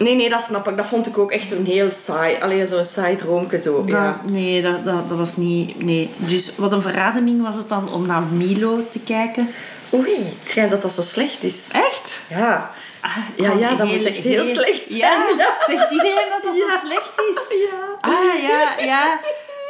[0.03, 0.77] Nee, nee, dat snap ik.
[0.77, 2.37] Dat vond ik ook echt een heel saai.
[2.41, 3.83] Alleen zo'n saai droomke zo.
[3.87, 4.21] Ja.
[4.25, 5.83] Nee, dat, dat, dat was niet...
[5.85, 6.11] Nee.
[6.17, 9.51] Dus wat een verademing was het dan om naar Milo te kijken.
[9.95, 11.69] Oei, het schijnt dat dat zo slecht is.
[11.73, 12.19] Echt?
[12.29, 12.71] Ja.
[13.01, 14.99] Ah, Ja, ja, dat moet echt heel slecht zijn.
[15.01, 15.55] Ja, Ja.
[15.67, 16.71] zegt iedereen dat dat Ja.
[16.81, 17.41] zo slecht is?
[17.71, 18.11] Ja.
[18.11, 19.21] Ah, ja, ja.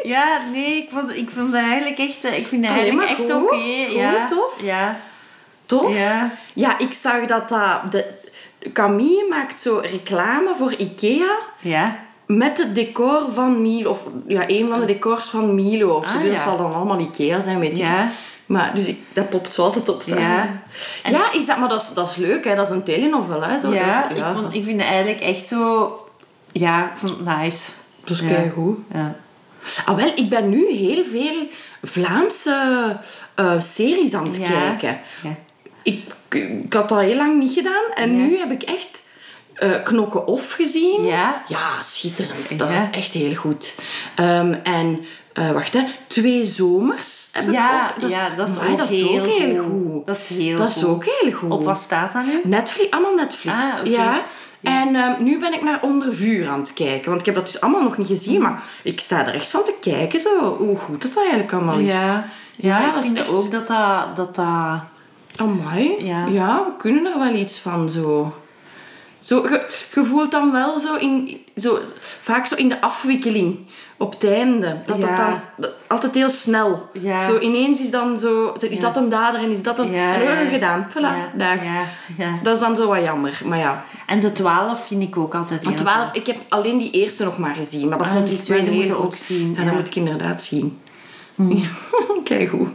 [0.02, 2.24] Ja, nee, ik vond, ik vond dat eigenlijk echt...
[2.24, 3.38] eh, Ik vind dat eigenlijk echt oké.
[3.54, 4.26] Goed, Ja.
[4.28, 4.62] tof.
[4.62, 5.00] Ja.
[5.66, 5.94] Tof.
[5.96, 6.30] Ja.
[6.54, 7.92] Ja, ik zag dat dat...
[7.92, 8.04] De,
[8.72, 11.96] Camille maakt zo reclame voor Ikea Ja.
[12.26, 13.90] met het decor van Milo.
[13.90, 15.94] Of ja, een van de decors van Milo.
[15.96, 16.16] Of zo.
[16.16, 16.36] Ah, dus ja.
[16.36, 18.02] dat zal dan allemaal Ikea zijn, weet Ja.
[18.04, 18.08] ik.
[18.46, 20.02] Maar, dus ik, dat popt zo altijd op.
[20.02, 20.62] Ja.
[21.02, 22.54] En- ja is dat, maar dat is, dat is leuk, hè.
[22.54, 23.58] Dat is een telenovel, hè.
[23.58, 25.92] Zo, Ja, is, ik, vond, ik vind het eigenlijk echt zo...
[26.52, 27.60] Ja, ik vond het nice.
[28.04, 28.26] Dat is Ja.
[28.28, 28.78] keigoed.
[28.92, 29.14] Ja.
[29.84, 31.48] Ah, wel, ik ben nu heel veel
[31.82, 32.96] Vlaamse
[33.34, 34.46] eh, series aan het Ja.
[34.48, 35.00] kijken.
[35.82, 37.84] Ik, ik had dat heel lang niet gedaan.
[37.94, 38.24] En Ja.
[38.26, 39.02] nu heb ik echt
[39.54, 41.02] eh, Knokken Off gezien.
[41.04, 41.42] Ja.
[41.48, 42.58] Ja, schitterend.
[42.58, 43.74] Dat is echt heel goed.
[44.14, 48.00] Ehm, en, eh, wacht hè, Twee Zomers heb ik Ja, ook.
[48.00, 49.72] Dat is, ja, dat is Amai, ook dat is heel ook heel goed.
[49.92, 50.06] goed.
[50.06, 50.84] Dat is heel Dat is goed.
[50.84, 51.50] ook heel goed.
[51.50, 52.40] Op wat staat dat nu?
[52.44, 53.56] Netflix, allemaal Netflix.
[53.80, 53.86] Ah.
[53.86, 54.22] Ja.
[54.62, 57.08] En ehm, nu ben ik naar Onder Vuur aan het kijken.
[57.08, 58.34] Want ik heb dat dus allemaal nog niet gezien.
[58.36, 58.42] Mm.
[58.42, 60.20] Maar ik sta er echt van te kijken.
[60.20, 61.92] Zo, hoe goed dat eigenlijk allemaal is.
[61.92, 64.16] Ja, ja, Ja, ik dat vind echt- ook dat dat...
[64.16, 64.80] dat, dat
[65.36, 66.04] Amai.
[66.04, 66.26] Ja.
[66.26, 66.64] Ja.
[66.64, 68.34] we kunnen er wel iets van zo.
[69.18, 69.48] Zo,
[69.94, 71.40] je, voelt dan wel zo in...
[71.56, 71.78] Zo,
[72.20, 73.58] vaak zo in de afwikkeling.
[73.96, 74.76] Op het einde.
[74.86, 75.40] Dat dat dan...
[75.86, 76.90] altijd heel snel.
[76.92, 77.20] Ja.
[77.24, 78.54] Zo ineens is dan zo...
[78.68, 78.84] Is Ja.
[78.84, 79.84] dat een dader en is dat een...
[79.84, 80.30] En we ja.
[80.30, 80.86] hebben gedaan.
[80.90, 81.64] Voilà, ja, daar.
[81.64, 81.84] Ja,
[82.16, 82.38] ja.
[82.42, 83.40] Dat is dan zo wat jammer.
[83.44, 83.84] Maar ja.
[84.06, 86.16] En de 12 vind ik ook altijd heel 12, goed.
[86.16, 87.88] ik heb alleen die eerste nog maar gezien.
[87.88, 89.64] Maar dat Ah, vond die ik tweede wel moet heel je ook zien, ja.
[89.64, 90.80] dat moet ik inderdaad zien.
[91.48, 91.68] Ja.
[92.24, 92.68] Kijk goed.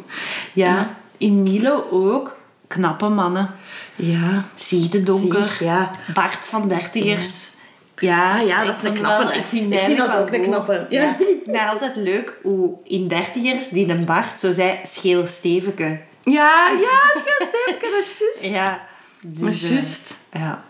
[0.54, 2.37] Ja, in Milo ook.
[2.68, 3.56] Knappe mannen.
[3.96, 4.44] Ja.
[4.56, 5.58] Zie de donker.
[5.60, 5.90] Ja.
[6.14, 7.56] Bart van dertigers.
[8.00, 9.34] Ja, Ah ja, dat is een knappe.
[9.36, 11.10] Ik vind, Ik vind dat ook een knappe, ja.
[11.10, 16.02] Ik vind dat altijd leuk hoe in dertigers die de Bart zo zei, scheel steveke.
[16.24, 18.54] Ja, ja, schatstevke, dat is juist.
[18.56, 18.82] Ja.
[19.22, 20.16] dus, eh, juist.
[20.32, 20.64] ja.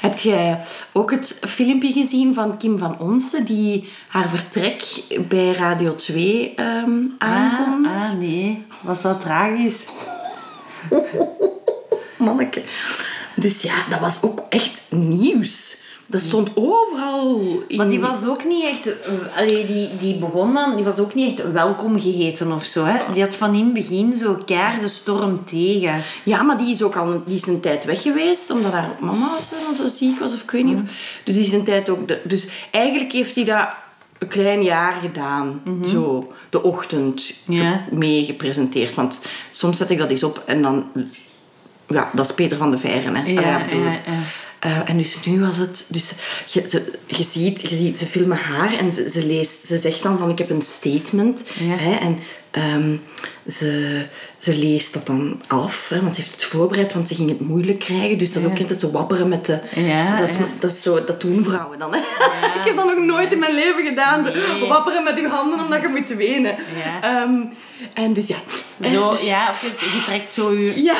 [0.00, 0.60] Heb jij
[0.92, 4.82] ook het filmpje gezien van Kim van Onsen die haar vertrek
[5.28, 7.94] bij Radio 2 ehm aankondigt?
[7.94, 8.66] Ah, ah, nee.
[8.82, 9.84] Was dat tragisch?
[12.18, 12.62] Manneke.
[13.36, 15.76] Dus ja, dat was ook echt nieuws.
[16.10, 17.76] Dat stond overal in...
[17.76, 18.86] Maar die was ook niet echt...
[18.86, 20.74] eh, allee, die, die begon dan...
[20.76, 23.12] Die was ook niet echt welkom geheten of zo, hè.
[23.12, 26.02] Die had van in het begin zo keer de storm tegen.
[26.24, 29.36] Ja, maar die is ook al die is een tijd weg geweest, omdat haar mama
[29.38, 30.74] of zo, zo ziek was, of ik weet niet.
[30.76, 32.08] of- Dus die is een tijd ook...
[32.08, 33.68] de- dus eigenlijk heeft hij dat
[34.18, 35.62] een klein jaar gedaan.
[35.90, 37.84] Zo, de ochtend Ja.
[37.90, 38.94] mee gepresenteerd.
[38.94, 40.86] Want soms zet ik dat eens op en dan...
[41.86, 43.30] Ja, dat is Peter van de Veijren, hè.
[43.30, 44.00] Ja, ja, ja.
[44.58, 45.84] Eh, en dus nu was het...
[45.88, 46.12] Dus
[46.46, 50.02] je, ze, je, ziet, je ziet, ze filmen haar en ze, ze, leest, ze zegt
[50.02, 51.42] dan van ik heb een statement.
[51.58, 51.76] Ja.
[51.76, 52.18] Hè, en
[52.50, 52.96] ehm,
[53.52, 54.06] ze,
[54.38, 57.40] ze leest dat dan af, hè, want ze heeft het voorbereid, want ze ging het
[57.40, 58.18] moeilijk krijgen.
[58.18, 59.58] Dus dat is ook altijd zo wapperen met de...
[59.74, 60.46] Ja, dat, is, ja.
[60.58, 61.92] dat, is zo, dat doen vrouwen dan.
[61.92, 61.98] Hè.
[62.60, 64.22] ik heb dat nog nooit in mijn leven gedaan.
[64.22, 64.68] Nee.
[64.68, 66.56] Wapperen met je handen omdat je moet wenen.
[66.84, 67.02] Ja.
[67.02, 67.44] Ehm,
[67.94, 68.36] en dus ja.
[68.80, 70.82] En Zo, dus- ja, of je, je trekt zo je...
[70.82, 70.96] ja.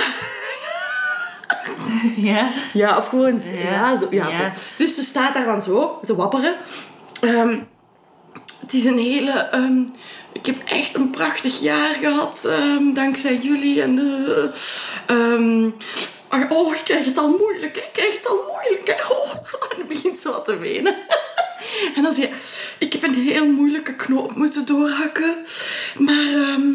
[2.17, 2.49] Ja.
[2.73, 3.41] Ja, of gewoon...
[3.45, 3.97] Ja, Ja.
[3.99, 4.53] zo, ja.
[4.77, 6.57] Dus ze staat daar dan zo te wapperen.
[7.21, 7.59] Ehm,
[8.61, 9.33] het is een hele...
[9.33, 9.81] ehm,
[10.33, 13.83] ik heb echt een prachtig jaar gehad, ehm, dankzij jullie.
[13.83, 13.99] En,
[16.49, 17.77] oh, ik krijg het al moeilijk.
[17.77, 18.87] Ik krijg het al moeilijk.
[19.11, 19.35] Oh,
[19.79, 20.95] en begint wat te wenen.
[21.97, 22.35] En dan zie je,
[22.79, 25.35] ik heb een heel moeilijke knoop moeten doorhakken.
[25.97, 26.71] Maar, ehm,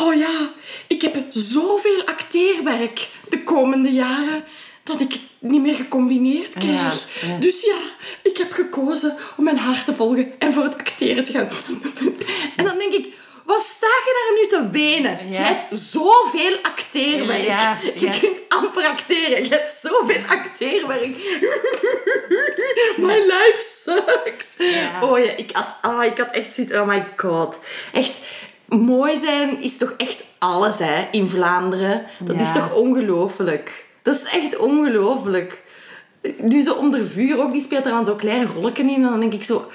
[0.00, 0.50] oh ja,
[0.86, 4.44] ik heb zoveel acteerwerk de komende jaren
[4.82, 7.20] dat ik het niet meer gecombineerd krijg.
[7.20, 7.38] Ja, ja.
[7.38, 7.78] Dus ja,
[8.22, 11.48] ik heb gekozen om mijn hart te volgen en voor het acteren te gaan.
[12.56, 13.14] En dan denk ik,
[13.46, 15.30] wat sta je daar nu te benen?
[15.30, 15.38] Ja.
[15.38, 17.44] Je hebt zoveel acteerwerk.
[17.44, 19.44] Ja, Je kunt amper acteren.
[19.44, 21.16] Je hebt zoveel acteerwerk.
[22.96, 24.56] My life sucks.
[25.02, 27.60] Oh ja, ik, als, ah, ik had echt zoiets, oh my god.
[27.92, 28.18] Echt,
[28.68, 32.02] mooi zijn is toch echt alles hè, in Vlaanderen.
[32.18, 32.42] Dat Ja.
[32.42, 33.84] is toch ongelooflijk.
[34.02, 35.64] Dat is echt ongelooflijk.
[36.40, 38.94] nu zo onder vuur ook, die speelt er dan zo'n klein rolletje in.
[38.94, 39.70] En dan denk ik zo,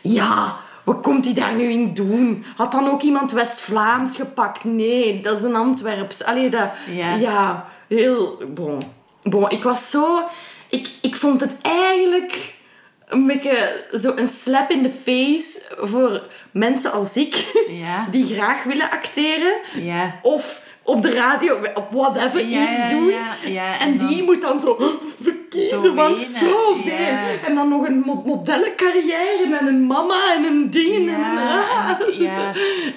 [0.00, 2.44] ja, wat komt hij daar nu in doen?
[2.56, 4.64] Had dan ook iemand West-Vlaams gepakt?
[4.64, 6.24] Nee, dat is een Antwerps.
[6.24, 7.14] Allee, dat, Ja.
[7.14, 7.68] ja.
[7.88, 8.78] heel, bon.
[9.22, 10.22] Bon, ik was zo,
[10.68, 12.54] ik, ik vond het eigenlijk
[13.12, 18.08] een beetje zo een slap in the face voor mensen als ik, Ja.
[18.10, 19.52] die graag willen acteren.
[19.80, 20.18] Ja.
[20.22, 23.06] Of op de radio, op whatever, Ja, iets ja, doen.
[23.06, 24.76] ja, ja, en en dan- die moet dan zo
[25.22, 26.92] verkiezen, Zo want zoveel.
[26.98, 27.20] ja.
[27.46, 31.08] En dan nog een mo- modellencarrière en een mama en een ding.
[31.08, 31.60] en een.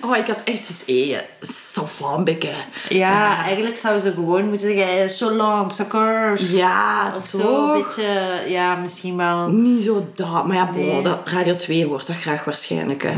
[0.05, 2.49] Oh, ik had echt zoiets, hé, savanbekke.
[2.89, 6.51] Ja, eigenlijk zou ze gewoon moeten zeggen, eh, so long, suckers.
[6.51, 7.73] Ja, Of zo, toch?
[7.75, 9.47] een beetje, ja, misschien wel.
[9.47, 10.47] Niet zo dat.
[10.47, 11.01] Maar ja, Nee.
[11.01, 13.03] dat, Radio 2 hoort dat graag waarschijnlijk.
[13.03, 13.11] Hè.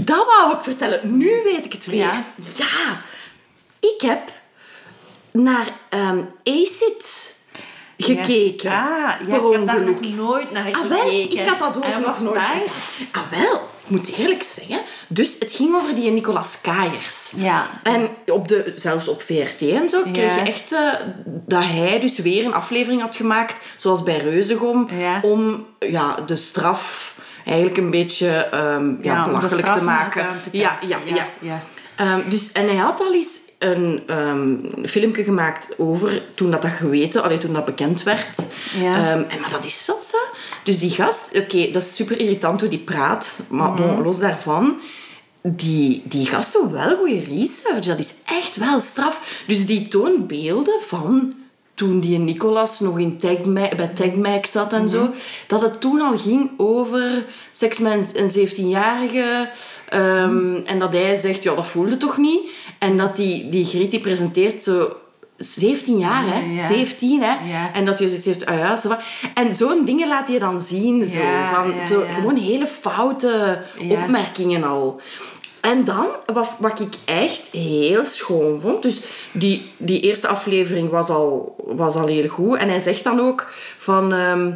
[0.00, 1.16] Dat wou ik vertellen.
[1.16, 1.96] Nu weet ik het weer.
[1.96, 2.24] Ja.
[2.56, 3.02] Ja.
[3.80, 4.20] Ik heb
[5.32, 7.34] naar ehm Acid
[7.98, 8.70] gekeken.
[8.70, 11.38] Ja, ah, ja ik heb daar nog nooit naar Ah, wel, gekeken.
[11.38, 12.80] ik had dat ook En nog nooit nice.
[13.12, 13.54] Ah, wel.
[13.54, 14.80] Ik moet eerlijk zeggen.
[15.08, 17.32] Dus het ging over die Nicolas Kayers.
[17.36, 17.66] Ja.
[17.82, 20.92] En op de, zelfs op VRT en zo kreeg je echt eh,
[21.24, 24.88] dat hij dus weer een aflevering had gemaakt, zoals bij Reuzegom,
[25.22, 27.14] om ja, de straf
[27.46, 30.26] eigenlijk een beetje ehm, ja, Ja, belachelijk te maken.
[30.42, 31.14] te ja, ja, ja.
[31.14, 31.62] Ja, ja.
[31.96, 34.54] Ehm, dus, en hij had al eens een ehm
[34.86, 38.38] filmpje gemaakt over toen dat, dat geweten, allee, toen dat bekend werd.
[38.80, 38.94] Ja.
[39.10, 40.38] En, maar dat is zot, hè.
[40.64, 43.38] Dus die gast, oké, dat is super irritant hoe die praat.
[43.48, 43.82] Maar Mhm.
[43.82, 44.76] bon, los daarvan,
[45.42, 47.84] die, die gast doet wel goede research.
[47.86, 49.42] Dat is echt wel straf.
[49.46, 51.34] Dus die toont beelden van
[51.76, 55.10] toen die Nicolas nog in Tagma bij Tagmac zat en zo.
[55.46, 59.48] Dat het toen al ging over seks met een 17-jarige.
[59.88, 62.50] ehm, En dat hij zegt, ja, dat voelde toch niet?
[62.78, 64.96] En dat die, die Griet die presenteert zo...
[65.36, 66.38] 17 jaar, hè?
[66.38, 66.68] Ja, ja.
[66.68, 67.50] 17, hè?
[67.50, 67.72] Ja.
[67.72, 68.96] En dat je zoiets heeft, ah ja, zo.
[69.34, 71.20] En zo'n dingen laat je dan zien, zo.
[71.54, 72.04] Van, zo.
[72.14, 75.00] Gewoon hele foute opmerkingen al.
[75.66, 78.82] En dan, wat, wat ik echt heel schoon vond...
[78.82, 79.00] Dus
[79.32, 82.58] die, die eerste aflevering was al, was al heel goed.
[82.58, 84.12] En hij zegt dan ook van...
[84.12, 84.52] ehm,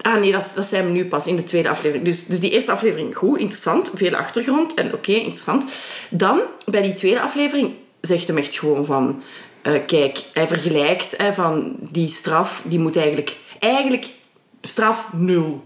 [0.00, 2.04] Ah nee, dat, dat zijn we nu pas in de tweede aflevering.
[2.04, 5.64] Dus, dus die eerste aflevering goed, interessant, veel achtergrond en oké, interessant.
[6.10, 7.70] Dan, bij die tweede aflevering,
[8.00, 9.22] zegt hem echt gewoon van...
[9.62, 13.36] eh, kijk, hij vergelijkt hè, van die straf, die moet eigenlijk...
[13.58, 14.06] Eigenlijk
[14.60, 15.62] straf nul.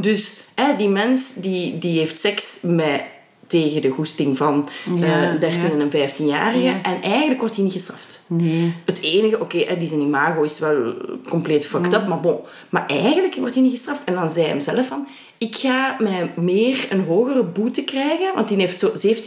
[0.00, 3.02] Dus hè, die mens die, die heeft seks met,
[3.50, 5.68] tegen de goesting van Ja, eh 13 ja.
[5.70, 6.62] en een 15-jarige.
[6.62, 6.82] Ja.
[6.82, 8.22] En eigenlijk wordt hij niet gestraft.
[8.26, 8.74] Nee.
[8.84, 10.94] Het enige, oké, die zijn imago is wel
[11.28, 12.38] compleet fucked up, maar bon.
[12.68, 14.04] Maar eigenlijk wordt hij niet gestraft.
[14.04, 18.34] En dan zei hij hem zelf van, ik ga mij meer een hogere boete krijgen,
[18.34, 19.18] want die heeft zo 17.000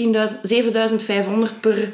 [1.53, 1.91] 7.500 per,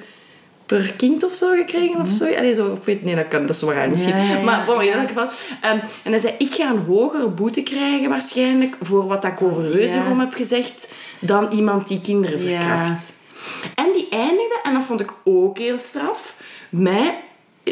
[0.69, 2.25] per kind of zo gekregen of zo.
[2.35, 4.15] Allee, zo ik weet, nee, dat, kan, dat is waar misschien.
[4.15, 5.27] Ja, ja, ja, maar bon, in elk geval.
[5.61, 9.71] ehm, en hij zei, ik ga een hogere boete krijgen waarschijnlijk voor wat ik over
[9.71, 12.59] Reuzegom heb gezegd, dan iemand die kinderen Ja.
[12.59, 13.13] verkracht.
[13.75, 16.35] En die eindigde, en dat vond ik ook heel straf,
[16.69, 17.15] mij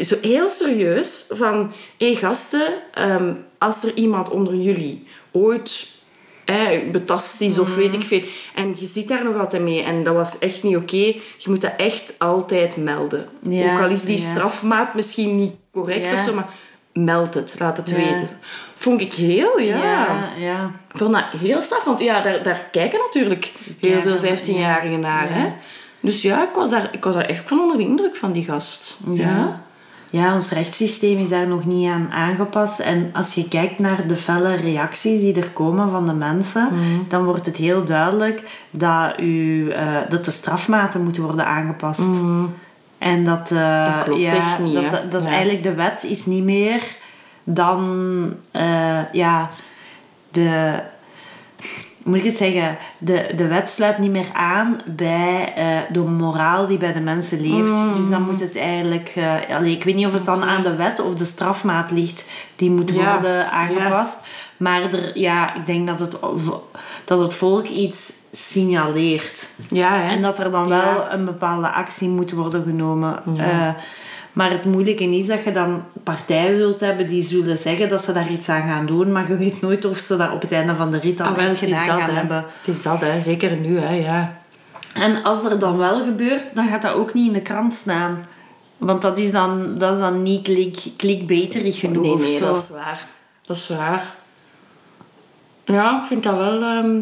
[0.02, 1.72] zo heel serieus van...
[1.98, 5.86] Hé gasten, ehm, als er iemand onder jullie ooit
[6.48, 8.22] eh, betast is of weet ik veel...
[8.54, 10.96] En je zit daar nog altijd mee en dat was echt niet oké.
[10.96, 13.28] Je moet dat echt altijd melden.
[13.42, 14.24] Ja, Ook al is die ja.
[14.24, 16.14] strafmaat misschien niet correct Ja.
[16.14, 16.48] of zo, maar
[16.92, 18.28] meld het, laat het weten.
[18.76, 20.28] Vond ik heel, ja.
[20.38, 24.36] Ja, vond dat heel straf, want ja, daar, daar kijken natuurlijk heel veel ja.
[24.36, 25.34] 15-jarigen naar.
[25.34, 25.52] Hè?
[26.00, 28.44] Dus ja, ik was, daar, ik was daar echt van onder de indruk van die
[28.44, 28.96] gast.
[29.12, 29.67] Ja.
[30.10, 32.78] Ja, ons rechtssysteem is daar nog niet aan aangepast.
[32.80, 37.08] En als je kijkt naar de felle reacties die er komen van de mensen, Mhm.
[37.08, 42.00] dan wordt het heel duidelijk dat, u, eh, dat de strafmaten moeten worden aangepast.
[42.98, 43.94] En dat, eh, Mhm.
[43.96, 45.28] Dat klopt ja, echt niet, dat, dat, dat Ja.
[45.28, 46.82] eigenlijk de wet is niet meer
[47.44, 49.48] dan eh, ja,
[50.30, 50.80] de
[52.08, 56.66] moet ik het zeggen, de, de wet sluit niet meer aan bij eh, de moraal
[56.66, 57.96] die bij de mensen leeft.
[57.96, 59.14] Dus dan moet het eigenlijk,
[59.50, 62.24] allee, ik weet niet of het dan aan de wet of de strafmaat ligt,
[62.56, 64.18] die moet Ja, worden aangepast.
[64.56, 66.16] Maar er, ja, ik denk dat het,
[67.04, 69.46] dat het volk iets signaleert.
[69.68, 70.08] Ja, hè?
[70.08, 73.22] En dat er dan wel een bepaalde actie moet worden genomen.
[73.38, 73.68] Eh,
[74.38, 78.12] maar het moeilijke is dat je dan partijen zult hebben die zullen zeggen dat ze
[78.12, 80.74] daar iets aan gaan doen, maar je weet nooit of ze dat op het einde
[80.74, 82.44] van de rit dan Ah, wel, gedaan dat, gaan hebben.
[82.62, 83.20] Het is dat, hè.
[83.20, 83.94] Zeker nu, hè.
[83.94, 84.36] Ja.
[84.94, 88.24] En als er dan wel gebeurt, dan gaat dat ook niet in de krant staan.
[88.76, 93.06] Want dat is dan, dat is dan niet klik, clickbaiterig genoeg Nee, dat is waar.
[93.42, 94.14] Dat is waar.
[95.64, 96.62] Ja, ik vind dat wel...
[96.62, 97.00] ehm,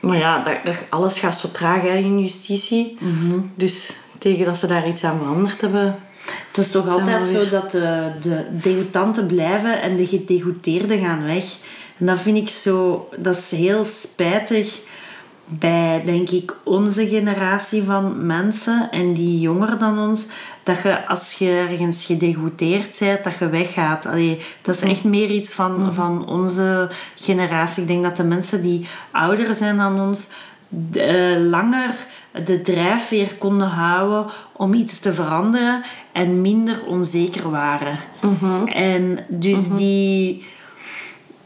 [0.00, 2.96] Maar ja, dat, dat- alles gaat zo traag hè, in justitie.
[3.00, 3.38] Mhm.
[3.54, 5.96] Dus tegen dat ze daar iets aan veranderd hebben...
[6.48, 11.44] Het is toch altijd zo dat de, de degoutanten blijven en de gedegoteerden gaan weg.
[11.98, 13.08] En dat vind ik zo...
[13.16, 14.80] Dat is heel spijtig
[15.48, 20.26] bij, denk ik, onze generatie van mensen en die jonger dan ons,
[20.62, 24.06] dat je als je ergens gedegoteerd bent, dat je weggaat.
[24.06, 27.82] Allee, dat is echt meer iets van, van onze generatie.
[27.82, 30.26] Ik denk dat de mensen die ouder zijn dan ons,
[30.92, 31.94] eh, langer
[32.44, 35.82] de drijfveer konden houden om iets te veranderen
[36.12, 37.98] en minder onzeker waren.
[38.66, 40.46] En dus die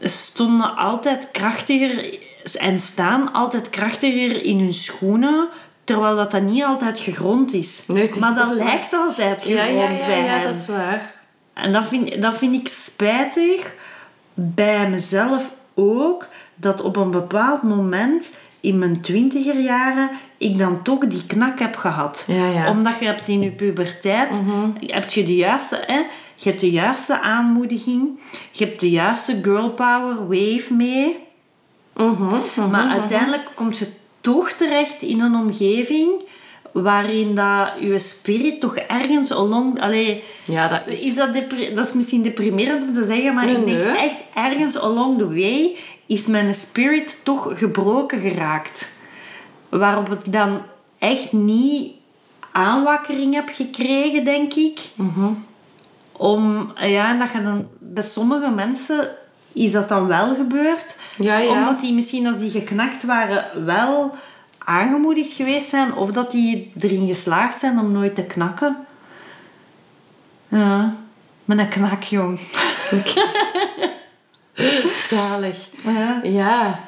[0.01, 2.19] stonden altijd krachtiger
[2.59, 5.49] en staan altijd krachtiger in hun schoenen,
[5.83, 7.83] terwijl dat, dat niet altijd gegrond is.
[7.87, 8.67] Nee, maar dat dat is waar.
[8.67, 10.43] lijkt altijd gegrond Ja, ja, ja, bij ja, hen.
[10.43, 11.13] dat is waar.
[11.53, 13.75] En dat vind, dat vind ik spijtig
[14.33, 18.31] bij mezelf ook, dat op een bepaald moment
[18.63, 22.23] in mijn twintiger jaren ik dan toch die knak heb gehad.
[22.27, 22.69] Ja, ja.
[22.69, 24.41] Omdat je hebt in je puberteit,
[24.85, 25.97] heb je de juiste, hè,
[26.35, 28.19] je hebt de juiste aanmoediging,
[28.51, 31.15] je hebt de juiste girl power wave mee.
[32.71, 33.87] Maar uiteindelijk kom je
[34.21, 36.11] toch terecht in een omgeving
[36.73, 39.81] waarin dat je spirit toch ergens along...
[39.81, 41.01] Allee, Ja, dat is...
[41.01, 41.33] is dat,
[41.75, 43.97] dat is misschien deprimerend om te zeggen, maar Nee, ik denk nee.
[43.97, 45.77] echt ergens along the way
[46.13, 48.91] is mijn spirit toch gebroken geraakt.
[49.69, 50.61] Waarop ik dan
[50.99, 51.93] echt niet
[52.51, 54.79] aanwakkering heb gekregen, denk ik.
[54.95, 55.31] Mhm.
[56.11, 59.09] Om, ja, dat je dan bij sommige mensen
[59.53, 60.97] is dat dan wel gebeurd.
[61.17, 61.51] Ja, ja.
[61.51, 64.15] Omdat die misschien als die geknakt waren wel
[64.57, 65.95] aangemoedigd geweest zijn.
[65.95, 68.77] Of dat die erin geslaagd zijn om nooit te knakken.
[70.47, 70.95] Ja,
[71.45, 72.39] met een knak, jong.
[75.09, 75.57] Zalig.
[75.83, 76.19] Ja.
[76.23, 76.79] Ja.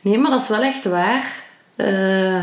[0.00, 1.42] Nee, maar dat is wel echt waar.
[1.76, 2.42] Eh,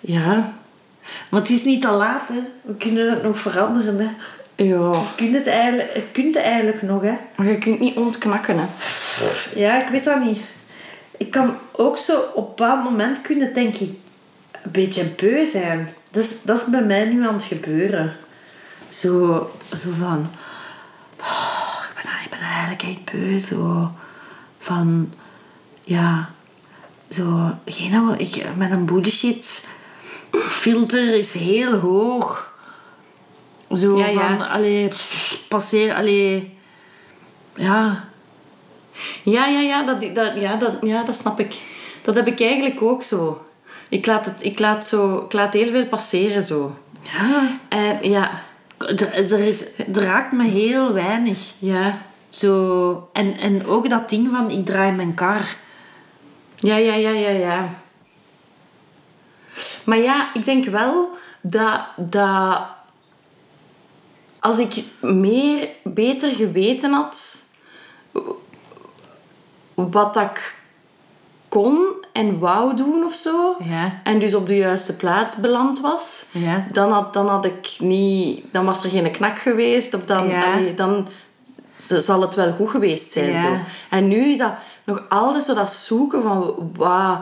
[0.00, 0.52] ja.
[1.30, 2.40] Maar het is niet te laat, hè.
[2.62, 4.08] We kunnen het nog veranderen, hè.
[4.64, 4.92] Ja.
[4.92, 7.14] Je kunt het eigenlijk, je kunt het eigenlijk nog, hè.
[7.36, 8.66] Maar je kunt niet ontknakken, hè.
[9.54, 10.38] Ja, ik weet dat niet.
[11.16, 13.90] Ik kan ook zo op een bepaald moment kunnen, denk ik,
[14.62, 15.94] een beetje beu zijn.
[16.10, 18.16] Dat is, dat is bij mij nu aan het gebeuren.
[18.88, 20.30] Zo, zo van...
[21.20, 21.67] oh,
[22.30, 23.40] ik, ben, eigenlijk echt beu.
[23.40, 23.90] Zo
[24.58, 25.12] van...
[25.84, 26.30] Ja...
[27.10, 27.50] Zo...
[27.64, 29.66] Geen, ik, met een bullshit
[30.32, 32.52] filter is heel hoog.
[33.72, 34.36] Zo Ja, ja.
[34.36, 34.48] van...
[34.48, 34.88] Allee,
[35.48, 35.94] passeer...
[35.94, 36.56] Allee...
[37.54, 38.06] Ja...
[39.22, 41.54] Ja, ja, ja, dat, dat, ja, dat, ja, dat snap ik.
[42.02, 43.46] Dat heb ik eigenlijk ook zo.
[43.88, 46.76] Ik laat, het, ik laat, zo, ik laat heel veel passeren zo.
[47.02, 47.58] Ja...
[47.68, 48.42] En ja,
[48.78, 51.38] Er, er, is, er raakt me heel weinig.
[51.58, 55.56] ja, Zo, en, en ook dat ding van ik draai mijn kar.
[56.56, 57.68] ja, ja, ja, ja, ja.
[59.84, 61.10] Maar ja, ik denk wel
[61.40, 62.60] dat, dat
[64.40, 67.42] als ik meer, beter geweten had
[69.74, 70.56] wat dat ik
[71.48, 71.78] kon
[72.12, 74.00] en wou doen of zo, Ja.
[74.04, 76.66] en dus op de juiste plaats beland was, Ja.
[76.72, 78.44] dan, had, dan had ik niet...
[78.52, 79.94] Dan was er geen knak geweest.
[79.94, 80.52] Of dan, Ja.
[80.52, 81.08] allee, dan
[81.86, 83.30] zal het wel goed geweest zijn.
[83.32, 83.38] Ja.
[83.38, 83.56] Zo.
[83.90, 84.52] En nu is dat
[84.84, 86.54] nog altijd zo dat zoeken van...
[86.76, 87.18] Wat,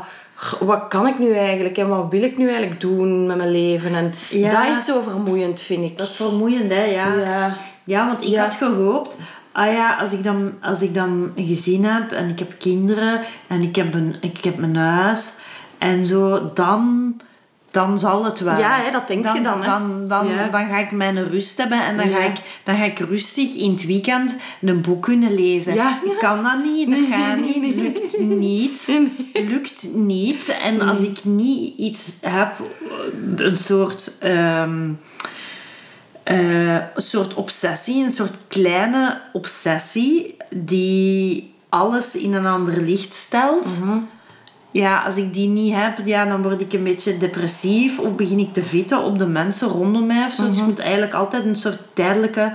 [0.61, 1.79] wat kan ik nu eigenlijk?
[1.79, 3.95] En wat wil ik nu eigenlijk doen met mijn leven?
[3.95, 4.51] En Ja.
[4.67, 5.99] dat is zo vermoeiend, vind ik.
[5.99, 6.85] Dat is vermoeiend, hè?
[6.85, 7.57] Ja, Ja.
[7.85, 8.43] ja want ik Ja.
[8.43, 9.17] had gehoopt...
[9.53, 13.21] Ah ja, als ik, dan, als ik dan een gezin heb en ik heb kinderen
[13.47, 15.33] en ik heb, een, ik heb mijn huis
[15.79, 17.15] en zo, dan,
[17.77, 18.59] dan zal het wel.
[18.59, 19.67] Ja, hè, dat denk je dan, hè.
[19.67, 20.49] Dan, dan, Ja.
[20.49, 22.17] dan ga ik mijn rust hebben en dan, Ja.
[22.17, 25.75] ga ik, dan ga ik rustig in het weekend een boek kunnen lezen.
[25.75, 26.01] Ja.
[26.05, 28.89] Ik kan dat niet, dat gaat niet, lukt niet.
[29.35, 30.57] lukt niet.
[30.63, 32.53] En als ik niet iets heb,
[33.37, 34.99] een soort, een
[36.97, 43.69] soort obsessie, een soort kleine obsessie die alles in een ander licht stelt.
[44.77, 48.39] Ja, als ik die niet heb, ja, dan word ik een beetje depressief of begin
[48.39, 50.25] ik te vitten op de mensen rondom mij.
[50.25, 50.47] Of zo.
[50.47, 52.53] Dus je moet eigenlijk altijd een soort tijdelijke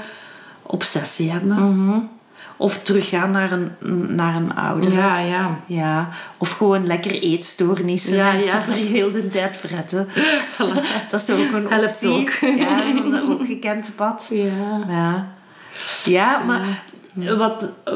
[0.62, 2.10] obsessie hebben.
[2.58, 3.72] Of teruggaan naar een,
[4.16, 4.94] naar een ouder.
[4.94, 5.60] Ja, ja.
[5.66, 8.44] Ja, of gewoon lekker eetstoornissen Ja, en ja.
[8.44, 10.08] super heel de tijd fretten.
[11.12, 12.30] Dat is ook een Helpt ook.
[12.58, 14.28] Ja, dat ook gekend pad.
[14.30, 14.86] Ja.
[14.88, 15.28] Ja,
[16.04, 16.84] ja maar
[17.38, 17.94] wat eh,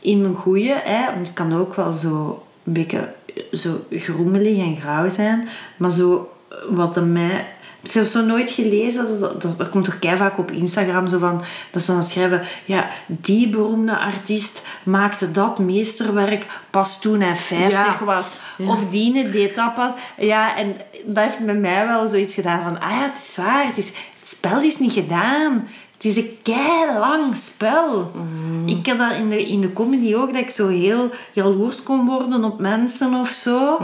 [0.00, 3.14] in mijn goeie, hè, want het kan ook wel zo een beetje
[3.52, 6.30] zo groemelig en grauw zijn, maar zo
[6.70, 7.46] wat de mij
[7.82, 9.20] Heb je dat zo nooit gelezen?
[9.20, 11.42] Dat, dat, dat komt toch kei vaak op Instagram zo van...
[11.70, 12.42] Dat ze dan schrijven...
[12.64, 18.04] Ja, die beroemde artiest maakte dat meesterwerk pas toen hij 50 Ja.
[18.04, 18.36] was.
[18.58, 18.68] Ja.
[18.68, 19.90] Of die deed dat pas.
[20.18, 22.80] Ja, en dat heeft met mij wel zoiets gedaan van...
[22.80, 23.66] Ah ja, het is waar.
[23.66, 23.86] Het, is,
[24.20, 25.68] het spel is niet gedaan.
[26.02, 28.12] Het is een kei lang spel.
[28.66, 32.06] Ik had dat in de, in de comedy ook, dat ik zo heel jaloers kon
[32.06, 33.78] worden op mensen of zo.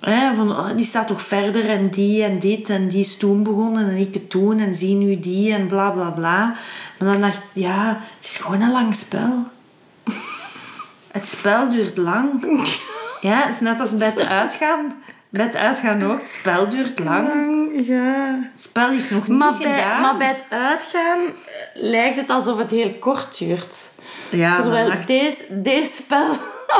[0.00, 3.42] Hè, van, oh, die staat toch verder en die en dit en die is toen
[3.42, 6.56] begonnen en ik het toen en zie nu die en bla bla bla.
[6.98, 9.44] Maar dan dacht ik, ja, het is gewoon een lang spel.
[11.12, 12.30] Het spel duurt lang.
[13.20, 14.94] Ja, het is net als bij het uitgaan.
[15.36, 17.70] Bij het uitgaan ook, het spel duurt lang.
[17.86, 18.38] Ja.
[18.54, 20.00] Het spel is nog niet Maar bij, gedaan.
[20.00, 21.32] maar bij het uitgaan eh,
[21.74, 23.76] lijkt het alsof het heel kort duurt.
[24.30, 26.36] ja, Terwijl ik, deze, deze spel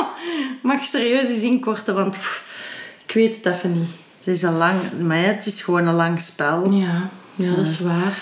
[0.61, 2.45] mag serieus eens inkorten, want pff,
[3.05, 3.89] ik weet het even niet.
[4.17, 4.75] het is een lang...
[5.01, 6.71] Maar het is gewoon een lang spel.
[6.71, 8.17] Ja, ja, dat is waar.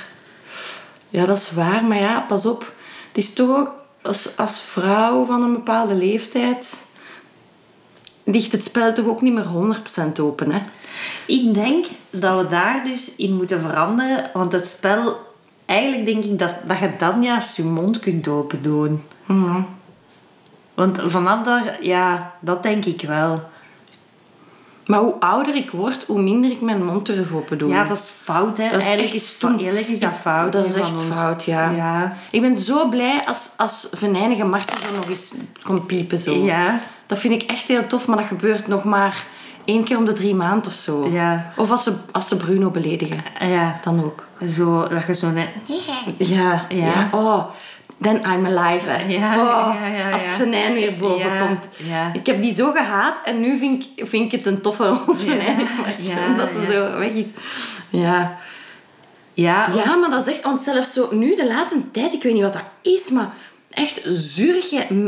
[1.10, 1.84] Ja, dat is waar.
[1.84, 2.74] Maar ja, pas op.
[3.08, 3.72] Het is toch ook
[4.02, 6.84] als, als vrouw van een bepaalde leeftijd...
[8.26, 9.78] ligt het spel toch ook niet meer
[10.18, 10.62] 100% open, hè?
[11.26, 14.30] Ik denk dat we daar dus in moeten veranderen.
[14.34, 15.34] Want het spel...
[15.66, 19.04] Eigenlijk denk ik dat, dat je dan juist je mond kunt open doen.
[19.26, 19.62] Mhm.
[20.74, 21.78] Want vanaf daar...
[21.84, 23.44] Ja, dat denk ik wel.
[24.86, 27.70] Maar hoe ouder ik word, hoe minder ik mijn mond durf open doen.
[27.70, 28.70] Ja, dat is fout, hè.
[28.70, 30.52] Dat is eigenlijk echt is, eigenlijk is dat fout.
[30.52, 31.16] Dat is echt ons.
[31.16, 31.70] fout, ja.
[31.70, 32.18] Ja.
[32.32, 36.20] Ik ben zo blij als, als venijnige Marten zo nog eens komt piepen.
[36.20, 36.34] Zo.
[36.34, 36.82] Ja.
[37.08, 39.24] Dat vind ik echt heel tof, maar dat gebeurt nog maar
[39.66, 41.08] één keer om de drie maanden of zo.
[41.12, 41.54] Ja.
[41.56, 43.24] Of als ze, als ze Bruno beledigen.
[43.40, 43.80] Ja.
[43.84, 44.26] Dan ook.
[44.52, 45.48] Zo, dat je zo net...
[46.18, 46.66] Ja.
[46.70, 47.10] Ja.
[47.12, 47.44] Oh,
[48.02, 48.90] then I'm alive.
[48.90, 49.04] Hè.
[49.08, 51.68] Ja, oh, ja, ja, Als het venijn weer boven komt.
[51.78, 52.10] ja.
[52.14, 55.24] Ik heb die zo gehaat en nu vind ik, vind ik het een toffe ons
[55.24, 55.68] venijn.
[56.00, 57.28] ja, dat ze zo weg is.
[57.90, 58.38] Ja.
[59.34, 60.44] Ja, Ja, maar dat is echt...
[60.44, 63.30] Want zelfs zo nu, de laatste tijd, ik weet niet wat dat is, maar
[63.76, 64.02] echt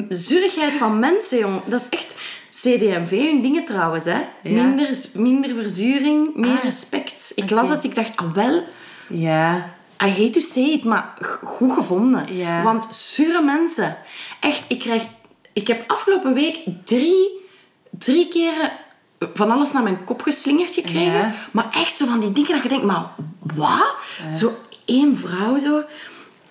[0.10, 1.64] zurigheid, van mensen, jong.
[1.66, 2.16] Dat is echt
[2.52, 4.20] CDMV hun dingen trouwens, hè.
[4.44, 4.64] Ja.
[4.64, 7.32] Minder, minder verzuring, meer Ah, respect.
[7.36, 8.64] Ik las het, ik dacht, ah wel...
[9.10, 9.76] ja.
[10.04, 11.14] I hate to say it, maar
[11.44, 12.36] goed gevonden.
[12.36, 12.64] Ja.
[12.64, 13.98] Want zure mensen.
[14.40, 15.04] Echt, ik krijg...
[15.54, 17.30] Ik heb afgelopen week drie,
[17.90, 18.72] drie keren
[19.34, 21.12] van alles naar mijn kop geslingerd gekregen.
[21.12, 21.34] Ja.
[21.52, 23.06] Maar echt zo van die dingen dat je denkt, maar
[23.56, 23.96] wat?
[24.36, 24.52] Zo
[24.86, 25.84] één vrouw zo,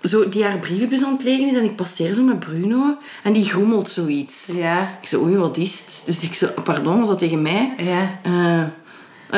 [0.07, 3.33] zo die haar brievenbus aan het legen is en ik passeer zo met Bruno en
[3.33, 4.47] die groemelt zoiets.
[4.55, 4.99] Ja.
[5.03, 6.03] Ik zo, oei, wat is het?
[6.05, 7.75] Dus ik zo, pardon, zo tegen mij.
[7.79, 8.21] Ja.
[8.23, 8.63] Eh,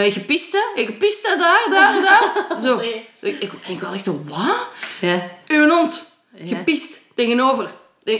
[0.05, 0.81] eh, gepist, hè?
[0.81, 1.37] Je gepist, hè?
[1.37, 2.61] Daar, daar, daar.
[2.65, 2.77] Zo.
[2.77, 3.09] Nee.
[3.21, 4.69] Ik, ik, ik was echt zo, wat?
[5.01, 5.31] Ja.
[5.47, 6.13] Uw hond.
[6.35, 6.57] Ja.
[6.57, 7.01] Gepist.
[7.15, 7.71] Tegenover.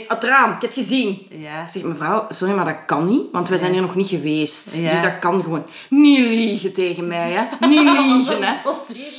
[0.07, 0.51] Het raam.
[0.51, 1.27] Ik heb het gezien.
[1.29, 1.63] Ja.
[1.63, 4.75] Ik zeg, mevrouw, sorry, maar dat kan niet, want wij zijn hier nog niet geweest.
[4.75, 4.91] Ja.
[4.91, 5.65] Dus dat kan gewoon.
[5.89, 7.67] Niet liegen tegen mij, hè.
[7.67, 8.53] Niet liegen, hè.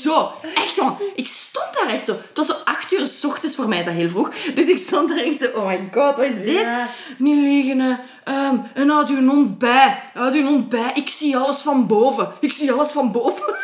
[0.03, 0.99] Zo, echt zo.
[1.15, 2.13] Ik stond daar echt zo.
[2.13, 4.31] Het was zo acht uur s ochtends, voor mij is dat heel vroeg.
[4.55, 6.61] Dus ik stond daar echt zo, oh my god, wat is dit?
[6.61, 6.89] Ja.
[7.19, 7.95] Niet liegen, hè.
[8.31, 10.03] Ehm, en houd uw hond bij.
[10.15, 10.91] Houd uw hond bij.
[10.95, 12.33] Ik zie alles van boven.
[12.41, 13.45] Ik zie alles van boven.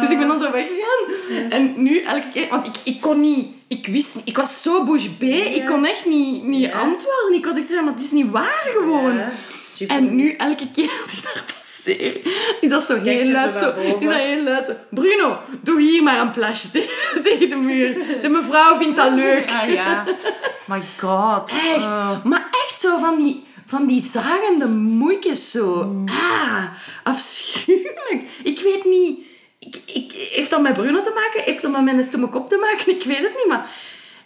[0.00, 1.50] Dus ik ben dan zo weggegaan.
[1.50, 4.84] En nu elke keer, want ik, ik kon niet, ik wist niet, ik was zo
[4.84, 6.70] bouche bée, ik kon echt niet, niet Ja.
[6.72, 7.32] antwoorden.
[7.34, 9.14] Ik was echt zo, maar het is niet waar gewoon.
[9.16, 9.30] Ja,
[9.74, 9.96] super.
[9.96, 12.16] En nu elke keer als ik daar passeer,
[12.60, 13.56] is dat zo heel luid.
[13.56, 14.76] Zo, is dat heel luid.
[14.90, 17.96] Bruno, doe hier maar een plasje tegen, tegen de muur.
[18.22, 19.50] De mevrouw vindt dat leuk.
[19.62, 20.04] Ah, ja.
[20.70, 21.50] My god.
[21.50, 21.86] Echt.
[21.86, 22.24] Oh.
[22.24, 25.84] Maar echt zo van die, van die zagende moeikjes zo.
[25.84, 26.08] Mm.
[26.08, 26.64] Ah,
[27.02, 28.22] afschuwelijk.
[28.42, 29.18] Ik weet niet...
[29.58, 31.42] Ik, ik, heeft dat met Bruno te maken?
[31.44, 32.94] Heeft dat met mijn stomme te maken?
[32.94, 33.70] Ik weet het niet, maar...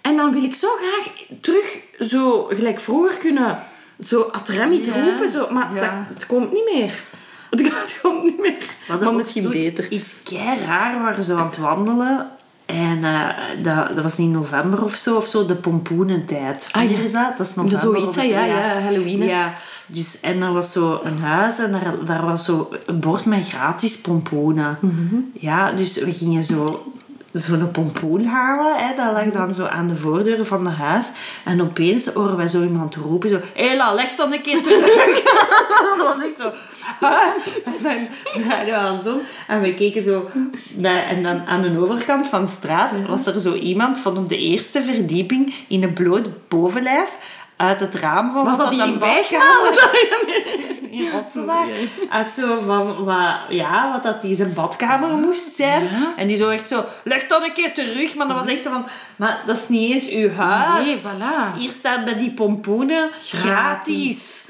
[0.00, 1.08] En dan wil ik zo graag
[1.40, 3.58] terug zo gelijk vroeger kunnen...
[4.00, 5.46] Zo atremit Ja, roepen, zo.
[5.50, 5.80] Maar ja.
[5.80, 7.02] dat, het komt niet meer.
[7.50, 8.76] Het, het komt niet meer.
[8.88, 9.90] Maar, ook misschien beter.
[9.90, 12.30] Iets kei raar, waren zo aan het wandelen.
[12.66, 13.28] En eh,
[13.62, 16.68] dat, dat was in november of zo, of zo, de pompoenentijd.
[16.72, 16.98] Ah, ja.
[16.98, 17.36] Is dat?
[17.36, 17.80] Dat is november.
[17.80, 19.26] Zoiets, zo, Ja, ja, Halloween, hè.
[19.26, 19.54] Ja,
[19.86, 23.48] dus, en er was zo een huis en daar, daar was zo een bord met
[23.48, 24.78] gratis pompoenen.
[24.80, 25.16] Mhm.
[25.32, 26.92] Ja, dus we gingen zo
[27.32, 28.86] zo'n pompoen halen.
[28.86, 31.10] Hè, dat lag dan zo aan de voordeur van het huis.
[31.44, 33.28] En opeens horen wij zo iemand roepen.
[33.28, 35.22] Zo, Hela, leg dan een keer terug.
[35.96, 36.52] dat was ik zo...
[37.64, 38.08] En dan
[38.42, 39.20] draaiden we ons om.
[39.46, 40.30] En we keken zo...
[40.74, 44.28] Naar, en dan aan de overkant van de straat was er zo iemand van op
[44.28, 47.10] de eerste verdieping in een bloot bovenlijf
[47.56, 49.90] uit het raam van Was wat dat een in badkamer
[50.90, 51.66] in Rotselaar.
[52.10, 55.82] Uit zo van wat, ja, wat dat die zijn badkamer moest zijn.
[55.82, 56.12] Ja.
[56.16, 58.14] En die zo echt zo, leg dan een keer terug.
[58.14, 60.86] Maar dat was echt zo van, maar dat is niet eens uw huis.
[60.86, 61.58] Nee, voilà.
[61.58, 64.43] Hier staat bij die pompoenen gratis.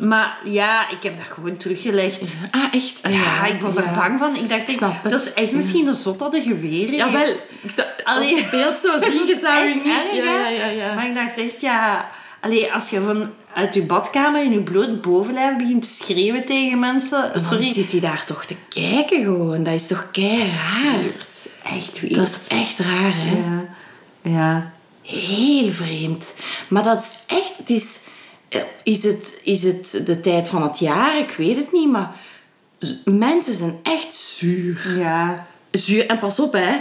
[0.00, 2.34] Maar ja, ik heb dat gewoon teruggelegd.
[2.50, 3.00] Ah, echt?
[3.02, 3.84] Ah, Ja, ik was ja.
[3.84, 4.36] er bang van.
[4.36, 5.12] Ik dacht, snap het.
[5.12, 7.34] dat is echt misschien een zot dat een geweer Ja, wel.
[7.60, 9.84] Ik Als je het beeld zo zie, je zou je niet...
[9.84, 10.94] erg, ja, ja, ja, ja.
[10.94, 12.10] Maar ik dacht echt, ja...
[12.40, 16.78] Allee, als je van uit je badkamer in je bloot bovenlijf begint te schreeuwen tegen
[16.78, 17.30] mensen...
[17.32, 17.72] Dan Sorry.
[17.72, 19.64] zit hij daar toch te kijken gewoon.
[19.64, 21.02] Dat is toch kei raar.
[21.74, 22.14] Echt weird.
[22.14, 23.36] Dat is echt raar, hè?
[23.36, 23.64] Ja.
[24.22, 24.72] Ja.
[25.02, 26.34] Heel vreemd.
[26.68, 27.56] Maar dat is echt...
[27.56, 27.98] Het is,
[28.82, 31.18] is, het, is het de tijd van het jaar?
[31.18, 32.10] Ik weet het niet, maar...
[33.04, 34.94] Mensen zijn echt zuur.
[34.98, 35.46] Ja.
[35.70, 36.06] Zuur.
[36.06, 36.76] En pas op, hè.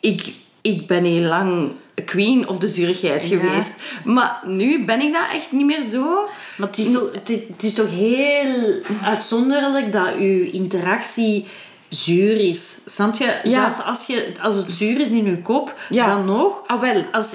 [0.00, 1.72] Ik, ik ben heel lang
[2.04, 3.38] queen of de zuurigheid Ja.
[3.38, 3.74] geweest.
[4.04, 6.28] Maar nu ben ik dat echt niet meer zo.
[6.56, 11.46] Maar het is, zo, het, is toch heel uitzonderlijk dat je interactie
[11.88, 12.68] zuur is.
[12.86, 13.40] Snap je?
[13.44, 13.70] Ja.
[13.70, 16.06] Zelfs als, je, als het zuur is in je kop, Ja.
[16.06, 16.62] dan nog.
[16.66, 17.04] Ah, wel.
[17.12, 17.34] Als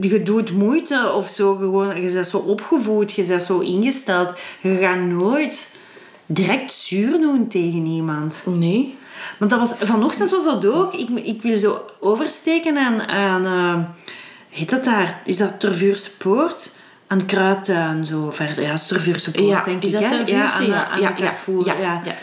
[0.00, 4.28] je doet moeite of zo, gewoon, je bent zo opgevoed, je bent zo ingesteld.
[4.60, 5.68] Je gaat nooit
[6.26, 8.36] direct zuur doen tegen iemand.
[8.44, 8.98] Nee.
[9.38, 10.94] Want dat was, vanochtend was dat ook.
[10.94, 13.00] Ik, ik wil zo oversteken aan...
[13.02, 13.78] aan eh,
[14.58, 15.22] heet dat daar?
[15.24, 16.70] Is dat Tervuurse Poort?
[17.06, 18.64] Aan Kruidtuin, zo verder.
[18.64, 20.00] Ja, Tervuurse Poort, Ja, denk is ik.
[20.00, 20.16] dat hè?
[20.16, 22.00] Ja, aan, aan ja, de ja, ja, ja.
[22.04, 22.14] ja.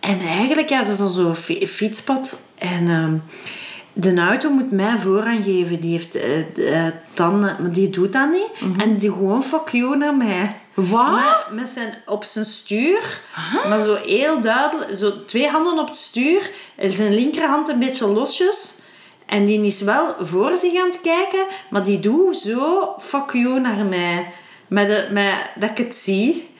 [0.00, 2.42] En eigenlijk, ja, dat is dan zo'n fi- fietspad.
[2.58, 3.14] En ehm,
[3.94, 5.80] de auto moet mij voorrang geven.
[5.80, 8.60] Die heeft eh, eh, tanden, maar die doet dat niet.
[8.60, 8.80] Mhm.
[8.80, 10.56] En die gewoon fuck you naar mij.
[10.74, 11.50] Wat?
[11.52, 13.20] Met zijn, op zijn stuur,
[13.68, 18.06] maar zo heel duidelijk, zo twee handen op het stuur en zijn linkerhand een beetje
[18.06, 18.74] losjes.
[19.26, 23.60] En die is wel voor zich aan het kijken, maar die doet zo fuck you
[23.60, 24.32] naar mij.
[24.66, 26.53] Met de, met, dat ik het zie.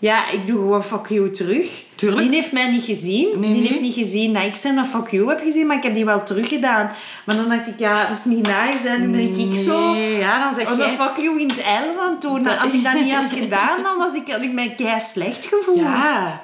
[0.00, 1.84] Ja, ik doe gewoon fuck you terug.
[1.94, 2.28] Tuurlijk.
[2.28, 3.28] Die heeft mij niet gezien.
[3.34, 3.68] Nee, die nee.
[3.68, 6.24] heeft niet gezien dat ik zijn fuck you heb gezien, maar ik heb die wel
[6.24, 6.90] teruggedaan.
[7.24, 8.88] Maar dan dacht ik, ja, dat is niet nice.
[8.88, 9.92] En dan denk ik zo...
[9.92, 10.90] Nee, ja, dan zeg Oh, jij...
[10.90, 12.58] fuck you in het eiland doen.
[12.58, 15.78] Als ik dat niet had gedaan, dan was ik, had ik mij kei slecht gevoeld.
[15.78, 16.40] Ja.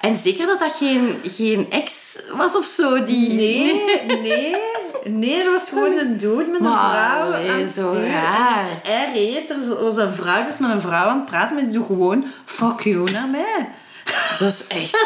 [0.00, 3.04] En zeker dat dat geen, geen ex was of zo.
[3.04, 3.32] Die...
[3.32, 4.56] Nee, nee,
[5.04, 8.06] nee, dat was gewoon een dude met een Maar, vrouw allee, aan het zo stuur.
[8.10, 8.68] raar.
[8.82, 11.64] En Hij reed, er was een vrouw, was met een vrouw aan het praten, maar
[11.64, 13.68] die doet gewoon fuck you naar mij.
[14.38, 14.96] Dat is echt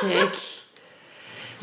[0.00, 0.36] gek.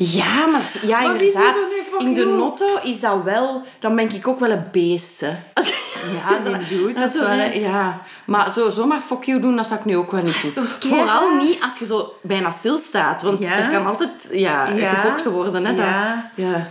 [0.02, 1.54] Ja, maar ja, Maar inderdaad.
[1.54, 3.62] er In de notto is dat wel...
[3.78, 5.28] Dan ben ik ook wel een beest, hè.
[6.14, 6.38] Ja,
[6.68, 7.44] die doet dat wel, hè.
[7.52, 8.02] Ja.
[8.24, 10.66] Maar zo zomaar fuck you doen, dat zou ik nu ook wel niet doen.
[10.80, 13.22] Vooral niet als je zo bijna stilstaat.
[13.22, 13.58] Want Ja.
[13.58, 14.94] er kan altijd ja, Ja.
[14.94, 15.74] gevochten worden, hè.
[15.74, 16.30] dat- Ja.
[16.34, 16.68] ja.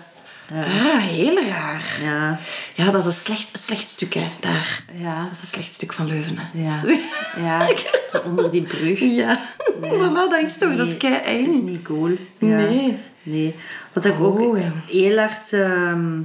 [0.53, 1.97] Ah, heel raar.
[2.03, 2.39] Ja,
[2.75, 4.83] Ja, dat is een slecht, slecht stuk, hè, daar.
[4.93, 6.63] ja, Dat is een slecht stuk van Leuven, hè.
[6.63, 6.81] ja.
[7.45, 7.67] Ja,
[8.11, 8.99] zo onder die brug.
[8.99, 9.39] Ja.
[9.81, 12.17] Voilà, dat is toch, dat is kei Dat is niet cool.
[12.37, 12.97] Nee.
[13.29, 13.55] Nee.
[13.93, 14.71] Wat ik ook Oh, ja.
[14.87, 16.19] heel hard ehm,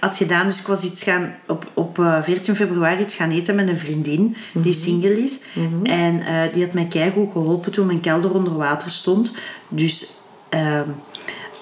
[0.00, 3.54] had gedaan, dus ik was iets gaan, op, op eh, 14 februari iets gaan eten
[3.54, 4.82] met een vriendin die Mhm.
[4.82, 5.40] single is.
[5.82, 9.32] En eh, die had mij keigoed geholpen toen mijn kelder onder water stond.
[9.68, 10.10] Dus
[10.48, 10.88] ehm,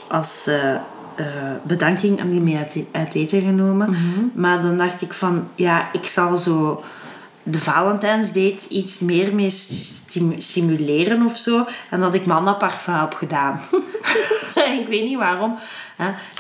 [0.09, 0.75] als eh,
[1.63, 3.91] bedanking aan die mee uit, uit eten genomen.
[3.91, 4.41] Mhm.
[4.41, 6.83] Maar dan dacht ik van, ja, ik zal zo
[7.51, 9.51] de Valentijnsdate iets meer mee
[10.39, 11.67] simuleren of zo.
[11.91, 13.61] En dat ik mannaparfum heb gedaan.
[14.81, 15.59] ik weet niet waarom.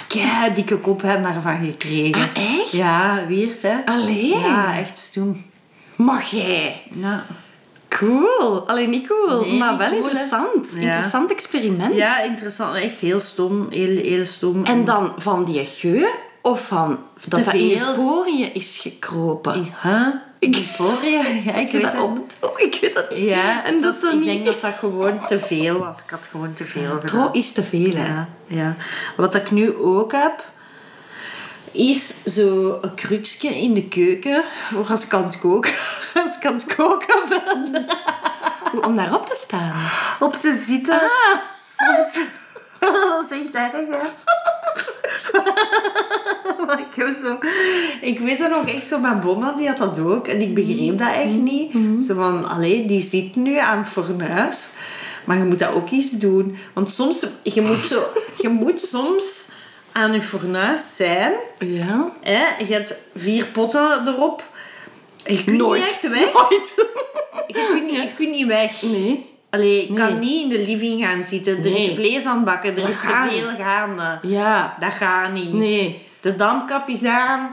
[0.07, 2.23] Kei dikke kop heb daarvan gekregen.
[2.23, 2.71] Ah, echt?
[2.71, 3.77] Ja, weird hè.
[3.85, 4.39] Allee.
[4.39, 5.47] Ja, echt stoem.
[5.97, 6.83] Mag jij?
[6.95, 7.27] Ja.
[7.89, 8.69] Cool.
[8.69, 10.73] Alleen niet cool, Nee, maar wel cool, interessant.
[10.75, 10.81] Ja.
[10.81, 11.95] Interessant experiment.
[11.95, 12.75] ja, interessant.
[12.75, 13.67] Echt heel stom.
[13.71, 14.65] Heel, heel stom.
[14.65, 16.09] En dan van die geur
[16.43, 16.99] of van
[17.29, 19.67] dat dat in je poriën is gekropen?
[19.83, 20.07] Huh?
[20.39, 20.57] Ik
[21.03, 22.18] Ja, ja ik weet dat op...
[22.41, 23.28] Oh, ik weet dat niet.
[23.28, 24.26] Ja, en dat dus dan ik niet...
[24.26, 25.99] denk dat dat gewoon te veel was.
[25.99, 27.01] Ik had gewoon te veel gedaan.
[27.07, 28.07] Trouw is te veel, hè.
[28.07, 28.76] Ja, ja.
[29.16, 30.45] Wat ik nu ook heb,
[31.72, 35.72] is zo een krukje in de keuken voor als ik aan het koken,
[36.26, 37.86] als ik aan het koken ben,
[38.84, 39.72] Om daarop te staan.
[40.20, 41.01] op te zitten.
[41.76, 42.26] Soms,
[42.79, 44.09] dat is echt erg, hè.
[46.66, 47.39] Maar ik heb zo...
[48.01, 50.26] Ik weet er nog echt zo, mijn bomma die had dat ook.
[50.29, 51.72] En ik begreep dat echt niet.
[52.07, 54.70] Zo van, allee, die zit nu aan het fornuis.
[55.24, 56.59] Maar je moet dat ook eens doen.
[56.72, 58.03] Want soms, je moet, zo,
[58.43, 59.49] je moet soms
[59.93, 61.33] aan je fornuis zijn.
[61.59, 62.12] Ja.
[62.20, 62.64] Hè?
[62.66, 64.43] Je hebt vier potten erop.
[65.24, 65.81] Je kunt Nooit.
[65.81, 66.33] niet echt weg.
[66.33, 66.74] Nooit.
[67.47, 68.83] Je kunt niet, je kunt niet weg.
[68.83, 69.38] Nee.
[69.51, 71.59] Allee, ik kan niet in de living gaan zitten.
[71.59, 72.71] Er is vlees aan het bakken.
[72.71, 74.19] Er Dat is te veel gaande.
[74.23, 74.77] Ja.
[74.81, 75.53] Dat gaat niet.
[75.53, 76.07] Nee.
[76.21, 77.51] De dampkap is aan.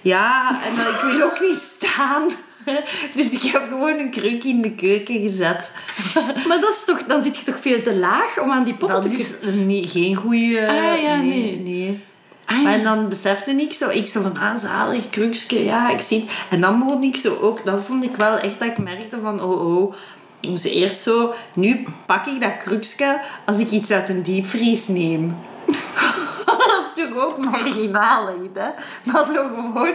[0.00, 2.28] Ja, en dan, ik wil ook niet staan.
[3.14, 5.70] Dus ik heb gewoon een kruk in de keuken gezet.
[6.48, 9.02] Maar dat is toch, dan zit je toch veel te laag om aan die potten
[9.02, 10.68] Dat te is niet, geen goede...
[10.68, 11.26] Ah, ja, nee.
[11.26, 11.58] nee.
[11.58, 12.06] nee.
[12.44, 12.72] Ah, ja.
[12.72, 16.30] En dan besefte ik zo, ik zo van, ah, zalig, krukske, ja, ik zie het.
[16.50, 19.42] En dan begon ik zo ook, dat vond ik wel echt dat ik merkte van,
[19.42, 19.94] oh, oh.
[20.40, 24.88] Ik moest eerst zo, nu pak ik dat krukske als ik iets uit een diepvries
[24.88, 25.36] neem.
[26.46, 28.68] dat is toch ook marginaal, hè?
[29.02, 29.94] Maar zo gewoon...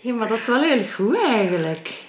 [0.00, 2.03] Ja, maar dat is wel heel goed eigenlijk.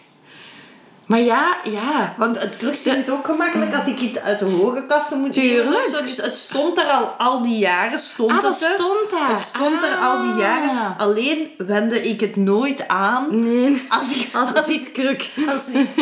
[1.06, 2.14] Maar ja, ja.
[2.18, 5.62] Want het krukske is ook gemakkelijk dat ik het uit de hoge kasten moet nemen
[5.64, 5.84] Tuurlijk.
[5.84, 6.04] Zo.
[6.04, 8.72] Dus het stond er al, al die jaren, stond Ah, het dat er.
[8.76, 9.30] stond daar.
[9.34, 10.70] Het stond er al die jaren.
[10.70, 11.00] Ah.
[11.00, 13.28] Alleen wende ik het nooit aan.
[13.44, 13.86] Nee.
[13.90, 15.30] Als ik Als het ziet kruk.
[15.52, 15.96] als dit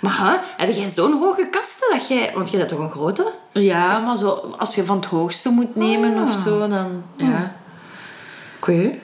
[0.00, 2.30] Maar hè, heb jij zo'n hoge kasten dat jij...
[2.34, 3.32] Want jij bent toch een grote?
[3.52, 6.22] Ja, maar zo, als je van het hoogste moet nemen Ah.
[6.22, 7.02] of zo, dan...
[7.16, 7.54] Ja.
[8.62, 8.98] Oké.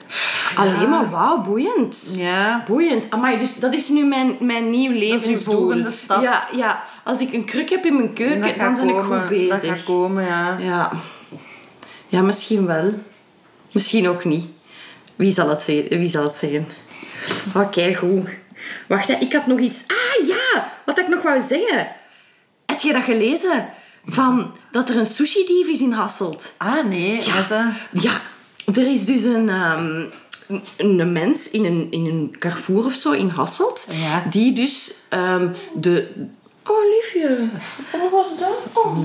[0.55, 2.13] Alleen maar wauw, boeiend.
[2.15, 2.63] Ja.
[2.67, 3.05] Boeiend.
[3.09, 5.53] Amai, dus dat is nu mijn, mijn nieuw levensdoel.
[5.53, 6.21] volgende stap.
[6.21, 6.83] Ja, ja.
[7.03, 9.49] Als ik een kruk heb in mijn keuken, dan ben ik goed bezig.
[9.49, 10.57] Dat gaat komen, ja.
[10.59, 10.91] Ja.
[12.07, 12.93] Ja, misschien wel.
[13.71, 14.45] Misschien ook niet.
[15.15, 15.99] Wie zal het, zeggen?
[15.99, 16.67] Wie zal het zeggen?
[17.55, 18.29] Oké, goed.
[18.87, 19.77] Wacht, hè, ik had nog iets...
[19.87, 20.71] Ah, ja!
[20.85, 21.87] Wat ik nog wou zeggen.
[22.65, 23.69] Heb je dat gelezen?
[24.05, 26.53] Van dat er een sushi-dief is in Hasselt.
[26.57, 27.23] Ah, nee.
[27.23, 27.35] Ja.
[27.35, 27.67] Wat, eh?
[27.91, 28.21] Ja,
[28.77, 30.05] er is dus een, ehm,
[30.47, 33.87] een, een mens in een, in een Carrefour of zo in Hasselt.
[33.91, 34.23] Ja.
[34.29, 36.07] Die dus ehm, de...
[36.67, 37.47] Oh, liefje.
[37.91, 38.83] Wat was dat?
[38.83, 38.97] Oh.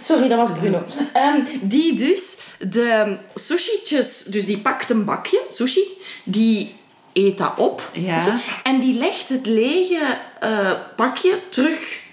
[0.00, 0.84] Sorry, dat was Bruno.
[1.12, 4.24] Ehm, die dus de sushi'tjes...
[4.24, 5.84] Dus die pakt een bakje, sushi.
[6.24, 6.74] Die
[7.12, 7.90] eet dat op.
[7.92, 8.40] Ja.
[8.62, 12.06] En die legt het lege eh, pakje terug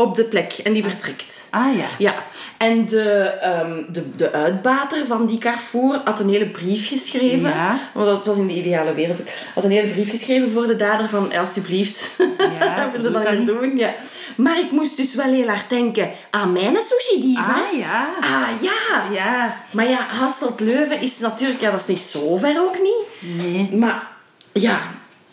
[0.00, 0.52] op de plek.
[0.52, 1.46] En die vertrekt.
[1.50, 1.84] Ah, ja.
[1.98, 2.14] Ja,
[2.58, 3.02] en de,
[3.40, 7.48] ehm, de, de uitbater van die Carrefour had een hele brief geschreven.
[7.48, 7.78] Ja.
[7.92, 9.20] Want dat was in de ideale wereld.
[9.20, 9.26] ook.
[9.54, 12.10] Had een hele brief geschreven voor de dader van, "Eh, alsjeblieft,
[12.60, 13.46] Ja, wil je dat niet.
[13.46, 13.76] doen?
[13.76, 13.94] Ja.
[14.36, 17.54] Maar ik moest dus wel heel hard denken aan mijn sushi-diva.
[17.72, 18.08] Ah, ja.
[18.20, 19.02] Ah, ja.
[19.12, 19.56] Ja.
[19.70, 21.60] Maar ja, Hasselt-Leuven is natuurlijk...
[21.60, 23.36] Ja, dat is niet zo ver ook niet.
[23.36, 23.68] Nee.
[23.78, 24.06] Maar
[24.52, 24.80] ja,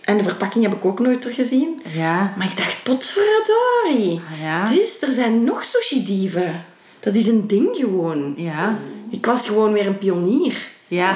[0.08, 1.82] en de verpakking heb ik ook nooit teruggezien.
[1.94, 2.34] Ja.
[2.38, 4.22] Maar ik dacht, potverdorie.
[4.32, 4.66] Ah, ja.
[4.66, 6.66] Dus er zijn nog sushi-dieven.
[7.00, 8.34] Dat is een ding gewoon.
[8.38, 8.78] Ja.
[9.10, 10.68] Ik was gewoon weer een pionier.
[10.88, 11.16] Ja.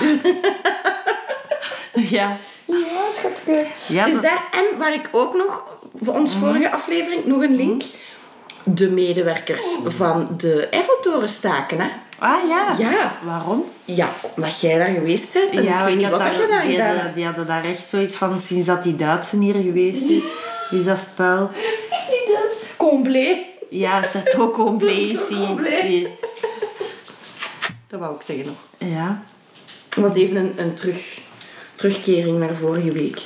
[2.18, 2.38] ja.
[2.66, 2.78] Ja,
[3.14, 3.66] schatje.
[3.86, 7.82] Ja, dus daar, en waar ik ook nog, voor onze vorige aflevering, nog een link.
[8.64, 11.90] De medewerkers van de Eiffeltoren staken, hè.
[12.24, 12.76] Ah, ja.
[12.78, 13.18] Ja.
[13.24, 13.66] Waarom?
[13.86, 15.50] Ja, omdat jij daar geweest bent.
[15.52, 17.88] En ik weet niet had wat je daar die, gedaan hadden, die hadden daar echt
[17.88, 20.24] zoiets van, sinds dat die Duitsen hier geweest is,
[20.72, 21.50] is dat spel.
[22.12, 22.62] Niet dat.
[22.78, 23.38] Compleet.
[23.70, 25.46] Ja, c'est trop complet C'est trop ici.
[25.48, 25.74] complet.
[25.82, 26.08] Zie-
[27.88, 28.90] Dat wou ik zeggen nog.
[28.92, 29.24] Ja.
[29.90, 31.20] Het was even een, een terug,
[31.76, 33.22] terugkering naar vorige week.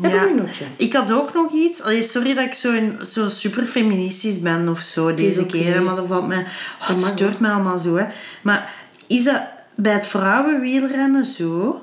[0.00, 0.66] Heb Ja.
[0.76, 1.82] Ik had ook nog iets.
[1.82, 2.72] Allee, sorry dat ik zo,
[3.02, 5.82] zo super feministisch ben of zo deze keer.
[5.82, 6.46] Maar dat valt mij...
[6.80, 7.96] Oh, het steurt mij allemaal zo.
[7.96, 8.06] Hè.
[8.42, 8.72] Maar
[9.06, 9.40] is dat
[9.74, 11.80] bij het vrouwenwielrennen zo...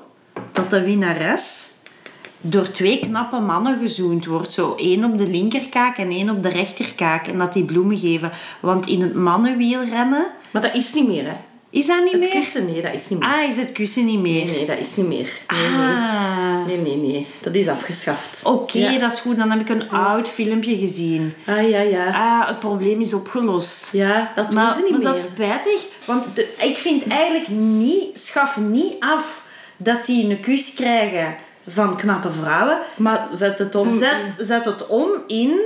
[0.52, 1.70] Dat de winnares
[2.40, 4.52] door twee knappe mannen gezoend wordt.
[4.52, 7.26] Zo één op de linkerkaak en één op de rechterkaak.
[7.26, 8.30] En dat die bloemen geven.
[8.60, 10.26] Want in het mannenwielrennen...
[10.50, 11.36] Maar dat is niet meer, hè.
[11.76, 12.30] Is dat niet Het meer?
[12.30, 13.28] kussen, nee, dat is niet meer.
[13.28, 14.44] Ah, is het kussen niet meer?
[14.44, 15.30] Nee, nee, dat is niet meer.
[15.48, 15.86] Nee, nee.
[15.86, 16.66] Ah.
[16.66, 17.26] Nee, nee, nee.
[17.40, 18.44] Dat is afgeschaft.
[18.44, 18.98] Oké, Ja.
[18.98, 19.36] dat is goed.
[19.36, 21.34] Dan heb ik een oud filmpje gezien.
[21.46, 22.06] Ah, ja, ja.
[22.12, 23.88] Ah, het probleem is opgelost.
[23.92, 25.08] Ja, dat doen Maar, ze niet maar meer.
[25.08, 29.42] dat is spijtig, want de- ik vind eigenlijk niet, schaf niet af
[29.76, 31.36] dat die een kus krijgen
[31.68, 32.78] van knappe vrouwen.
[32.96, 33.98] Maar zet het om...
[33.98, 35.58] Zet, zet het om in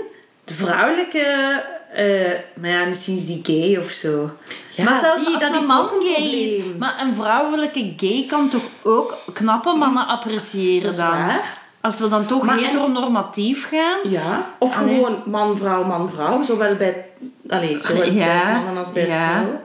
[0.44, 2.04] de vrouwelijke, eh,
[2.60, 4.30] maar ja, misschien is die gay of zo.
[4.80, 8.48] Ja, maar zelfs zie, als dat een man gay is, maar een vrouwelijke gay kan
[8.48, 11.08] toch ook knappe mannen appreciëren Dat is dan?
[11.08, 11.58] waar.
[11.80, 13.98] Als we dan toch Maar heteronormatief gaan.
[14.10, 14.46] Ja.
[14.58, 14.94] Of Allee.
[14.94, 16.42] gewoon man, vrouw, man, vrouw.
[16.42, 17.04] Zowel bij,
[17.48, 19.30] allee, zowel bij Ja, mannen als bij ja.
[19.30, 19.60] vrouwen.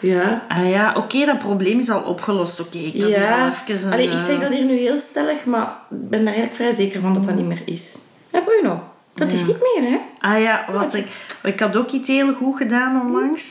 [0.00, 0.42] Ja.
[0.48, 2.60] Ah ja, oké, dat probleem is al opgelost.
[2.60, 3.52] Oké, ik had Ja.
[3.68, 3.92] even een...
[3.92, 6.72] Allee, ik zeg eh, dat hier nu heel stellig, maar ik ben daar eigenlijk vrij
[6.72, 7.94] zeker van dat dat niet meer is.
[8.30, 8.82] Hé, Bruno?
[9.14, 9.98] Dat is niet meer, hè?
[10.20, 11.06] Ah ja, wat ik,
[11.42, 13.44] ik had ook iets heel goed gedaan onlangs.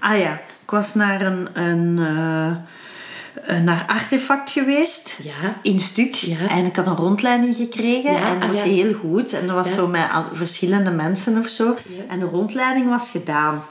[0.00, 5.18] Ah ja, ik was naar een, een, eh, naar Artefact geweest.
[5.22, 5.56] Ja.
[5.62, 6.14] In stuk.
[6.14, 6.48] Ja.
[6.48, 8.12] En ik had een rondleiding gekregen.
[8.12, 9.32] Ja, en dat ah, was heel goed.
[9.32, 11.76] En dat was zo met verschillende mensen of zo.
[12.08, 13.62] En de rondleiding was gedaan.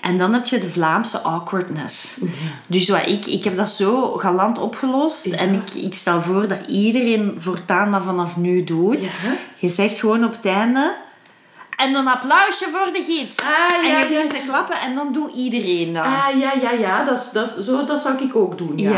[0.00, 2.16] En dan heb je de Vlaamse awkwardness.
[2.66, 5.26] Dus wat ik, ik heb dat zo galant opgelost.
[5.26, 9.10] En ik, ik stel voor dat iedereen voortaan dat vanaf nu doet.
[9.56, 10.96] Je zegt gewoon op het einde...
[11.76, 13.38] En een applausje voor de gids.
[13.40, 14.08] Ah, ja, en je ja.
[14.08, 16.04] begint te klappen en dan doet iedereen dat.
[16.04, 17.04] Ah, ja, ja, ja.
[17.04, 18.90] Dat, is- dat, zo, dat zou ik ook doen, ja.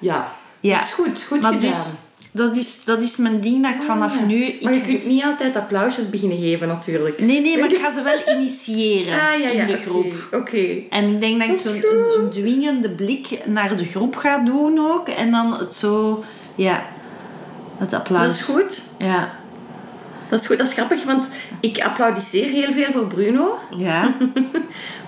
[0.00, 0.34] Ja.
[0.60, 0.76] Ja.
[0.78, 1.22] Dat is goed.
[1.28, 1.68] Goed maar gedaan.
[1.70, 1.86] dus,
[2.32, 4.44] dat is, dat is mijn ding dat ik vanaf nu...
[4.44, 7.20] Ik, Maar je kunt niet altijd applausjes beginnen geven, natuurlijk.
[7.20, 9.48] Nee, nee, maar ik ga ze wel initiëren Ah, ja, ja.
[9.50, 10.12] in de oké, groep.
[10.32, 10.66] Oké.
[10.90, 15.08] En ik denk dat ik zo'n dwingende blik naar de groep ga doen ook.
[15.08, 16.24] En dan het zo...
[16.54, 16.82] Ja,
[17.78, 18.22] het applaus.
[18.22, 18.82] Dat is goed.
[18.98, 19.34] Ja.
[20.28, 21.28] Dat is goed, dat is grappig, want
[21.60, 23.58] ik applaudisseer heel veel voor Bruno.
[23.76, 24.12] Ja.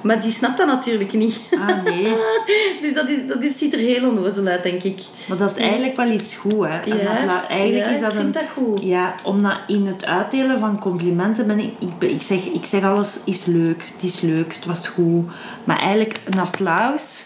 [0.03, 1.41] Maar die snapt dat natuurlijk niet.
[1.51, 2.15] Ah, nee.
[2.83, 5.01] Dus dat, is, dat is, ziet er heel onnozel uit, denk ik.
[5.29, 6.81] Maar dat is eigenlijk wel iets goed, hè.
[6.81, 8.43] Ja, eigenlijk ja, is dat ik vind een...
[8.43, 8.83] dat goed.
[8.83, 11.73] Ja, omdat in het uitdelen van complimenten ben ik...
[11.99, 15.27] Ik, zeg, ik zeg alles is leuk, het is leuk, het was goed.
[15.65, 17.25] Maar eigenlijk een applaus,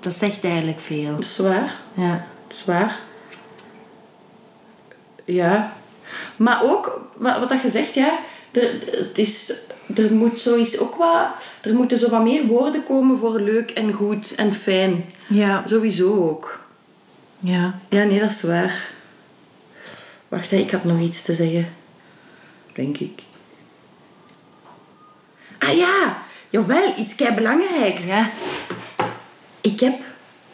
[0.00, 1.14] dat zegt eigenlijk veel.
[1.14, 1.74] Dat is waar.
[1.94, 2.26] Ja.
[2.46, 2.98] Dat is waar.
[5.24, 5.72] Ja.
[6.36, 8.18] Maar ook, wat, wat dat je zegt, ja,
[8.50, 9.52] er, het is,
[9.94, 11.26] er moet zo is ook wat,
[11.62, 15.04] er moeten zo wat meer woorden komen voor leuk en goed en fijn.
[15.26, 15.62] Ja.
[15.66, 16.60] Sowieso ook.
[17.38, 17.78] Ja.
[17.88, 18.90] Ja, nee, dat is waar.
[20.28, 21.68] Wacht, hè, ik had nog iets te zeggen.
[22.74, 23.22] Denk ik.
[25.58, 28.06] Ah ja, jawel, iets kei belangrijks.
[28.06, 28.30] Ja.
[29.60, 29.94] Ik heb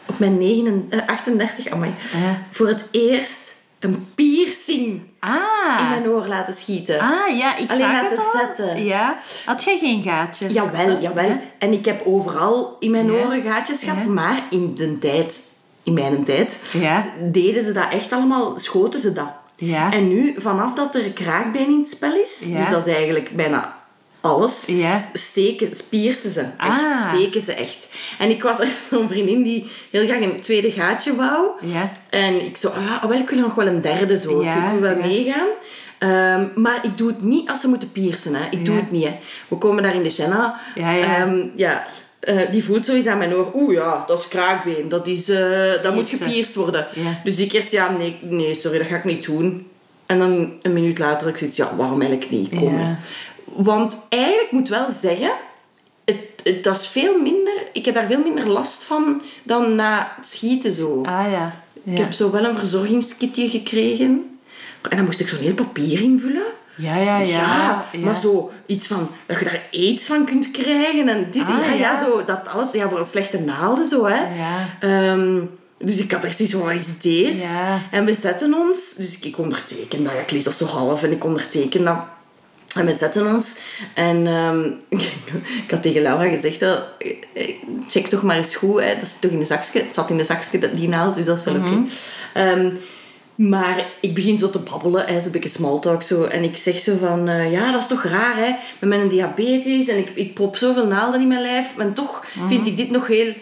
[0.05, 2.43] op mijn 39, eh, 38, amai, Ja.
[2.51, 3.50] voor het eerst
[3.81, 5.89] een piercing in Ah.
[5.89, 6.99] mijn oor laten schieten.
[6.99, 8.39] Ah, ja, ik Alleen zag laten het al.
[8.39, 8.83] zetten.
[8.83, 9.17] Ja.
[9.45, 10.53] Had jij geen gaatjes?
[10.53, 11.25] Jawel, jawel.
[11.25, 11.39] Ja.
[11.59, 13.11] En ik heb overal in mijn Ja.
[13.25, 14.09] oren gaatjes gehad, Ja.
[14.11, 15.41] maar in de tijd,
[15.83, 17.05] in mijn tijd, Ja.
[17.31, 19.29] deden ze dat echt allemaal, schoten ze dat.
[19.55, 19.91] Ja.
[19.91, 23.77] En nu, vanaf dat er kraakbeen in het spel is, dus dat is eigenlijk bijna
[24.21, 25.09] alles, Ja.
[25.13, 26.39] steken, spiersen ze.
[26.39, 27.13] Echt, Ah.
[27.13, 27.87] steken ze echt.
[28.19, 28.57] En ik was
[28.91, 31.47] zo'n vriendin die heel graag een tweede gaatje wou.
[31.61, 31.91] Ja.
[32.09, 34.43] En ik zo, ah, wel, ik wil nog wel een derde zo.
[34.43, 35.05] Ja, ik wil wel ja.
[35.05, 35.47] meegaan.
[35.99, 38.35] Ehm, maar ik doe het niet als ze moeten piercen.
[38.35, 38.41] Hè.
[38.49, 39.03] Ik doe het niet.
[39.03, 39.15] Hè.
[39.47, 40.59] We komen daar in de Shanna.
[40.75, 40.97] Ja.
[40.99, 41.85] Ehm, ja.
[42.19, 43.51] Eh, die voelt zoiets aan mijn oor.
[43.55, 44.89] Oeh ja, dat is kraakbeen.
[44.89, 45.39] Dat, is, eh,
[45.83, 46.27] dat moet Piercen.
[46.27, 46.87] gepierst worden.
[46.95, 47.21] Ja.
[47.23, 49.67] Dus ik eerst, ja, nee, nee, sorry, dat ga ik niet doen.
[50.05, 52.49] En dan een minuut later ik zoiets, ja, waarom eigenlijk niet?
[52.49, 52.99] Kom, Ja.
[53.55, 55.31] Want eigenlijk moet wel zeggen,
[56.05, 60.13] het, het, dat is veel minder, ik heb daar veel minder last van dan na
[60.15, 61.01] het schieten zo.
[61.03, 61.55] Ah, ja.
[61.83, 61.91] Ja.
[61.91, 64.39] Ik heb zo wel een verzorgingskitje gekregen.
[64.89, 66.45] En dan moest ik zo'n heel papier invullen.
[66.75, 67.85] Ja, ja, ja.
[67.91, 67.99] ja.
[67.99, 71.41] maar zo iets van dat je daar aids van kunt krijgen en dit.
[71.41, 72.05] Ah, ja, ja.
[72.05, 72.71] zo dat alles.
[72.71, 74.35] Ja, voor een slechte naalden zo, hè.
[74.35, 74.67] Ja.
[74.79, 75.45] Ehm,
[75.77, 77.45] dus ik had echt zoiets van, wat is deze?
[77.91, 80.13] En we zetten ons, dus ik, ik onderteken dat.
[80.13, 81.97] Ik lees dat zo half en ik onderteken dat.
[82.75, 83.55] En we zetten ons.
[83.93, 84.71] En ehm,
[85.65, 86.77] ik had tegen Laura gezegd, eh,
[87.33, 87.49] eh,
[87.89, 88.81] check toch maar eens goed.
[88.81, 88.95] Hè.
[88.99, 89.79] Dat zit toch in de zakje.
[89.79, 91.83] Het zat in de zakje, die naald, dus dat is wel oké.
[92.33, 92.69] Ehm,
[93.35, 96.23] maar ik begin zo te babbelen, hè, zo'n beetje small talk zo.
[96.23, 98.55] En ik zeg zo van, eh, ja, dat is toch raar, hè.
[98.79, 101.77] Met mijn diabetes en ik, ik prop zoveel naalden in mijn lijf.
[101.77, 103.33] En toch vind ik dit nog heel...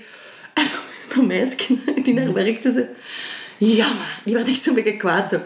[0.53, 2.87] En een meisje die daar werkte, ze...
[3.57, 5.39] Ja, maar die werd echt zo'n beetje kwaad, zo.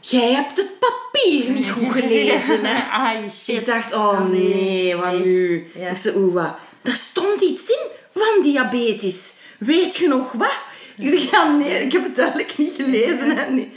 [0.00, 2.82] Jij hebt het papier niet goed gelezen, hè.
[2.98, 3.56] Ah, shit.
[3.58, 5.70] Ik dacht, oh nee, wat nu?
[5.74, 5.88] Ja.
[5.88, 6.54] Ik zei, oeh, wat?
[6.82, 9.32] Er stond iets in van diabetes.
[9.58, 10.52] Weet je nog wat?
[10.96, 13.36] Ik zeg, ja, nee, ik heb het duidelijk niet gelezen.
[13.36, 13.50] Hè.
[13.50, 13.72] Nee.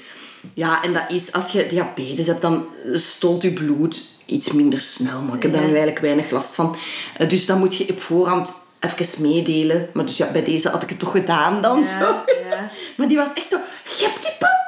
[0.54, 5.22] Ja, en dat is, als je diabetes hebt, dan stolt je bloed iets minder snel.
[5.22, 6.76] Maar ik heb daar nu eigenlijk weinig last van.
[7.18, 9.90] Eh, Dus dan moet je op voorhand even meedelen.
[9.94, 12.06] Maar dus ja, bij deze had ik het toch gedaan dan Ja, zo.
[12.50, 12.70] ja.
[12.98, 13.58] Maar die was echt zo,
[13.98, 14.62] je hebt die papier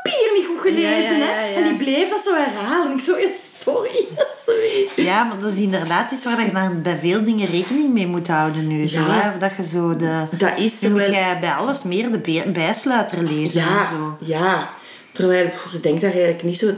[0.48, 1.54] niet goed gelezen, Ja, ja, ja, hè.
[1.54, 2.88] En die bleef dat zo herhalen.
[2.92, 3.16] En ik zo,
[3.64, 4.08] sorry,
[4.46, 4.90] sorry.
[5.06, 8.28] Ja, maar dat is inderdaad iets waar je dan bij veel dingen rekening mee moet
[8.28, 8.88] houden nu.
[8.88, 9.38] Zo, hè?
[9.38, 10.24] Dat je zo de...
[10.32, 14.18] Dat is Dan moet jij bij alles meer de bij- bijsluiter lezen en Ja, zo.
[14.26, 14.70] ja.
[15.12, 16.70] Terwijl, je denkt daar eigenlijk niet zo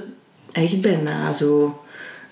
[0.52, 1.34] echt bij na.
[1.34, 1.82] Zo.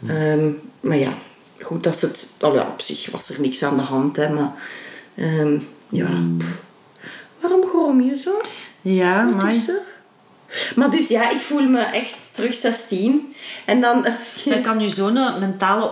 [0.08, 1.14] Ehm, maar ja,
[1.62, 2.36] goed, dat is het...
[2.42, 4.30] Oh ja, op zich was er niks aan de hand, hè.
[4.34, 4.52] Maar,
[5.16, 5.58] ehm,
[5.90, 6.08] ja.
[6.38, 6.64] pff.
[7.40, 8.42] Waarom grom je zo?
[8.82, 9.54] Ja, maar...
[10.76, 13.34] Maar dus ja, ik voel me echt terug 16.
[13.66, 14.06] En dan...
[14.46, 15.92] Dat kan je zo'n mentale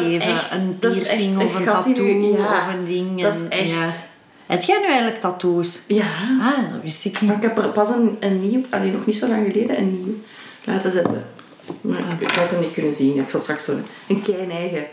[0.00, 0.20] is geven.
[0.34, 2.66] echt- een piercing echt of een tattoo ja.
[2.68, 3.22] of een ding.
[3.22, 3.92] Dat en- is echt- Ja.
[4.46, 5.78] Heb jij nu eigenlijk tattoos?
[5.86, 6.06] Ja.
[6.40, 7.44] Ah, dat wist ik Maar niet.
[7.44, 10.14] ik heb er pas een, een nieuw, alleen nog niet zo lang geleden, een nieuw
[10.64, 11.24] laten zetten.
[11.80, 13.16] Maar ik, ik had hem niet kunnen zien.
[13.18, 14.84] Ik zal straks zo'n een klein eigen.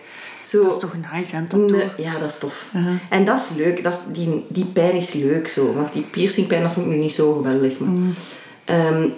[0.46, 1.70] Zo, Dat is toch nice, hè, tattoo?
[1.70, 2.66] Nee, ja, dat is tof.
[2.76, 2.96] Uh-huh.
[3.10, 3.84] En dat is leuk.
[3.84, 5.74] Dat is, die, die pijn is leuk zo.
[5.74, 7.78] Want die piercingpijn, dat vond ik nu niet zo geweldig.
[7.80, 7.90] Maar.
[7.90, 8.14] Mm.
[8.70, 9.10] Ehm,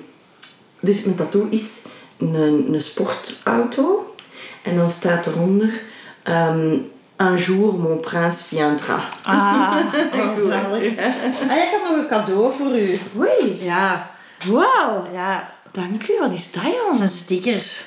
[0.80, 1.70] dus mijn tattoo is
[2.18, 2.34] een,
[2.74, 4.16] een sportauto.
[4.62, 5.82] En dan staat eronder...
[6.24, 6.78] ehm,
[7.18, 9.10] Un jour, mon prince viendra.
[9.24, 9.78] Ah,
[10.36, 10.98] gezellig.
[11.50, 13.00] Ah, ik heb nog een cadeau voor u.
[13.16, 13.60] Hoi.
[13.62, 14.12] Ja,
[14.46, 15.08] Wauw.
[15.14, 15.50] ja.
[15.72, 16.14] Dank u.
[16.20, 16.96] Wat is dat, Dat Jan?
[16.98, 17.84] zijn stickers.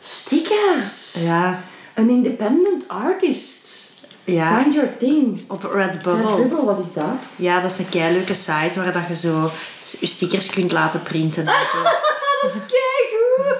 [0.00, 1.14] Stickers.
[1.18, 1.60] Ja.
[1.94, 3.55] Een independent artist.
[4.26, 4.62] Ja.
[4.62, 5.44] Find your thing.
[5.48, 6.36] Op Red Redbubble.
[6.36, 7.04] Bubble, wat is dat?
[7.36, 9.50] Ja, dat is een keileuke site waar dat je zo
[10.00, 11.46] je stickers kunt laten printen.
[11.46, 11.82] En zo.
[12.42, 13.58] dat is keigoed.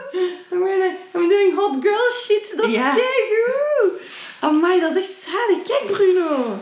[0.52, 2.54] I'm, really, I'm doing hot girl shit.
[2.56, 2.94] Dat is Ja.
[2.94, 4.00] keigoed.
[4.40, 5.62] Amai, dat is echt zalig.
[5.64, 6.58] Kijk, Bruno.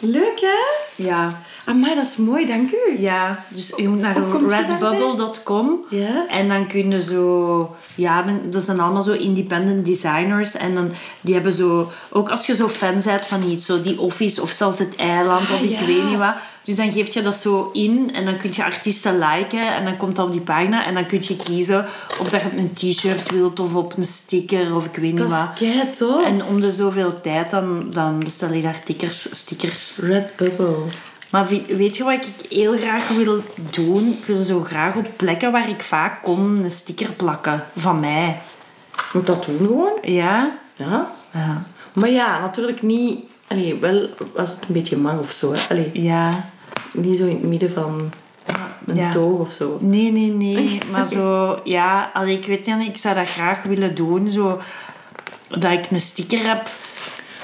[0.00, 0.58] Leuk, hè?
[0.94, 1.42] Ja.
[1.64, 2.46] Amai, dat is mooi.
[2.46, 3.00] Dank u.
[3.00, 4.16] Ja, dus je moet naar
[4.48, 6.26] redbubble.com Ja.
[6.28, 7.76] en dan kun je zo...
[7.94, 11.90] Ja, dan- dat zijn allemaal zo independent designers en dan, die hebben zo...
[12.10, 15.42] Ook als je zo fan bent van iets, zo die office of zelfs het eiland
[15.50, 15.86] of Ah, ik ja.
[15.86, 16.34] weet niet wat.
[16.64, 19.96] Dus dan geef je dat zo in en dan kun je artiesten liken en dan
[19.96, 21.84] komt dat op die pagina en dan kun je kiezen
[22.20, 25.16] of dat je op een t-shirt wilt of op een sticker of ik weet niet
[25.18, 25.52] Dat is wat.
[25.54, 26.24] kei tof.
[26.24, 29.26] En om de zoveel tijd dan, dan bestel je daar stickers.
[29.32, 29.96] stickers.
[30.00, 30.76] Redbubble.
[31.34, 34.08] Maar weet je wat ik heel graag wil doen?
[34.18, 38.40] Ik wil zo graag op plekken waar ik vaak kom een sticker plakken van mij.
[39.12, 39.98] Moet dat doen gewoon?
[40.02, 40.58] Ja?
[40.74, 41.10] Ja.
[41.32, 41.64] Ja.
[41.92, 43.24] Maar ja, natuurlijk niet...
[43.48, 45.52] Allee, wel als het een beetje mag of zo.
[45.52, 45.60] Hè.
[45.70, 46.50] Allee, Ja.
[46.92, 48.10] niet zo in het midden van
[48.86, 49.10] een Ja.
[49.10, 49.78] toog of zo.
[49.80, 50.78] Nee, nee, nee.
[50.92, 54.28] Maar zo, ja, allee, ik weet niet, ik zou dat graag willen doen.
[54.28, 54.60] Zo,
[55.48, 56.70] dat ik een sticker heb.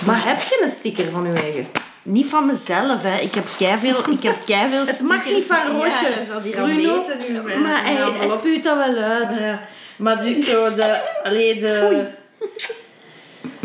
[0.07, 1.67] Maar heb je een sticker van je eigen?
[2.03, 3.17] Niet van mezelf, hè.
[3.17, 6.11] Ik heb keiveel, ik heb keiveel Het mag niet van Roosje.
[6.11, 7.61] Ja, dat Bruno, nu.
[7.63, 9.39] maar hij, hij spuwt dat wel uit.
[9.39, 9.61] Ja,
[9.97, 11.01] maar dus zo de...
[11.25, 12.07] Allee, de...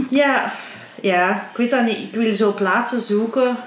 [0.10, 0.54] Ja,
[1.02, 1.98] ja, ik weet dat niet.
[1.98, 3.58] Ik wil zo plaatsen zoeken.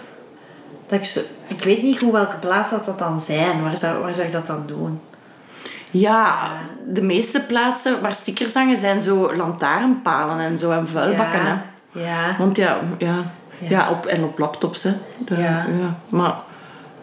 [0.87, 3.63] Dat ik, zo, ik weet niet hoe welke plaats dat, dat dan zijn.
[3.63, 5.01] Waar zou, waar zou ik dat dan doen?
[5.91, 6.51] Ja,
[6.87, 11.41] de meeste plaatsen waar stickers hangen zijn zo lantaarnpalen en zo en vuilbakken.
[11.41, 11.53] Hè.
[11.53, 11.61] Ja,
[11.93, 12.37] ja.
[12.39, 13.25] Want ja, ja,
[13.61, 13.69] Ja.
[13.69, 13.91] ja.
[13.91, 14.83] op, en op laptops.
[14.83, 14.93] Hè.
[15.19, 15.67] De- Ja.
[16.09, 16.41] Maar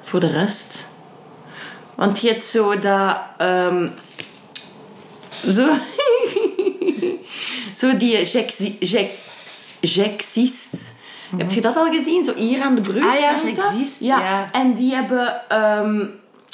[0.03, 0.87] voor de rest...
[1.95, 3.17] Want je hebt zo dat...
[3.37, 3.87] ehm,
[5.49, 5.69] zo...
[7.79, 9.11] zo die Jexi- Jex-
[9.79, 10.93] Jexist.
[11.37, 12.23] Heb je dat al gezien?
[12.25, 13.03] Zo hier aan de brug.
[13.03, 13.33] Ah ja.
[13.45, 14.19] Jexist, Ja.
[14.19, 14.51] ja.
[14.51, 16.05] En die hebben ehm,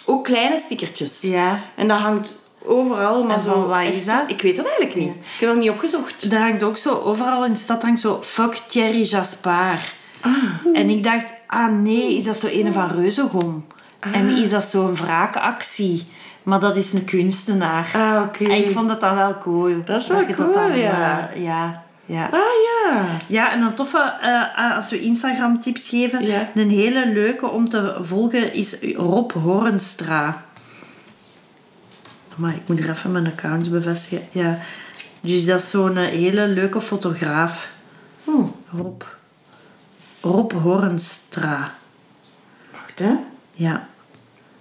[0.05, 1.21] ook kleine stickertjes.
[1.21, 1.59] Ja.
[1.75, 3.23] En dat hangt overal.
[3.23, 4.23] Maar En zo wat echt- is dat?
[4.27, 5.09] Ik weet het eigenlijk niet.
[5.15, 6.29] Ik heb nog niet opgezocht.
[6.31, 9.93] Daar hangt ook zo, overal in de stad hangt zo, fuck Thierry Jaspard.
[10.21, 10.31] Ah.
[10.73, 13.65] En ik dacht, ah nee, is dat zo een van Reuzegom?
[13.99, 16.07] En is dat zo'n wraakactie?
[16.43, 17.89] Maar dat is een kunstenaar.
[17.93, 18.43] Ah, oké.
[18.43, 19.83] En ik vond dat dan wel cool.
[19.85, 21.29] Dat is wel cool, dan, ja.
[21.33, 21.83] eh, ja.
[22.05, 22.25] Ja.
[22.31, 22.39] Ah
[22.89, 23.01] ja.
[23.27, 26.49] ja, en dan toffe, eh, als we Instagram tips geven, Ja.
[26.55, 30.43] een hele leuke om te volgen is Rob Horenstra.
[32.41, 34.27] Maar ik moet er even mijn accounts bevestigen.
[34.31, 34.59] Ja.
[35.21, 37.71] Dus dat is zo'n eh, hele leuke fotograaf.
[38.23, 38.31] Hm.
[38.71, 39.03] Rob.
[40.21, 41.75] Rob Horenstra.
[42.71, 43.15] Wacht hè.
[43.53, 43.89] Ja.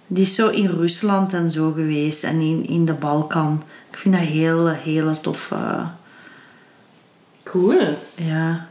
[0.07, 2.23] Die is zo in Rusland en zo geweest.
[2.23, 3.63] En in, in de Balkan.
[3.91, 5.51] Ik vind dat heel, hele tof.
[5.51, 5.87] eh,
[7.43, 7.97] Cool.
[8.15, 8.67] ja.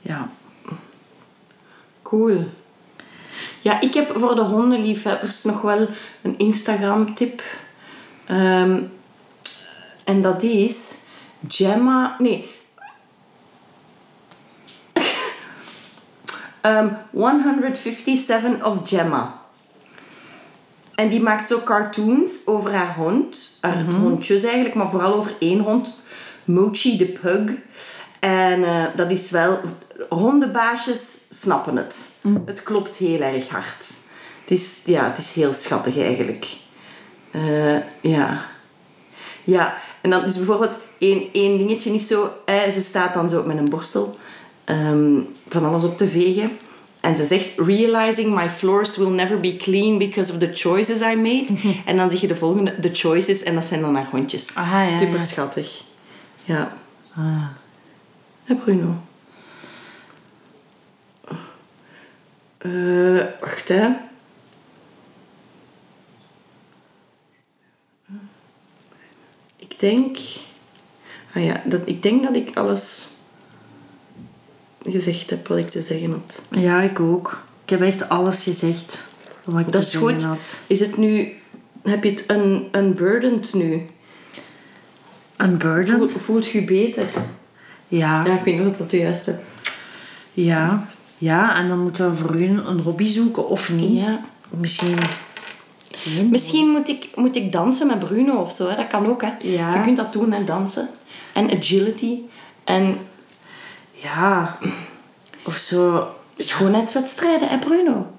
[0.00, 0.28] Ja.
[2.02, 2.44] Cool.
[3.62, 5.88] Ja, ik heb voor de hondenliefhebbers nog wel
[6.22, 7.42] een Instagram-tip.
[8.26, 8.82] Ehm,
[10.04, 10.94] en dat is
[11.48, 12.16] Gemma...
[12.18, 12.50] Nee.
[16.60, 19.40] Ehm 157 of Gemma.
[20.94, 23.58] En die maakt zo cartoons over haar hond.
[23.60, 25.96] Haar hondjes eigenlijk, maar vooral over één hond.
[26.44, 27.50] Mochi de Pug.
[28.22, 29.60] En eh, dat is wel...
[30.08, 32.08] Hondenbaasjes snappen het.
[32.44, 33.86] Het klopt heel erg hard.
[34.40, 36.46] Het is, ja, het is heel schattig eigenlijk.
[37.30, 38.44] Eh, ja.
[39.44, 42.32] Ja, en dan is bijvoorbeeld één, één dingetje niet zo...
[42.44, 44.16] Eh, ze staat dan zo met een borstel
[44.64, 46.50] ehm, van alles op te vegen.
[47.00, 51.16] En ze zegt, realizing my floors will never be clean because of the choices I
[51.16, 51.46] made.
[51.86, 54.46] en dan zie je de volgende, the choices, en dat zijn dan haar hondjes.
[54.54, 55.26] Aha, ja, Super ja.
[55.26, 55.82] schattig.
[56.44, 56.76] Ja.
[57.16, 57.46] Ah.
[58.44, 58.96] Hé, Bruno.
[62.58, 63.88] Eh, wacht, hè.
[69.56, 70.18] Ik denk...
[71.34, 73.08] Ah ja, dat, ik denk dat ik alles
[74.82, 76.42] gezegd heb wat ik te zeggen had.
[76.50, 77.44] Ja, ik ook.
[77.64, 78.98] Ik heb echt alles gezegd.
[79.44, 80.22] Wat ik Dat te is zeggen goed.
[80.22, 80.38] Had.
[80.66, 81.34] Is het nu...
[81.82, 83.86] Heb je het un, unburdened nu?
[85.36, 85.96] Een burden?
[85.96, 87.06] Voelt, voelt je beter?
[87.98, 88.24] Ja.
[88.26, 89.40] Ja, ik weet niet of dat de juiste...
[90.32, 90.86] Ja.
[91.18, 94.00] Ja, en dan moeten we voor u een hobby zoeken of niet.
[94.00, 94.20] Ja.
[94.50, 94.98] Misschien
[95.90, 96.28] geen.
[96.30, 98.68] Misschien moet ik, moet ik dansen met Bruno of zo.
[98.68, 98.76] Hè?
[98.76, 99.30] Dat kan ook, hè.
[99.40, 99.74] Ja.
[99.74, 100.88] Je kunt dat doen, hè, dansen.
[101.32, 102.18] En agility.
[102.64, 102.96] En
[103.92, 104.58] Ja.
[105.44, 106.08] Of zo.
[106.38, 108.10] schoonheidswedstrijden, hè, Bruno?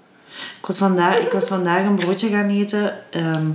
[0.59, 3.11] Ik was vandaag, ik was vandaag een broodje gaan eten.
[3.11, 3.47] ehm,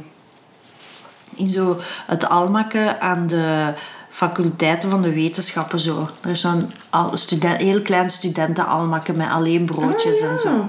[1.37, 3.75] in zo het almaken aan de
[4.09, 5.79] faculteiten van de wetenschappen.
[5.81, 6.09] Zo.
[6.23, 10.67] Er is zo'n al- studen, heel klein studentenalmaken met alleen broodjes en zo.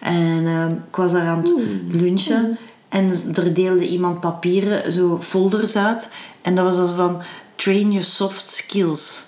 [0.00, 1.52] En ehm, ik was daar aan het
[1.88, 2.58] lunchen.
[2.88, 6.08] En er deelde iemand papieren, zo folders uit.
[6.42, 7.22] En dat was als van
[7.56, 9.24] train your soft skills.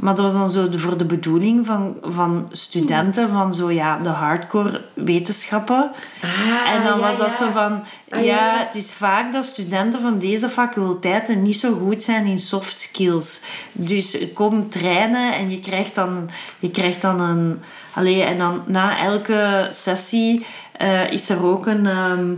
[0.00, 3.98] Maar dat was dan zo de, voor de bedoeling van, van studenten van zo ja,
[3.98, 5.90] de hardcore wetenschappen.
[6.22, 7.36] Ah, en dan ja, was dat ja.
[7.36, 8.64] zo van, Ah, ja, ja.
[8.66, 13.40] het is vaak dat studenten van deze faculteiten niet zo goed zijn in soft skills.
[13.72, 17.60] Dus kom trainen en je krijgt dan, je krijgt dan een...
[17.94, 21.86] Allee, en dan na elke sessie eh, is er ook een...
[21.86, 22.34] ehm,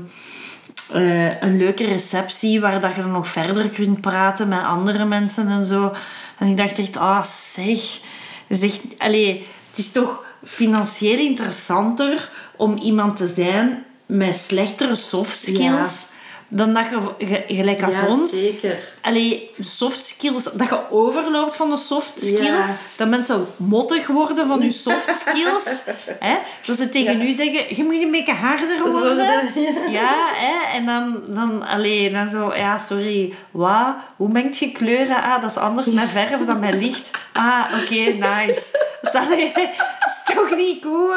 [0.92, 5.64] eh, een leuke receptie waar dat je nog verder kunt praten met andere mensen en
[5.64, 5.94] zo.
[6.38, 8.00] En ik dacht echt, ah zeg,
[8.48, 16.06] zeg allee, het is toch financieel interessanter om iemand te zijn met slechtere soft skills
[16.52, 18.30] dan dat je, ge- gelijk als ons.
[18.38, 18.78] zeker.
[19.00, 22.76] Allee, soft skills, dat je overloopt van de soft skills, Ja.
[22.96, 25.82] dat mensen mottig worden van je soft skills.
[26.18, 26.36] hè?
[26.66, 29.42] Dat ze tegen u zeggen, je moet een beetje harder worden.
[29.90, 30.76] Ja, hè?
[30.76, 33.94] en dan, dan, allee, dan zo, ja, sorry, wat?
[34.16, 35.22] Hoe mengt je kleuren?
[35.22, 37.10] Ah, dat is anders met verf dan met licht.
[37.32, 38.66] Ah, oké, nice.
[39.00, 39.62] Dat is, allee, dat
[40.06, 41.14] is toch niet cool?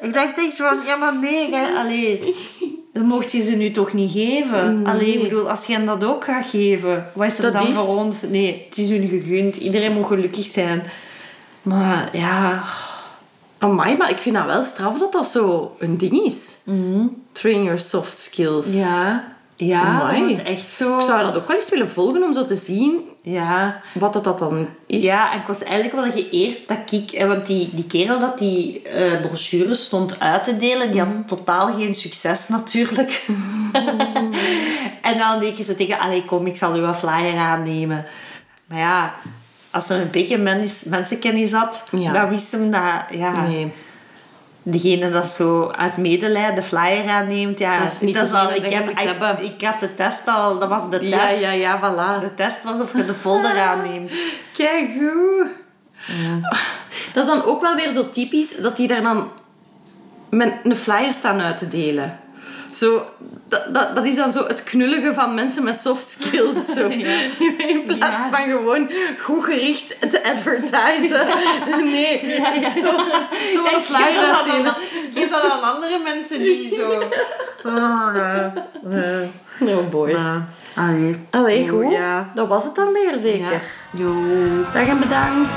[0.00, 2.34] Ik dacht echt van, ja maar nee, hè, allee,
[2.92, 4.86] dan mocht je ze nu toch niet geven.
[4.86, 7.66] Allee, ik bedoel, als je hen dat ook gaat geven, wat is er Dat dan
[7.66, 8.22] is- voor ons?
[8.22, 9.56] Nee, het is hun gegund.
[9.56, 10.82] Iedereen moet gelukkig zijn.
[11.62, 12.62] Maar ja,
[13.58, 16.56] Amai, maar ik vind dat wel straf dat dat zo een ding is.
[17.32, 18.74] Train your soft skills.
[18.74, 20.96] ja, ja, want echt zo.
[20.96, 24.24] Ik zou dat ook wel eens willen volgen om zo te zien Ja, wat dat,
[24.24, 25.02] dat dan is.
[25.02, 27.10] Ja, en ik was eigenlijk wel geëerd dat ik...
[27.10, 31.08] eh, Want die, die kerel dat die eh brochures stond uit te delen, die had
[31.26, 33.26] totaal geen succes natuurlijk.
[35.02, 35.98] en dan deed je zo tegen...
[35.98, 38.04] Allee, kom, ik zal u een flyer aannemen.
[38.66, 39.14] Maar ja,
[39.70, 42.12] als er een beetje mens, mensenkennis had, Ja.
[42.12, 42.82] dan wist hem dat...
[43.10, 43.72] Ja, Nee.
[44.64, 47.78] Degene dat zo uit medelijden de flyer aanneemt, ja...
[47.82, 48.50] Dat is niet al...
[48.50, 50.58] Ik, dat je heb, ik, ik had de test al...
[50.58, 51.40] Dat was de test.
[51.40, 52.22] Ja, ja, ja, voilà.
[52.22, 54.16] De test was of je de folder aanneemt.
[54.52, 55.48] Kijk goed.
[57.12, 59.30] Dat is dan ook wel weer zo typisch dat die daar dan
[60.30, 62.18] met een flyer staan uit te delen.
[62.74, 63.06] Zo,
[63.48, 66.56] dat, dat, dat is dan zo het knullige van mensen met soft skills.
[66.76, 66.86] Zo.
[67.72, 68.30] In plaats Ja.
[68.30, 68.90] van gewoon
[69.22, 71.26] goed gericht te advertisen.
[71.94, 72.40] Nee,
[72.74, 72.80] zo,
[73.52, 74.74] zo een En flyer geef dat aan- uitdelen.
[75.14, 76.90] Geef dat aan andere mensen die zo...
[77.66, 78.52] Oh, ja.
[78.90, 79.20] Ja.
[79.60, 80.16] Oh boy.
[80.76, 81.16] Allee.
[81.30, 81.90] Allee, goed.
[81.90, 82.30] Ja.
[82.34, 83.50] Dat was het dan weer zeker.
[83.52, 83.60] Ja.
[83.90, 84.12] Jo.
[84.72, 85.50] Dag en bedankt.